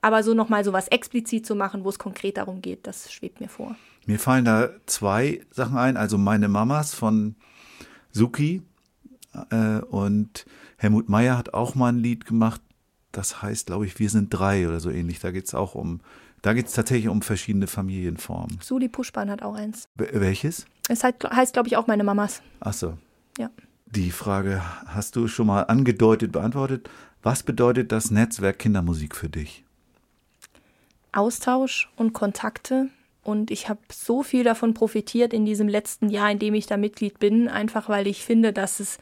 Aber 0.02 0.24
so 0.24 0.34
nochmal 0.34 0.64
so 0.64 0.72
was 0.72 0.88
explizit 0.90 1.46
zu 1.46 1.56
machen, 1.56 1.84
wo 1.84 1.90
es 1.90 2.00
konkret 2.00 2.38
darum 2.38 2.62
geht, 2.62 2.86
das 2.86 3.12
schwebt 3.12 3.42
mir 3.42 3.50
vor. 3.50 3.76
Mir 4.06 4.20
fallen 4.20 4.46
da 4.46 4.70
zwei 4.86 5.42
Sachen 5.52 5.78
ein. 5.78 5.98
Also 5.98 6.18
meine 6.18 6.48
Mamas 6.48 6.94
von 6.94 7.36
Suki 8.12 8.62
äh, 9.52 9.86
und 9.86 10.46
Helmut 10.78 11.10
Meyer 11.10 11.38
hat 11.38 11.54
auch 11.54 11.76
mal 11.76 11.90
ein 11.92 12.00
Lied 12.00 12.26
gemacht. 12.26 12.62
Das 13.12 13.42
heißt, 13.42 13.68
glaube 13.68 13.86
ich, 13.86 13.98
wir 14.00 14.10
sind 14.10 14.30
drei 14.30 14.68
oder 14.68 14.80
so 14.80 14.90
ähnlich. 14.90 15.20
Da 15.20 15.32
geht 15.32 15.46
es 15.46 15.56
auch 15.56 15.76
um, 15.76 16.02
da 16.42 16.54
geht 16.54 16.68
es 16.68 16.74
tatsächlich 16.74 17.10
um 17.10 17.22
verschiedene 17.22 17.68
Familienformen. 17.68 18.60
Suli 18.62 18.88
Puschban 18.88 19.30
hat 19.30 19.42
auch 19.42 19.56
eins. 19.56 19.88
Wel- 19.98 20.20
Welches? 20.20 20.66
Es 20.88 21.04
heißt, 21.04 21.24
heißt 21.24 21.54
glaube 21.54 21.68
ich, 21.68 21.78
auch 21.78 21.88
meine 21.88 22.04
Mamas. 22.04 22.42
Ach 22.60 22.74
so. 22.74 22.98
Ja. 23.38 23.50
Die 23.88 24.12
Frage 24.12 24.62
hast 24.86 25.16
du 25.16 25.28
schon 25.28 25.48
mal 25.48 25.64
angedeutet, 25.64 26.32
beantwortet. 26.32 26.90
Was 27.24 27.42
bedeutet 27.44 27.92
das 27.92 28.12
Netzwerk 28.12 28.60
Kindermusik 28.60 29.16
für 29.16 29.30
dich? 29.30 29.64
Austausch 31.12 31.90
und 31.96 32.14
Kontakte. 32.14 32.90
Und 33.24 33.52
ich 33.52 33.68
habe 33.68 33.80
so 33.92 34.24
viel 34.24 34.44
davon 34.44 34.74
profitiert 34.74 35.34
in 35.34 35.46
diesem 35.46 35.68
letzten 35.68 36.10
Jahr, 36.10 36.32
in 36.32 36.40
dem 36.40 36.54
ich 36.54 36.68
da 36.68 36.78
Mitglied 36.78 37.20
bin, 37.20 37.48
einfach 37.48 37.90
weil 37.90 38.08
ich 38.08 38.24
finde, 38.24 38.54
dass 38.54 38.80
es, 38.80 38.98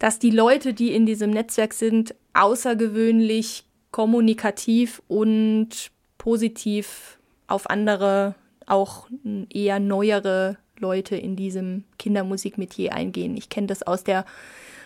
dass 0.00 0.18
die 0.18 0.30
Leute, 0.30 0.74
die 0.74 0.92
in 0.92 1.06
diesem 1.06 1.30
Netzwerk 1.30 1.74
sind, 1.74 2.14
außergewöhnlich 2.32 3.64
kommunikativ 3.92 5.02
und 5.06 5.90
positiv 6.18 7.18
auf 7.46 7.68
andere, 7.68 8.34
auch 8.66 9.08
eher 9.50 9.78
neuere 9.78 10.56
Leute 10.78 11.16
in 11.16 11.36
diesem 11.36 11.84
Kindermusikmetier 11.98 12.94
eingehen. 12.94 13.36
Ich 13.36 13.50
kenne 13.50 13.66
das 13.66 13.82
aus 13.82 14.02
der 14.02 14.24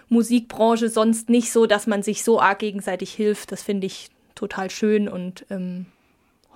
Musikbranche 0.09 0.89
sonst 0.89 1.29
nicht 1.31 1.53
so, 1.53 1.67
dass 1.67 1.87
man 1.87 2.03
sich 2.03 2.25
so 2.25 2.41
arg 2.41 2.59
gegenseitig 2.59 3.15
hilft. 3.15 3.53
Das 3.53 3.63
finde 3.63 3.87
ich 3.87 4.11
total 4.35 4.69
schön 4.69 5.09
und 5.09 5.47
ähm, 5.49 5.87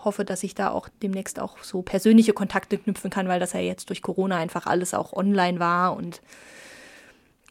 hoffe, 0.04 0.24
dass 0.24 0.42
ich 0.42 0.56
da 0.56 0.70
auch 0.70 0.88
demnächst 1.00 1.38
auch 1.38 1.62
so 1.62 1.82
persönliche 1.82 2.32
Kontakte 2.32 2.76
knüpfen 2.76 3.10
kann, 3.10 3.28
weil 3.28 3.38
das 3.38 3.52
ja 3.52 3.60
jetzt 3.60 3.88
durch 3.88 4.02
Corona 4.02 4.36
einfach 4.36 4.66
alles 4.66 4.94
auch 4.94 5.12
online 5.12 5.60
war 5.60 5.96
und 5.96 6.20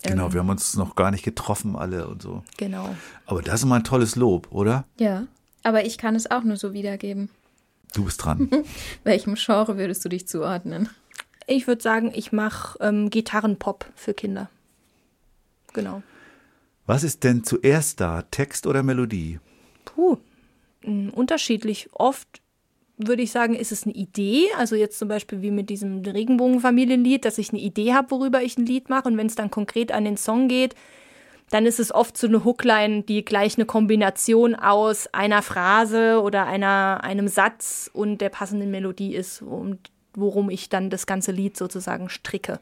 Genau, 0.04 0.32
wir 0.32 0.40
haben 0.42 0.50
uns 0.50 0.76
noch 0.76 0.96
gar 0.96 1.12
nicht 1.12 1.24
getroffen 1.24 1.76
alle 1.76 2.08
und 2.08 2.22
so. 2.22 2.44
genau. 2.58 2.96
Aber 3.26 3.42
das 3.42 3.62
ist 3.62 3.66
mal 3.66 3.78
ein 3.78 3.84
tolles 3.84 4.16
Lob, 4.16 4.48
oder? 4.52 4.86
Ja. 5.00 5.28
Aber 5.64 5.86
ich 5.86 5.98
kann 5.98 6.16
es 6.16 6.30
auch 6.30 6.44
nur 6.44 6.56
so 6.56 6.72
wiedergeben. 6.74 7.30
Du 7.94 8.06
bist 8.06 8.24
dran. 8.24 8.50
Welchem 9.04 9.36
Genre 9.36 9.78
würdest 9.78 10.06
du 10.06 10.10
dich 10.10 10.28
zuordnen? 10.28 10.90
Ich 11.48 11.68
würde 11.68 11.82
sagen, 11.82 12.12
ich 12.14 12.32
mache 12.32 12.78
ähm, 12.82 13.10
Gitarrenpop 13.10 13.86
für 13.96 14.14
Kinder. 14.14 14.50
Genau. 15.74 16.04
Was 16.86 17.04
ist 17.04 17.24
denn 17.24 17.44
zuerst 17.44 18.00
da, 18.00 18.22
Text 18.22 18.68
oder 18.68 18.84
Melodie? 18.84 19.40
Puh, 19.86 20.18
mh, 20.84 21.12
unterschiedlich. 21.14 21.90
Oft 21.94 22.28
würde 22.98 23.22
ich 23.22 23.32
sagen, 23.32 23.56
ist 23.56 23.72
es 23.72 23.84
eine 23.84 23.94
Idee. 23.94 24.46
Also 24.58 24.76
jetzt 24.76 25.00
zum 25.00 25.08
Beispiel 25.08 25.42
wie 25.42 25.52
mit 25.52 25.70
diesem 25.70 26.02
Regenbogenfamilienlied, 26.02 27.26
dass 27.26 27.38
ich 27.38 27.50
eine 27.50 27.60
Idee 27.60 27.94
habe, 27.94 28.12
worüber 28.12 28.42
ich 28.42 28.58
ein 28.58 28.66
Lied 28.66 28.90
mache. 28.90 29.08
Und 29.08 29.18
wenn 29.18 29.28
es 29.28 29.36
dann 29.36 29.52
konkret 29.52 29.92
an 29.92 30.06
den 30.06 30.18
Song 30.18 30.48
geht, 30.48 30.76
dann 31.50 31.66
ist 31.66 31.80
es 31.80 31.94
oft 31.94 32.18
so 32.18 32.28
eine 32.28 32.44
Hookline, 32.44 33.04
die 33.04 33.24
gleich 33.24 33.58
eine 33.58 33.66
Kombination 33.66 34.56
aus 34.56 35.08
einer 35.14 35.42
Phrase 35.42 36.22
oder 36.22 36.46
einer, 36.46 37.00
einem 37.04 37.28
Satz 37.28 37.90
und 37.94 38.20
der 38.20 38.30
passenden 38.30 38.70
Melodie 38.70 39.16
ist, 39.16 39.42
und 39.42 39.80
worum 40.14 40.50
ich 40.50 40.68
dann 40.68 40.90
das 40.90 41.06
ganze 41.06 41.32
Lied 41.32 41.56
sozusagen 41.56 42.10
stricke. 42.10 42.60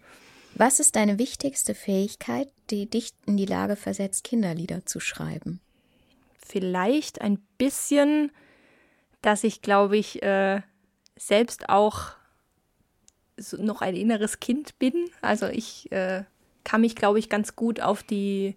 Was 0.53 0.79
ist 0.79 0.95
deine 0.95 1.17
wichtigste 1.17 1.73
Fähigkeit, 1.73 2.49
die 2.69 2.87
dich 2.87 3.09
in 3.25 3.37
die 3.37 3.47
Lage 3.47 3.75
versetzt, 3.75 4.23
Kinderlieder 4.23 4.85
zu 4.85 4.99
schreiben? 4.99 5.59
vielleicht 6.45 7.21
ein 7.21 7.39
bisschen, 7.57 8.31
dass 9.25 9.43
ich, 9.43 9.63
glaube 9.63 9.97
ich, 9.97 10.21
äh, 10.21 10.61
selbst 11.15 11.69
auch 11.69 12.11
so 13.37 13.57
noch 13.57 13.81
ein 13.81 13.95
inneres 13.95 14.39
Kind 14.39 14.77
bin. 14.77 15.09
Also 15.21 15.47
ich 15.47 15.91
äh, 15.91 16.25
kann 16.63 16.81
mich, 16.81 16.95
glaube 16.95 17.17
ich, 17.17 17.27
ganz 17.27 17.55
gut 17.55 17.81
auf 17.81 18.03
die 18.03 18.55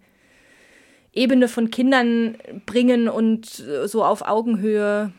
Ebene 1.15 1.49
von 1.49 1.71
Kindern 1.71 2.37
bringen 2.67 3.09
und 3.09 3.61
äh, 3.61 3.89
so 3.89 4.05
auf 4.05 4.21
Augenhöhe 4.21 5.11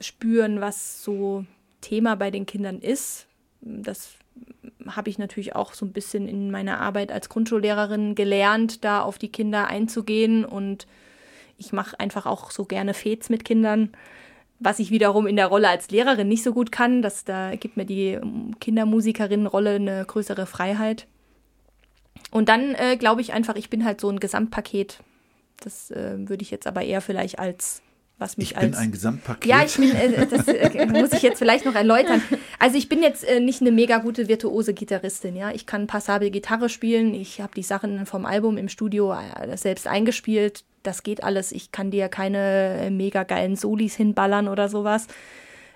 spüren, 0.00 0.62
was 0.62 1.04
so 1.04 1.44
Thema 1.82 2.16
bei 2.16 2.30
den 2.30 2.46
Kindern 2.46 2.78
ist. 2.80 3.26
Das 3.60 4.14
habe 4.86 5.10
ich 5.10 5.18
natürlich 5.18 5.54
auch 5.54 5.74
so 5.74 5.84
ein 5.84 5.92
bisschen 5.92 6.28
in 6.28 6.50
meiner 6.50 6.80
Arbeit 6.80 7.12
als 7.12 7.28
Grundschullehrerin 7.28 8.14
gelernt, 8.14 8.84
da 8.84 9.02
auf 9.02 9.18
die 9.18 9.30
Kinder 9.30 9.66
einzugehen. 9.66 10.46
Und 10.46 10.86
ich 11.62 11.72
mache 11.72 11.98
einfach 12.00 12.26
auch 12.26 12.50
so 12.50 12.64
gerne 12.64 12.92
Fets 12.92 13.30
mit 13.30 13.44
Kindern, 13.44 13.90
was 14.58 14.80
ich 14.80 14.90
wiederum 14.90 15.26
in 15.26 15.36
der 15.36 15.46
Rolle 15.46 15.68
als 15.68 15.90
Lehrerin 15.90 16.28
nicht 16.28 16.42
so 16.42 16.52
gut 16.52 16.72
kann. 16.72 17.02
Das, 17.02 17.24
da 17.24 17.54
gibt 17.54 17.76
mir 17.76 17.86
die 17.86 18.08
ähm, 18.08 18.58
Kindermusikerinnenrolle 18.60 19.76
eine 19.76 20.04
größere 20.04 20.46
Freiheit. 20.46 21.06
Und 22.30 22.48
dann 22.48 22.74
äh, 22.74 22.96
glaube 22.96 23.20
ich 23.20 23.32
einfach, 23.32 23.56
ich 23.56 23.70
bin 23.70 23.84
halt 23.84 24.00
so 24.00 24.08
ein 24.08 24.20
Gesamtpaket. 24.20 24.98
Das 25.60 25.90
äh, 25.90 26.28
würde 26.28 26.42
ich 26.42 26.50
jetzt 26.50 26.66
aber 26.66 26.82
eher 26.82 27.00
vielleicht 27.00 27.38
als 27.38 27.82
was 28.18 28.36
mich 28.36 28.52
Ich 28.52 28.56
als 28.56 28.70
bin 28.70 28.74
ein 28.76 28.92
Gesamtpaket. 28.92 29.46
ja, 29.46 29.64
ich 29.64 29.76
bin, 29.76 29.94
äh, 29.94 30.26
das 30.26 30.48
äh, 30.48 30.86
muss 30.90 31.12
ich 31.12 31.22
jetzt 31.22 31.38
vielleicht 31.38 31.64
noch 31.64 31.74
erläutern. 31.74 32.22
Also 32.58 32.78
ich 32.78 32.88
bin 32.88 33.02
jetzt 33.02 33.24
äh, 33.24 33.40
nicht 33.40 33.60
eine 33.60 33.72
mega 33.72 33.98
gute 33.98 34.28
virtuose 34.28 34.74
Gitarristin, 34.74 35.36
ja. 35.36 35.50
Ich 35.50 35.66
kann 35.66 35.86
passabel 35.86 36.30
Gitarre 36.30 36.68
spielen, 36.68 37.14
ich 37.14 37.40
habe 37.40 37.52
die 37.54 37.62
Sachen 37.62 38.06
vom 38.06 38.24
Album 38.24 38.56
im 38.56 38.68
Studio 38.68 39.12
äh, 39.12 39.56
selbst 39.56 39.86
eingespielt. 39.86 40.64
Das 40.82 41.02
geht 41.02 41.22
alles. 41.22 41.52
Ich 41.52 41.72
kann 41.72 41.90
dir 41.90 42.08
keine 42.08 42.78
äh, 42.80 42.90
mega 42.90 43.22
geilen 43.22 43.56
Solis 43.56 43.96
hinballern 43.96 44.48
oder 44.48 44.68
sowas. 44.68 45.06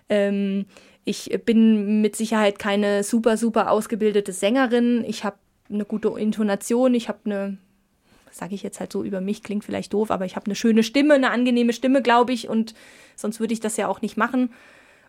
Ähm, 0.09 0.67
ich 1.05 1.31
bin 1.45 2.01
mit 2.01 2.17
Sicherheit 2.17 2.59
keine 2.59 3.05
super, 3.05 3.37
super 3.37 3.71
ausgebildete 3.71 4.33
Sängerin. 4.33 5.05
Ich 5.07 5.25
habe 5.25 5.37
eine 5.71 5.85
gute 5.85 6.09
Intonation, 6.19 6.95
ich 6.95 7.09
habe 7.09 7.19
eine 7.25 7.59
sage 8.37 8.55
ich 8.55 8.63
jetzt 8.63 8.81
halt 8.81 8.93
so 8.93 9.03
über 9.03 9.21
mich, 9.21 9.43
klingt 9.43 9.65
vielleicht 9.65 9.95
doof, 9.95 10.11
aber 10.11 10.27
ich 10.27 10.37
habe 10.37 10.47
eine 10.47 10.55
schöne 10.55 10.83
Stimme, 10.83 11.15
eine 11.15 11.31
angenehme 11.31 11.73
Stimme, 11.73 12.03
glaube 12.03 12.33
ich, 12.33 12.49
und 12.49 12.75
sonst 13.17 13.41
würde 13.41 13.55
ich 13.55 13.61
das 13.61 13.77
ja 13.79 13.89
auch 13.89 14.03
nicht 14.03 14.17
machen. 14.17 14.53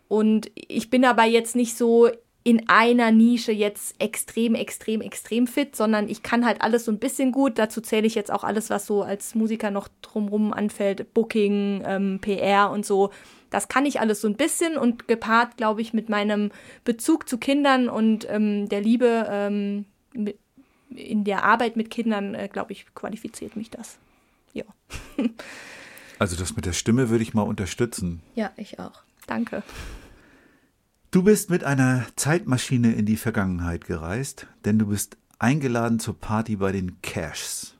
Und 0.08 0.50
ich 0.54 0.88
bin 0.88 1.04
aber 1.04 1.24
jetzt 1.24 1.54
nicht 1.54 1.76
so 1.76 2.08
in 2.44 2.68
einer 2.68 3.10
Nische 3.10 3.52
jetzt 3.52 3.96
extrem, 4.00 4.54
extrem, 4.54 5.00
extrem 5.00 5.46
fit, 5.46 5.76
sondern 5.76 6.08
ich 6.08 6.22
kann 6.22 6.46
halt 6.46 6.62
alles 6.62 6.84
so 6.84 6.92
ein 6.92 6.98
bisschen 6.98 7.32
gut. 7.32 7.58
Dazu 7.58 7.80
zähle 7.80 8.06
ich 8.06 8.14
jetzt 8.14 8.30
auch 8.30 8.44
alles, 8.44 8.70
was 8.70 8.86
so 8.86 9.02
als 9.02 9.34
Musiker 9.34 9.70
noch 9.70 9.88
drumrum 10.02 10.52
anfällt, 10.52 11.12
Booking, 11.12 11.82
ähm, 11.84 12.18
PR 12.20 12.70
und 12.70 12.86
so. 12.86 13.10
Das 13.50 13.68
kann 13.68 13.86
ich 13.86 14.00
alles 14.00 14.20
so 14.20 14.28
ein 14.28 14.36
bisschen 14.36 14.76
und 14.78 15.08
gepaart, 15.08 15.56
glaube 15.56 15.80
ich, 15.80 15.92
mit 15.92 16.08
meinem 16.08 16.50
Bezug 16.84 17.28
zu 17.28 17.38
Kindern 17.38 17.88
und 17.88 18.26
ähm, 18.30 18.68
der 18.68 18.80
Liebe 18.80 19.26
ähm, 19.30 19.84
mit, 20.14 20.38
in 20.90 21.24
der 21.24 21.44
Arbeit 21.44 21.76
mit 21.76 21.90
Kindern, 21.90 22.34
äh, 22.34 22.48
glaube 22.50 22.72
ich, 22.72 22.86
qualifiziert 22.94 23.56
mich 23.56 23.70
das. 23.70 23.98
Ja, 24.54 24.64
Also 26.18 26.36
das 26.36 26.56
mit 26.56 26.66
der 26.66 26.72
Stimme 26.72 27.10
würde 27.10 27.22
ich 27.22 27.34
mal 27.34 27.42
unterstützen. 27.42 28.20
Ja, 28.34 28.50
ich 28.56 28.78
auch. 28.80 29.02
danke. 29.26 29.62
Du 31.10 31.22
bist 31.22 31.48
mit 31.48 31.64
einer 31.64 32.04
Zeitmaschine 32.16 32.92
in 32.92 33.06
die 33.06 33.16
Vergangenheit 33.16 33.86
gereist, 33.86 34.46
denn 34.66 34.78
du 34.78 34.88
bist 34.88 35.16
eingeladen 35.38 36.00
zur 36.00 36.20
Party 36.20 36.56
bei 36.56 36.70
den 36.70 37.00
Cashs. 37.00 37.78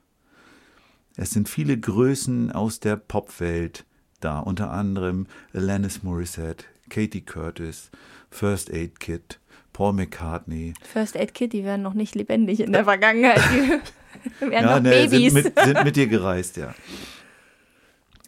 Es 1.14 1.32
sind 1.32 1.46
viele 1.46 1.76
Größen 1.78 2.50
aus 2.50 2.80
der 2.80 2.96
Popwelt 2.96 3.84
da, 4.20 4.38
unter 4.38 4.70
anderem 4.70 5.26
Alanis 5.52 6.02
Morissette, 6.02 6.64
Katie 6.88 7.20
Curtis, 7.20 7.90
First 8.30 8.72
Aid 8.72 8.98
Kit, 8.98 9.38
Paul 9.74 9.92
McCartney. 9.92 10.72
First 10.90 11.14
Aid 11.14 11.34
Kit, 11.34 11.52
die 11.52 11.64
wären 11.64 11.82
noch 11.82 11.94
nicht 11.94 12.14
lebendig 12.14 12.60
in 12.60 12.72
der 12.72 12.84
Vergangenheit. 12.84 13.42
Die 13.52 14.40
wären 14.50 14.64
noch 14.64 14.80
ne, 14.80 14.88
Babys. 14.88 15.34
Sind 15.34 15.44
mit, 15.44 15.58
sind 15.58 15.84
mit 15.84 15.96
dir 15.96 16.06
gereist, 16.06 16.56
ja. 16.56 16.74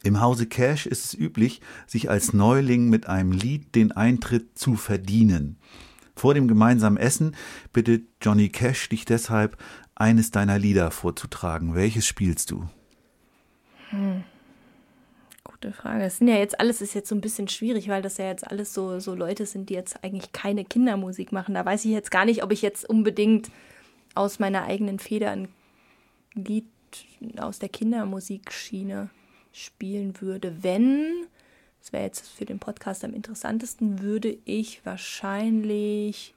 Im 0.03 0.21
Hause 0.21 0.47
Cash 0.47 0.87
ist 0.87 1.05
es 1.05 1.15
üblich, 1.15 1.61
sich 1.87 2.09
als 2.09 2.33
Neuling 2.33 2.89
mit 2.89 3.07
einem 3.07 3.33
Lied 3.33 3.75
den 3.75 3.93
Eintritt 3.93 4.59
zu 4.59 4.77
verdienen. 4.77 5.59
Vor 6.17 6.35
dem 6.35 6.49
gemeinsamen 6.49 6.97
Essen 6.97 7.37
bittet 7.73 8.07
Johnny 8.23 8.49
Cash 8.49 8.89
dich 8.89 9.05
deshalb, 9.05 9.57
eines 9.95 10.31
deiner 10.31 10.59
Lieder 10.59 10.91
vorzutragen. 10.91 11.75
Welches 11.75 12.07
spielst 12.07 12.51
du? 12.51 12.67
Gute 15.45 15.73
Frage. 15.73 16.03
Das 16.03 16.19
sind 16.19 16.29
ja 16.29 16.37
jetzt 16.37 16.59
alles 16.59 16.81
ist 16.81 16.95
jetzt 16.95 17.09
so 17.09 17.15
ein 17.15 17.21
bisschen 17.21 17.49
schwierig, 17.49 17.89
weil 17.89 18.01
das 18.01 18.17
ja 18.17 18.27
jetzt 18.27 18.47
alles 18.47 18.73
so, 18.73 18.99
so 18.99 19.15
Leute 19.15 19.45
sind, 19.45 19.69
die 19.69 19.75
jetzt 19.75 20.03
eigentlich 20.03 20.33
keine 20.33 20.65
Kindermusik 20.65 21.33
machen. 21.33 21.55
Da 21.55 21.65
weiß 21.65 21.85
ich 21.85 21.91
jetzt 21.91 22.11
gar 22.11 22.25
nicht, 22.25 22.43
ob 22.43 22.53
ich 22.53 22.63
jetzt 22.63 22.89
unbedingt 22.89 23.51
aus 24.15 24.39
meiner 24.39 24.65
eigenen 24.65 24.99
Feder 24.99 25.33
ein 25.33 25.49
Lied 26.35 26.67
aus 27.39 27.59
der 27.59 27.69
Kindermusikschiene 27.69 29.11
spielen 29.53 30.21
würde. 30.21 30.63
Wenn, 30.63 31.27
das 31.81 31.93
wäre 31.93 32.05
jetzt 32.05 32.29
für 32.29 32.45
den 32.45 32.59
Podcast 32.59 33.05
am 33.05 33.15
interessantesten, 33.15 34.03
würde 34.03 34.37
ich 34.45 34.85
wahrscheinlich 34.85 36.35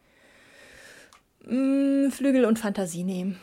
mh, 1.46 2.12
Flügel 2.12 2.46
und 2.46 2.60
Fantasie 2.60 3.04
nehmen. 3.04 3.40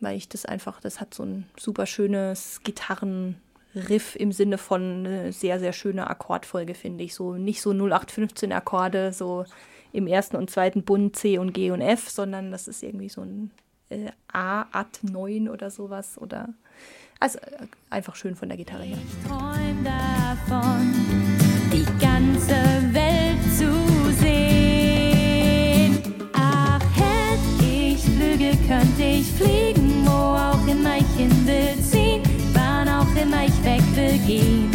Weil 0.00 0.16
ich 0.16 0.28
das 0.28 0.44
einfach, 0.44 0.80
das 0.80 1.00
hat 1.00 1.14
so 1.14 1.24
ein 1.24 1.46
super 1.56 1.86
schönes 1.86 2.60
Gitarrenriff 2.64 4.16
im 4.16 4.32
Sinne 4.32 4.58
von 4.58 5.06
eine 5.06 5.32
sehr, 5.32 5.58
sehr 5.58 5.72
schöne 5.72 6.08
Akkordfolge, 6.08 6.74
finde 6.74 7.04
ich. 7.04 7.14
So 7.14 7.34
nicht 7.34 7.62
so 7.62 7.70
0815 7.70 8.52
Akkorde, 8.52 9.12
so 9.12 9.44
im 9.92 10.06
ersten 10.06 10.36
und 10.36 10.50
zweiten 10.50 10.82
Bund 10.82 11.16
C 11.16 11.38
und 11.38 11.52
G 11.52 11.70
und 11.70 11.80
F, 11.80 12.08
sondern 12.08 12.50
das 12.50 12.66
ist 12.66 12.82
irgendwie 12.82 13.08
so 13.08 13.22
ein 13.22 13.52
äh, 13.88 14.10
A, 14.26 14.66
At 14.72 15.00
9 15.02 15.48
oder 15.48 15.70
sowas. 15.70 16.18
Oder 16.18 16.48
also 17.20 17.38
äh, 17.38 17.66
einfach 17.90 18.16
schön 18.16 18.34
von 18.36 18.48
der 18.48 18.56
Gitarre 18.58 18.82
her. 18.84 18.98
Ich 18.98 19.28
träum 19.28 19.84
davon, 19.84 20.92
die 21.72 21.84
ganze 22.04 22.56
Welt 22.92 23.42
zu 23.56 23.70
sehen. 24.20 25.98
Ach, 26.34 26.80
hätte 26.94 27.64
ich 27.64 28.02
Flügel, 28.04 28.56
könnte 28.66 29.02
ich 29.02 29.32
fliegen, 29.32 30.04
wo 30.04 30.10
auch 30.10 30.66
immer 30.66 30.98
ich 30.98 31.06
hin 31.16 31.46
will 31.46 31.82
ziehen, 31.82 32.22
wann 32.52 32.88
auch 32.88 33.14
immer 33.20 33.44
ich 33.44 33.64
weg 33.64 33.82
will 33.94 34.18
gehen. 34.26 34.70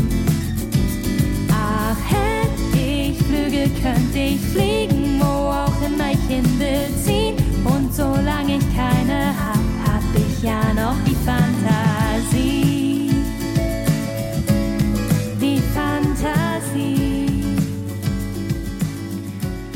Ach, 1.52 1.98
hätte 2.10 2.80
ich 2.80 3.18
Flügel, 3.20 3.70
könnte 3.82 4.18
ich 4.18 4.40
fliegen, 4.42 5.20
wo 5.20 5.26
auch 5.26 5.82
immer 5.86 6.12
ich 6.12 6.22
hin 6.28 6.60
will 6.60 6.90
ziehen, 7.04 7.36
und 7.66 7.94
solange 7.94 8.58
ich 8.58 8.69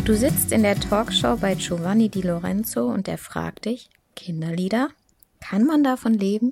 Du 0.05 0.15
sitzt 0.15 0.51
in 0.51 0.63
der 0.63 0.77
Talkshow 0.77 1.37
bei 1.37 1.55
Giovanni 1.55 2.09
Di 2.09 2.21
Lorenzo 2.21 2.87
und 2.87 3.07
er 3.07 3.17
fragt 3.17 3.63
dich, 3.63 3.89
Kinderlieder, 4.17 4.89
kann 5.39 5.65
man 5.65 5.81
davon 5.81 6.13
leben? 6.13 6.51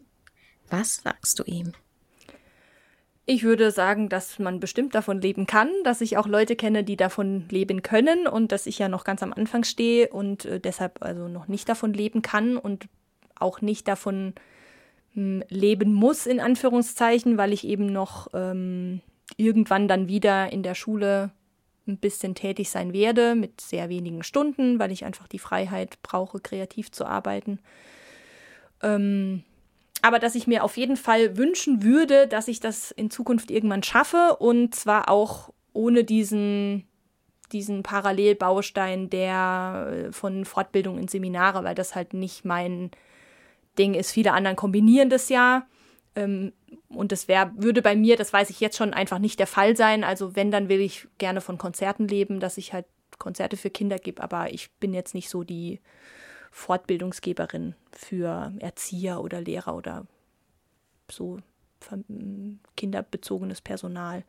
Was 0.70 1.02
sagst 1.04 1.38
du 1.38 1.44
ihm? 1.44 1.74
Ich 3.26 3.44
würde 3.44 3.72
sagen, 3.72 4.08
dass 4.08 4.40
man 4.40 4.62
bestimmt 4.62 4.96
davon 4.96 5.20
leben 5.20 5.48
kann, 5.48 5.70
dass 5.84 6.00
ich 6.00 6.16
auch 6.16 6.28
Leute 6.28 6.56
kenne, 6.56 6.86
die 6.86 6.96
davon 6.96 7.44
leben 7.50 7.82
können 7.82 8.26
und 8.26 8.54
dass 8.54 8.68
ich 8.68 8.80
ja 8.80 8.88
noch 8.88 9.04
ganz 9.04 9.22
am 9.22 9.34
Anfang 9.34 9.66
stehe 9.66 10.08
und 10.08 10.46
äh, 10.46 10.62
deshalb 10.62 11.04
also 11.04 11.28
noch 11.28 11.50
nicht 11.50 11.68
davon 11.68 11.92
leben 11.92 12.22
kann 12.22 12.56
und 12.56 12.88
auch 13.36 13.60
nicht 13.60 13.86
davon 13.86 14.34
mh, 15.14 15.44
leben 15.50 15.94
muss, 15.94 16.26
in 16.26 16.40
Anführungszeichen, 16.40 17.38
weil 17.38 17.52
ich 17.52 17.68
eben 17.68 17.88
noch 17.88 18.30
ähm, 18.34 19.02
irgendwann 19.36 19.90
dann 19.90 20.08
wieder 20.08 20.54
in 20.54 20.64
der 20.64 20.76
Schule 20.76 21.32
ein 21.88 21.98
bisschen 21.98 22.36
tätig 22.36 22.70
sein 22.70 22.94
werde 22.94 23.36
mit 23.36 23.60
sehr 23.62 23.90
wenigen 23.90 24.24
Stunden, 24.24 24.80
weil 24.80 24.92
ich 24.92 25.06
einfach 25.06 25.28
die 25.28 25.40
Freiheit 25.40 26.02
brauche, 26.04 26.40
kreativ 26.40 26.92
zu 26.92 27.06
arbeiten. 27.06 27.60
Ähm, 28.82 29.44
aber 30.02 30.20
dass 30.20 30.36
ich 30.36 30.48
mir 30.48 30.64
auf 30.64 30.78
jeden 30.78 30.98
Fall 30.98 31.38
wünschen 31.38 31.84
würde, 31.84 32.28
dass 32.28 32.48
ich 32.48 32.60
das 32.60 32.92
in 32.92 33.12
Zukunft 33.12 33.52
irgendwann 33.52 33.84
schaffe 33.84 34.38
und 34.40 34.74
zwar 34.74 35.10
auch 35.10 35.54
ohne 35.74 36.04
diesen, 36.04 36.88
diesen 37.52 37.84
Parallelbaustein 37.84 39.10
der 39.10 40.08
äh, 40.08 40.12
von 40.12 40.46
Fortbildung 40.46 40.98
in 40.98 41.08
Seminare, 41.08 41.64
weil 41.64 41.76
das 41.76 41.96
halt 41.96 42.14
nicht 42.14 42.46
mein 42.46 42.92
Ding 43.78 43.94
ist. 43.94 44.12
Viele 44.12 44.34
anderen 44.34 44.58
kombinieren 44.58 45.10
das 45.10 45.30
ja. 45.30 45.68
Ähm, 46.16 46.52
und 46.90 47.12
das 47.12 47.28
wäre, 47.28 47.52
würde 47.56 47.82
bei 47.82 47.96
mir, 47.96 48.18
das 48.18 48.32
weiß 48.34 48.50
ich 48.50 48.60
jetzt 48.60 48.78
schon, 48.78 48.94
einfach 48.94 49.20
nicht 49.20 49.40
der 49.40 49.48
Fall 49.48 49.76
sein. 49.76 50.04
Also 50.04 50.36
wenn, 50.36 50.52
dann 50.52 50.70
will 50.70 50.80
ich 50.80 51.08
gerne 51.18 51.42
von 51.42 51.58
Konzerten 51.58 52.08
leben, 52.08 52.40
dass 52.40 52.58
ich 52.58 52.74
halt 52.74 52.86
Konzerte 53.18 53.58
für 53.58 53.70
Kinder 53.70 53.98
gebe, 53.98 54.22
aber 54.24 54.52
ich 54.54 54.72
bin 54.80 54.94
jetzt 54.94 55.14
nicht 55.14 55.30
so 55.30 55.44
die 55.44 55.80
Fortbildungsgeberin 56.52 57.76
für 57.92 58.54
Erzieher 58.60 59.22
oder 59.22 59.42
Lehrer 59.42 59.76
oder 59.76 60.06
so 61.10 61.40
kinderbezogenes 62.76 63.62
Personal. 63.62 64.24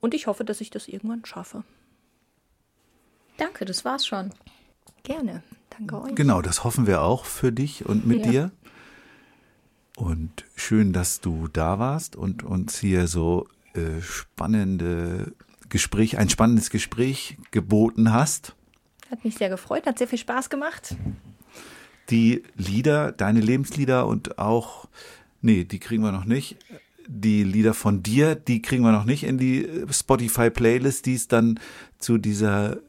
Und 0.00 0.14
ich 0.14 0.26
hoffe, 0.26 0.44
dass 0.44 0.60
ich 0.60 0.70
das 0.70 0.88
irgendwann 0.88 1.24
schaffe. 1.24 1.64
Danke, 3.38 3.64
das 3.64 3.84
war's 3.84 4.06
schon. 4.06 4.32
Gerne. 5.02 5.42
Danke 5.70 6.00
euch. 6.00 6.14
Genau, 6.14 6.42
das 6.42 6.64
hoffen 6.64 6.86
wir 6.86 7.02
auch 7.02 7.24
für 7.24 7.52
dich 7.52 7.86
und 7.86 8.06
mit 8.06 8.24
Ja. 8.24 8.30
dir. 8.30 8.50
Und 9.96 10.44
schön, 10.54 10.92
dass 10.92 11.22
du 11.22 11.48
da 11.48 11.78
warst 11.78 12.16
und 12.16 12.42
uns 12.42 12.78
hier 12.78 13.06
so 13.08 13.48
äh, 13.72 14.02
spannende 14.02 15.32
Gespräch, 15.70 16.18
ein 16.18 16.28
spannendes 16.28 16.68
Gespräch 16.68 17.38
geboten 17.50 18.12
hast. 18.12 18.54
Hat 19.10 19.24
mich 19.24 19.36
sehr 19.36 19.48
gefreut, 19.48 19.86
hat 19.86 19.96
sehr 19.96 20.06
viel 20.06 20.18
Spaß 20.18 20.50
gemacht. 20.50 20.94
Die 22.10 22.42
Lieder, 22.56 23.10
deine 23.10 23.40
Lebenslieder 23.40 24.06
und 24.06 24.38
auch, 24.38 24.86
nee, 25.40 25.64
die 25.64 25.78
kriegen 25.78 26.02
wir 26.02 26.12
noch 26.12 26.26
nicht. 26.26 26.58
Die 27.08 27.42
Lieder 27.42 27.72
von 27.72 28.02
dir, 28.02 28.34
die 28.34 28.60
kriegen 28.60 28.82
wir 28.82 28.92
noch 28.92 29.06
nicht 29.06 29.24
in 29.24 29.38
die 29.38 29.66
Spotify-Playlist, 29.90 31.06
die 31.06 31.14
es 31.14 31.26
dann 31.26 31.58
zu 31.98 32.18
dieser 32.18 32.80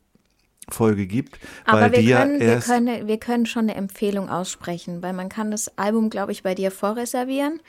Folge 0.70 1.08
gibt. 1.08 1.40
Aber 1.66 1.82
weil 1.82 1.92
wir 1.94 2.00
die 2.00 2.08
ja 2.08 2.22
können, 2.22 2.40
wir, 2.40 2.48
erst, 2.48 2.68
können, 2.68 3.08
wir 3.08 3.18
können 3.18 3.46
schon 3.46 3.64
eine 3.64 3.76
Empfehlung 3.76 4.30
aussprechen, 4.30 5.02
weil 5.02 5.14
man 5.14 5.30
kann 5.30 5.52
das 5.52 5.78
Album, 5.78 6.10
glaube 6.10 6.32
ich, 6.32 6.44
bei 6.44 6.56
dir 6.56 6.72
vorreservieren. 6.72 7.60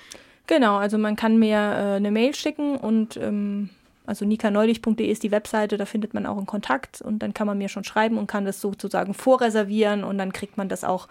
Genau, 0.46 0.76
also 0.76 0.99
man 0.99 1.14
kann 1.14 1.38
mir 1.38 1.57
äh, 1.57 1.96
eine 1.96 2.11
Mail 2.11 2.34
schicken 2.34 2.76
und 2.76 3.16
ähm, 3.16 3.70
also 4.07 4.24
nikaneulich.de 4.24 5.07
ist 5.07 5.22
die 5.22 5.30
Webseite, 5.30 5.76
da 5.76 5.84
findet 5.84 6.14
man 6.14 6.24
auch 6.24 6.38
einen 6.38 6.46
Kontakt 6.46 7.03
und 7.03 7.18
dann 7.18 7.34
kann 7.34 7.46
man 7.46 7.59
mir 7.59 7.68
schon 7.68 7.84
schreiben 7.84 8.16
und 8.16 8.26
kann 8.26 8.46
das 8.46 8.61
sozusagen 8.61 9.12
vorreservieren 9.12 10.03
und 10.03 10.16
dann 10.16 10.32
kriegt 10.32 10.57
man 10.57 10.70
das 10.70 10.82
auch 10.82 11.09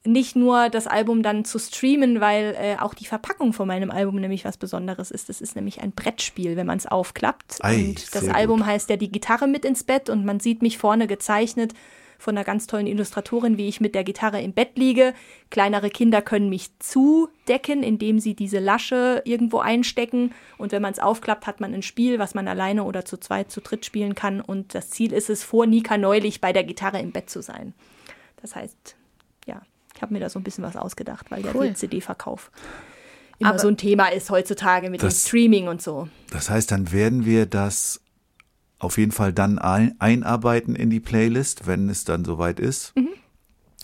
nicht 0.06 0.36
nur 0.36 0.68
das 0.68 0.86
Album 0.86 1.22
dann 1.22 1.44
zu 1.44 1.58
streamen, 1.58 2.20
weil 2.20 2.54
äh, 2.58 2.76
auch 2.78 2.92
die 2.94 3.06
Verpackung 3.06 3.52
von 3.52 3.66
meinem 3.66 3.90
Album 3.90 4.16
nämlich 4.16 4.44
was 4.44 4.58
Besonderes 4.58 5.10
ist. 5.10 5.28
Das 5.28 5.40
ist 5.40 5.56
nämlich 5.56 5.80
ein 5.80 5.92
Brettspiel, 5.92 6.56
wenn 6.56 6.66
man 6.66 6.76
es 6.76 6.86
aufklappt. 6.86 7.58
Ei, 7.60 7.86
und 7.88 8.14
das 8.14 8.28
Album 8.28 8.60
gut. 8.60 8.66
heißt 8.66 8.90
ja 8.90 8.96
die 8.96 9.10
Gitarre 9.10 9.46
mit 9.46 9.64
ins 9.64 9.82
Bett 9.82 10.10
und 10.10 10.24
man 10.24 10.40
sieht 10.40 10.60
mich 10.60 10.76
vorne 10.76 11.06
gezeichnet 11.06 11.72
von 12.18 12.36
einer 12.36 12.44
ganz 12.44 12.66
tollen 12.66 12.86
Illustratorin, 12.86 13.58
wie 13.58 13.68
ich 13.68 13.80
mit 13.80 13.94
der 13.94 14.04
Gitarre 14.04 14.40
im 14.40 14.52
Bett 14.52 14.76
liege. 14.76 15.14
Kleinere 15.50 15.90
Kinder 15.90 16.22
können 16.22 16.48
mich 16.48 16.70
zudecken, 16.78 17.82
indem 17.82 18.18
sie 18.18 18.34
diese 18.34 18.58
Lasche 18.58 19.22
irgendwo 19.24 19.58
einstecken. 19.58 20.32
Und 20.56 20.72
wenn 20.72 20.82
man 20.82 20.92
es 20.92 20.98
aufklappt, 20.98 21.46
hat 21.46 21.60
man 21.60 21.74
ein 21.74 21.82
Spiel, 21.82 22.18
was 22.18 22.34
man 22.34 22.48
alleine 22.48 22.84
oder 22.84 23.04
zu 23.04 23.18
zweit, 23.18 23.50
zu 23.50 23.60
dritt 23.60 23.84
spielen 23.84 24.14
kann. 24.14 24.40
Und 24.40 24.74
das 24.74 24.90
Ziel 24.90 25.12
ist 25.12 25.28
es, 25.28 25.44
vor 25.44 25.66
Nika 25.66 25.98
neulich 25.98 26.40
bei 26.40 26.52
der 26.52 26.64
Gitarre 26.64 27.00
im 27.00 27.12
Bett 27.12 27.28
zu 27.28 27.42
sein. 27.42 27.74
Das 28.40 28.56
heißt, 28.56 28.96
ich 29.94 30.02
habe 30.02 30.12
mir 30.12 30.20
da 30.20 30.28
so 30.28 30.38
ein 30.38 30.42
bisschen 30.42 30.64
was 30.64 30.76
ausgedacht, 30.76 31.30
weil 31.30 31.44
Cool. 31.54 31.66
der 31.66 31.74
CD-Verkauf 31.74 32.50
immer 33.38 33.50
Aber- 33.50 33.58
so 33.58 33.68
ein 33.68 33.76
Thema 33.76 34.08
ist 34.08 34.30
heutzutage 34.30 34.90
mit 34.90 35.00
dem 35.02 35.06
Das- 35.08 35.26
Streaming 35.26 35.68
und 35.68 35.82
so. 35.82 36.08
Das 36.30 36.50
heißt, 36.50 36.70
dann 36.70 36.92
werden 36.92 37.24
wir 37.24 37.46
das 37.46 38.00
auf 38.78 38.98
jeden 38.98 39.12
Fall 39.12 39.32
dann 39.32 39.58
ein, 39.58 39.94
einarbeiten 40.00 40.74
in 40.76 40.90
die 40.90 41.00
Playlist, 41.00 41.66
wenn 41.66 41.88
es 41.88 42.04
dann 42.04 42.24
soweit 42.24 42.60
ist. 42.60 42.92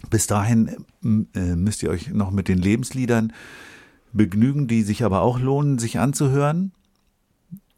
Bis 0.08 0.26
dahin 0.26 0.84
äh, 1.34 1.54
müsst 1.56 1.82
ihr 1.82 1.90
euch 1.90 2.08
noch 2.08 2.30
mit 2.30 2.48
den 2.48 2.58
Lebensliedern 2.58 3.32
begnügen, 4.12 4.66
die 4.66 4.82
sich 4.82 5.04
aber 5.04 5.20
auch 5.22 5.38
lohnen, 5.38 5.78
sich 5.78 5.98
anzuhören. 5.98 6.72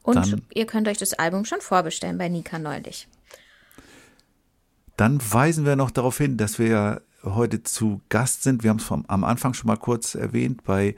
Und 0.03 0.17
Dann- 0.17 0.43
ihr 0.55 0.67
könnt 0.67 0.89
euch 0.89 0.99
das 0.99 1.15
Album 1.15 1.45
schon 1.45 1.61
vorbestellen 1.61 2.19
bei 2.19 2.29
Nika 2.29 2.59
neulich. 2.59 3.07
Dann 4.97 5.21
weisen 5.33 5.65
wir 5.65 5.77
noch 5.77 5.91
darauf 5.91 6.19
hin, 6.19 6.37
dass 6.37 6.59
wir 6.59 6.67
ja 6.69 7.01
heute 7.25 7.63
zu 7.63 8.01
Gast 8.09 8.43
sind. 8.43 8.63
Wir 8.63 8.71
haben 8.71 8.79
es 8.79 8.91
am 8.91 9.25
Anfang 9.25 9.55
schon 9.55 9.69
mal 9.69 9.77
kurz 9.77 10.15
erwähnt 10.15 10.65
bei, 10.65 10.95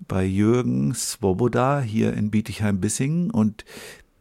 bei 0.00 0.24
Jürgen 0.24 0.94
Swoboda 0.94 1.80
hier 1.80 2.14
in 2.14 2.30
Bietigheim-Bissingen 2.30 3.30
und 3.30 3.64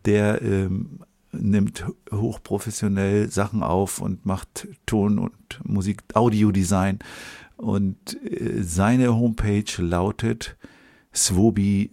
der 0.06 0.42
ähm, 0.42 1.00
nimmt 1.32 1.86
hochprofessionell 2.12 3.30
Sachen 3.30 3.64
auf 3.64 4.00
und 4.00 4.26
macht 4.26 4.68
Ton 4.86 5.20
und 5.20 5.60
Musik, 5.64 6.04
Audiodesign 6.14 7.00
und 7.58 8.18
äh, 8.24 8.64
seine 8.64 9.16
Homepage 9.16 9.66
lautet 9.78 10.58
swobi.com. 11.14 11.92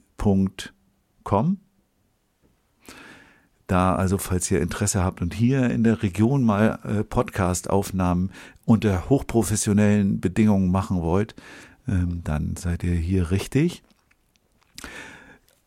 Da 3.66 3.94
also, 3.94 4.18
falls 4.18 4.50
ihr 4.50 4.60
Interesse 4.60 5.02
habt 5.02 5.22
und 5.22 5.32
hier 5.32 5.70
in 5.70 5.84
der 5.84 6.02
Region 6.02 6.44
mal 6.44 6.78
äh, 6.84 7.02
Podcast-Aufnahmen 7.02 8.30
unter 8.64 9.08
hochprofessionellen 9.08 10.20
Bedingungen 10.20 10.70
machen 10.70 11.02
wollt, 11.02 11.34
ähm, 11.86 12.22
dann 12.24 12.56
seid 12.56 12.82
ihr 12.82 12.94
hier 12.94 13.30
richtig. 13.30 13.82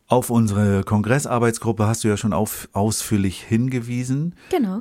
Auf 0.06 0.30
unsere 0.30 0.84
Kongressarbeitsgruppe 0.84 1.86
hast 1.86 2.02
du 2.02 2.08
ja 2.08 2.16
schon 2.16 2.32
auf, 2.32 2.68
ausführlich 2.72 3.42
hingewiesen. 3.42 4.34
Genau. 4.50 4.80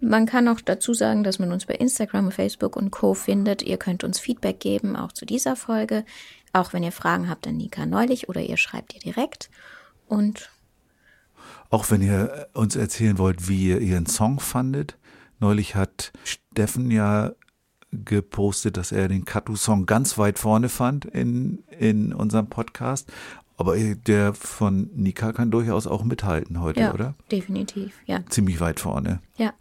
Man 0.00 0.26
kann 0.26 0.48
auch 0.48 0.60
dazu 0.60 0.94
sagen, 0.94 1.22
dass 1.24 1.38
man 1.38 1.52
uns 1.52 1.66
bei 1.66 1.74
Instagram, 1.74 2.32
Facebook 2.32 2.74
und 2.74 2.90
Co. 2.90 3.14
findet. 3.14 3.62
Ihr 3.62 3.76
könnt 3.76 4.02
uns 4.02 4.18
Feedback 4.18 4.58
geben, 4.58 4.96
auch 4.96 5.12
zu 5.12 5.26
dieser 5.26 5.56
Folge. 5.56 6.04
Auch 6.52 6.72
wenn 6.72 6.82
ihr 6.82 6.90
Fragen 6.92 7.28
habt 7.28 7.46
an 7.46 7.58
Nika 7.58 7.86
neulich 7.86 8.28
oder 8.28 8.40
ihr 8.40 8.56
schreibt 8.56 8.94
ihr 8.94 9.00
direkt. 9.00 9.50
Und 10.08 10.50
Auch 11.68 11.90
wenn 11.90 12.02
ihr 12.02 12.48
uns 12.54 12.74
erzählen 12.76 13.18
wollt, 13.18 13.46
wie 13.46 13.68
ihr 13.68 13.80
ihren 13.80 14.06
Song 14.06 14.40
fandet. 14.40 14.96
Neulich 15.40 15.74
hat 15.74 16.12
Steffen 16.24 16.90
ja 16.90 17.32
gepostet, 17.92 18.76
dass 18.76 18.92
er 18.92 19.08
den 19.08 19.24
Katu-Song 19.24 19.86
ganz 19.86 20.16
weit 20.16 20.38
vorne 20.38 20.68
fand 20.68 21.06
in, 21.06 21.64
in 21.78 22.12
unserem 22.12 22.48
Podcast. 22.48 23.10
Aber 23.56 23.76
der 23.76 24.32
von 24.32 24.88
Nika 24.94 25.32
kann 25.32 25.50
durchaus 25.50 25.86
auch 25.86 26.02
mithalten 26.04 26.60
heute, 26.60 26.80
ja, 26.80 26.94
oder? 26.94 27.14
definitiv, 27.30 27.92
ja. 28.06 28.24
Ziemlich 28.28 28.60
weit 28.60 28.80
vorne. 28.80 29.20
Ja. 29.36 29.52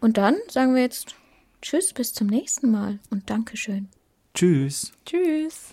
Und 0.00 0.16
dann 0.16 0.36
sagen 0.48 0.74
wir 0.74 0.82
jetzt 0.82 1.14
Tschüss, 1.60 1.92
bis 1.92 2.12
zum 2.12 2.28
nächsten 2.28 2.70
Mal 2.70 2.98
und 3.10 3.28
Dankeschön. 3.28 3.88
Tschüss. 4.34 4.92
Tschüss. 5.04 5.72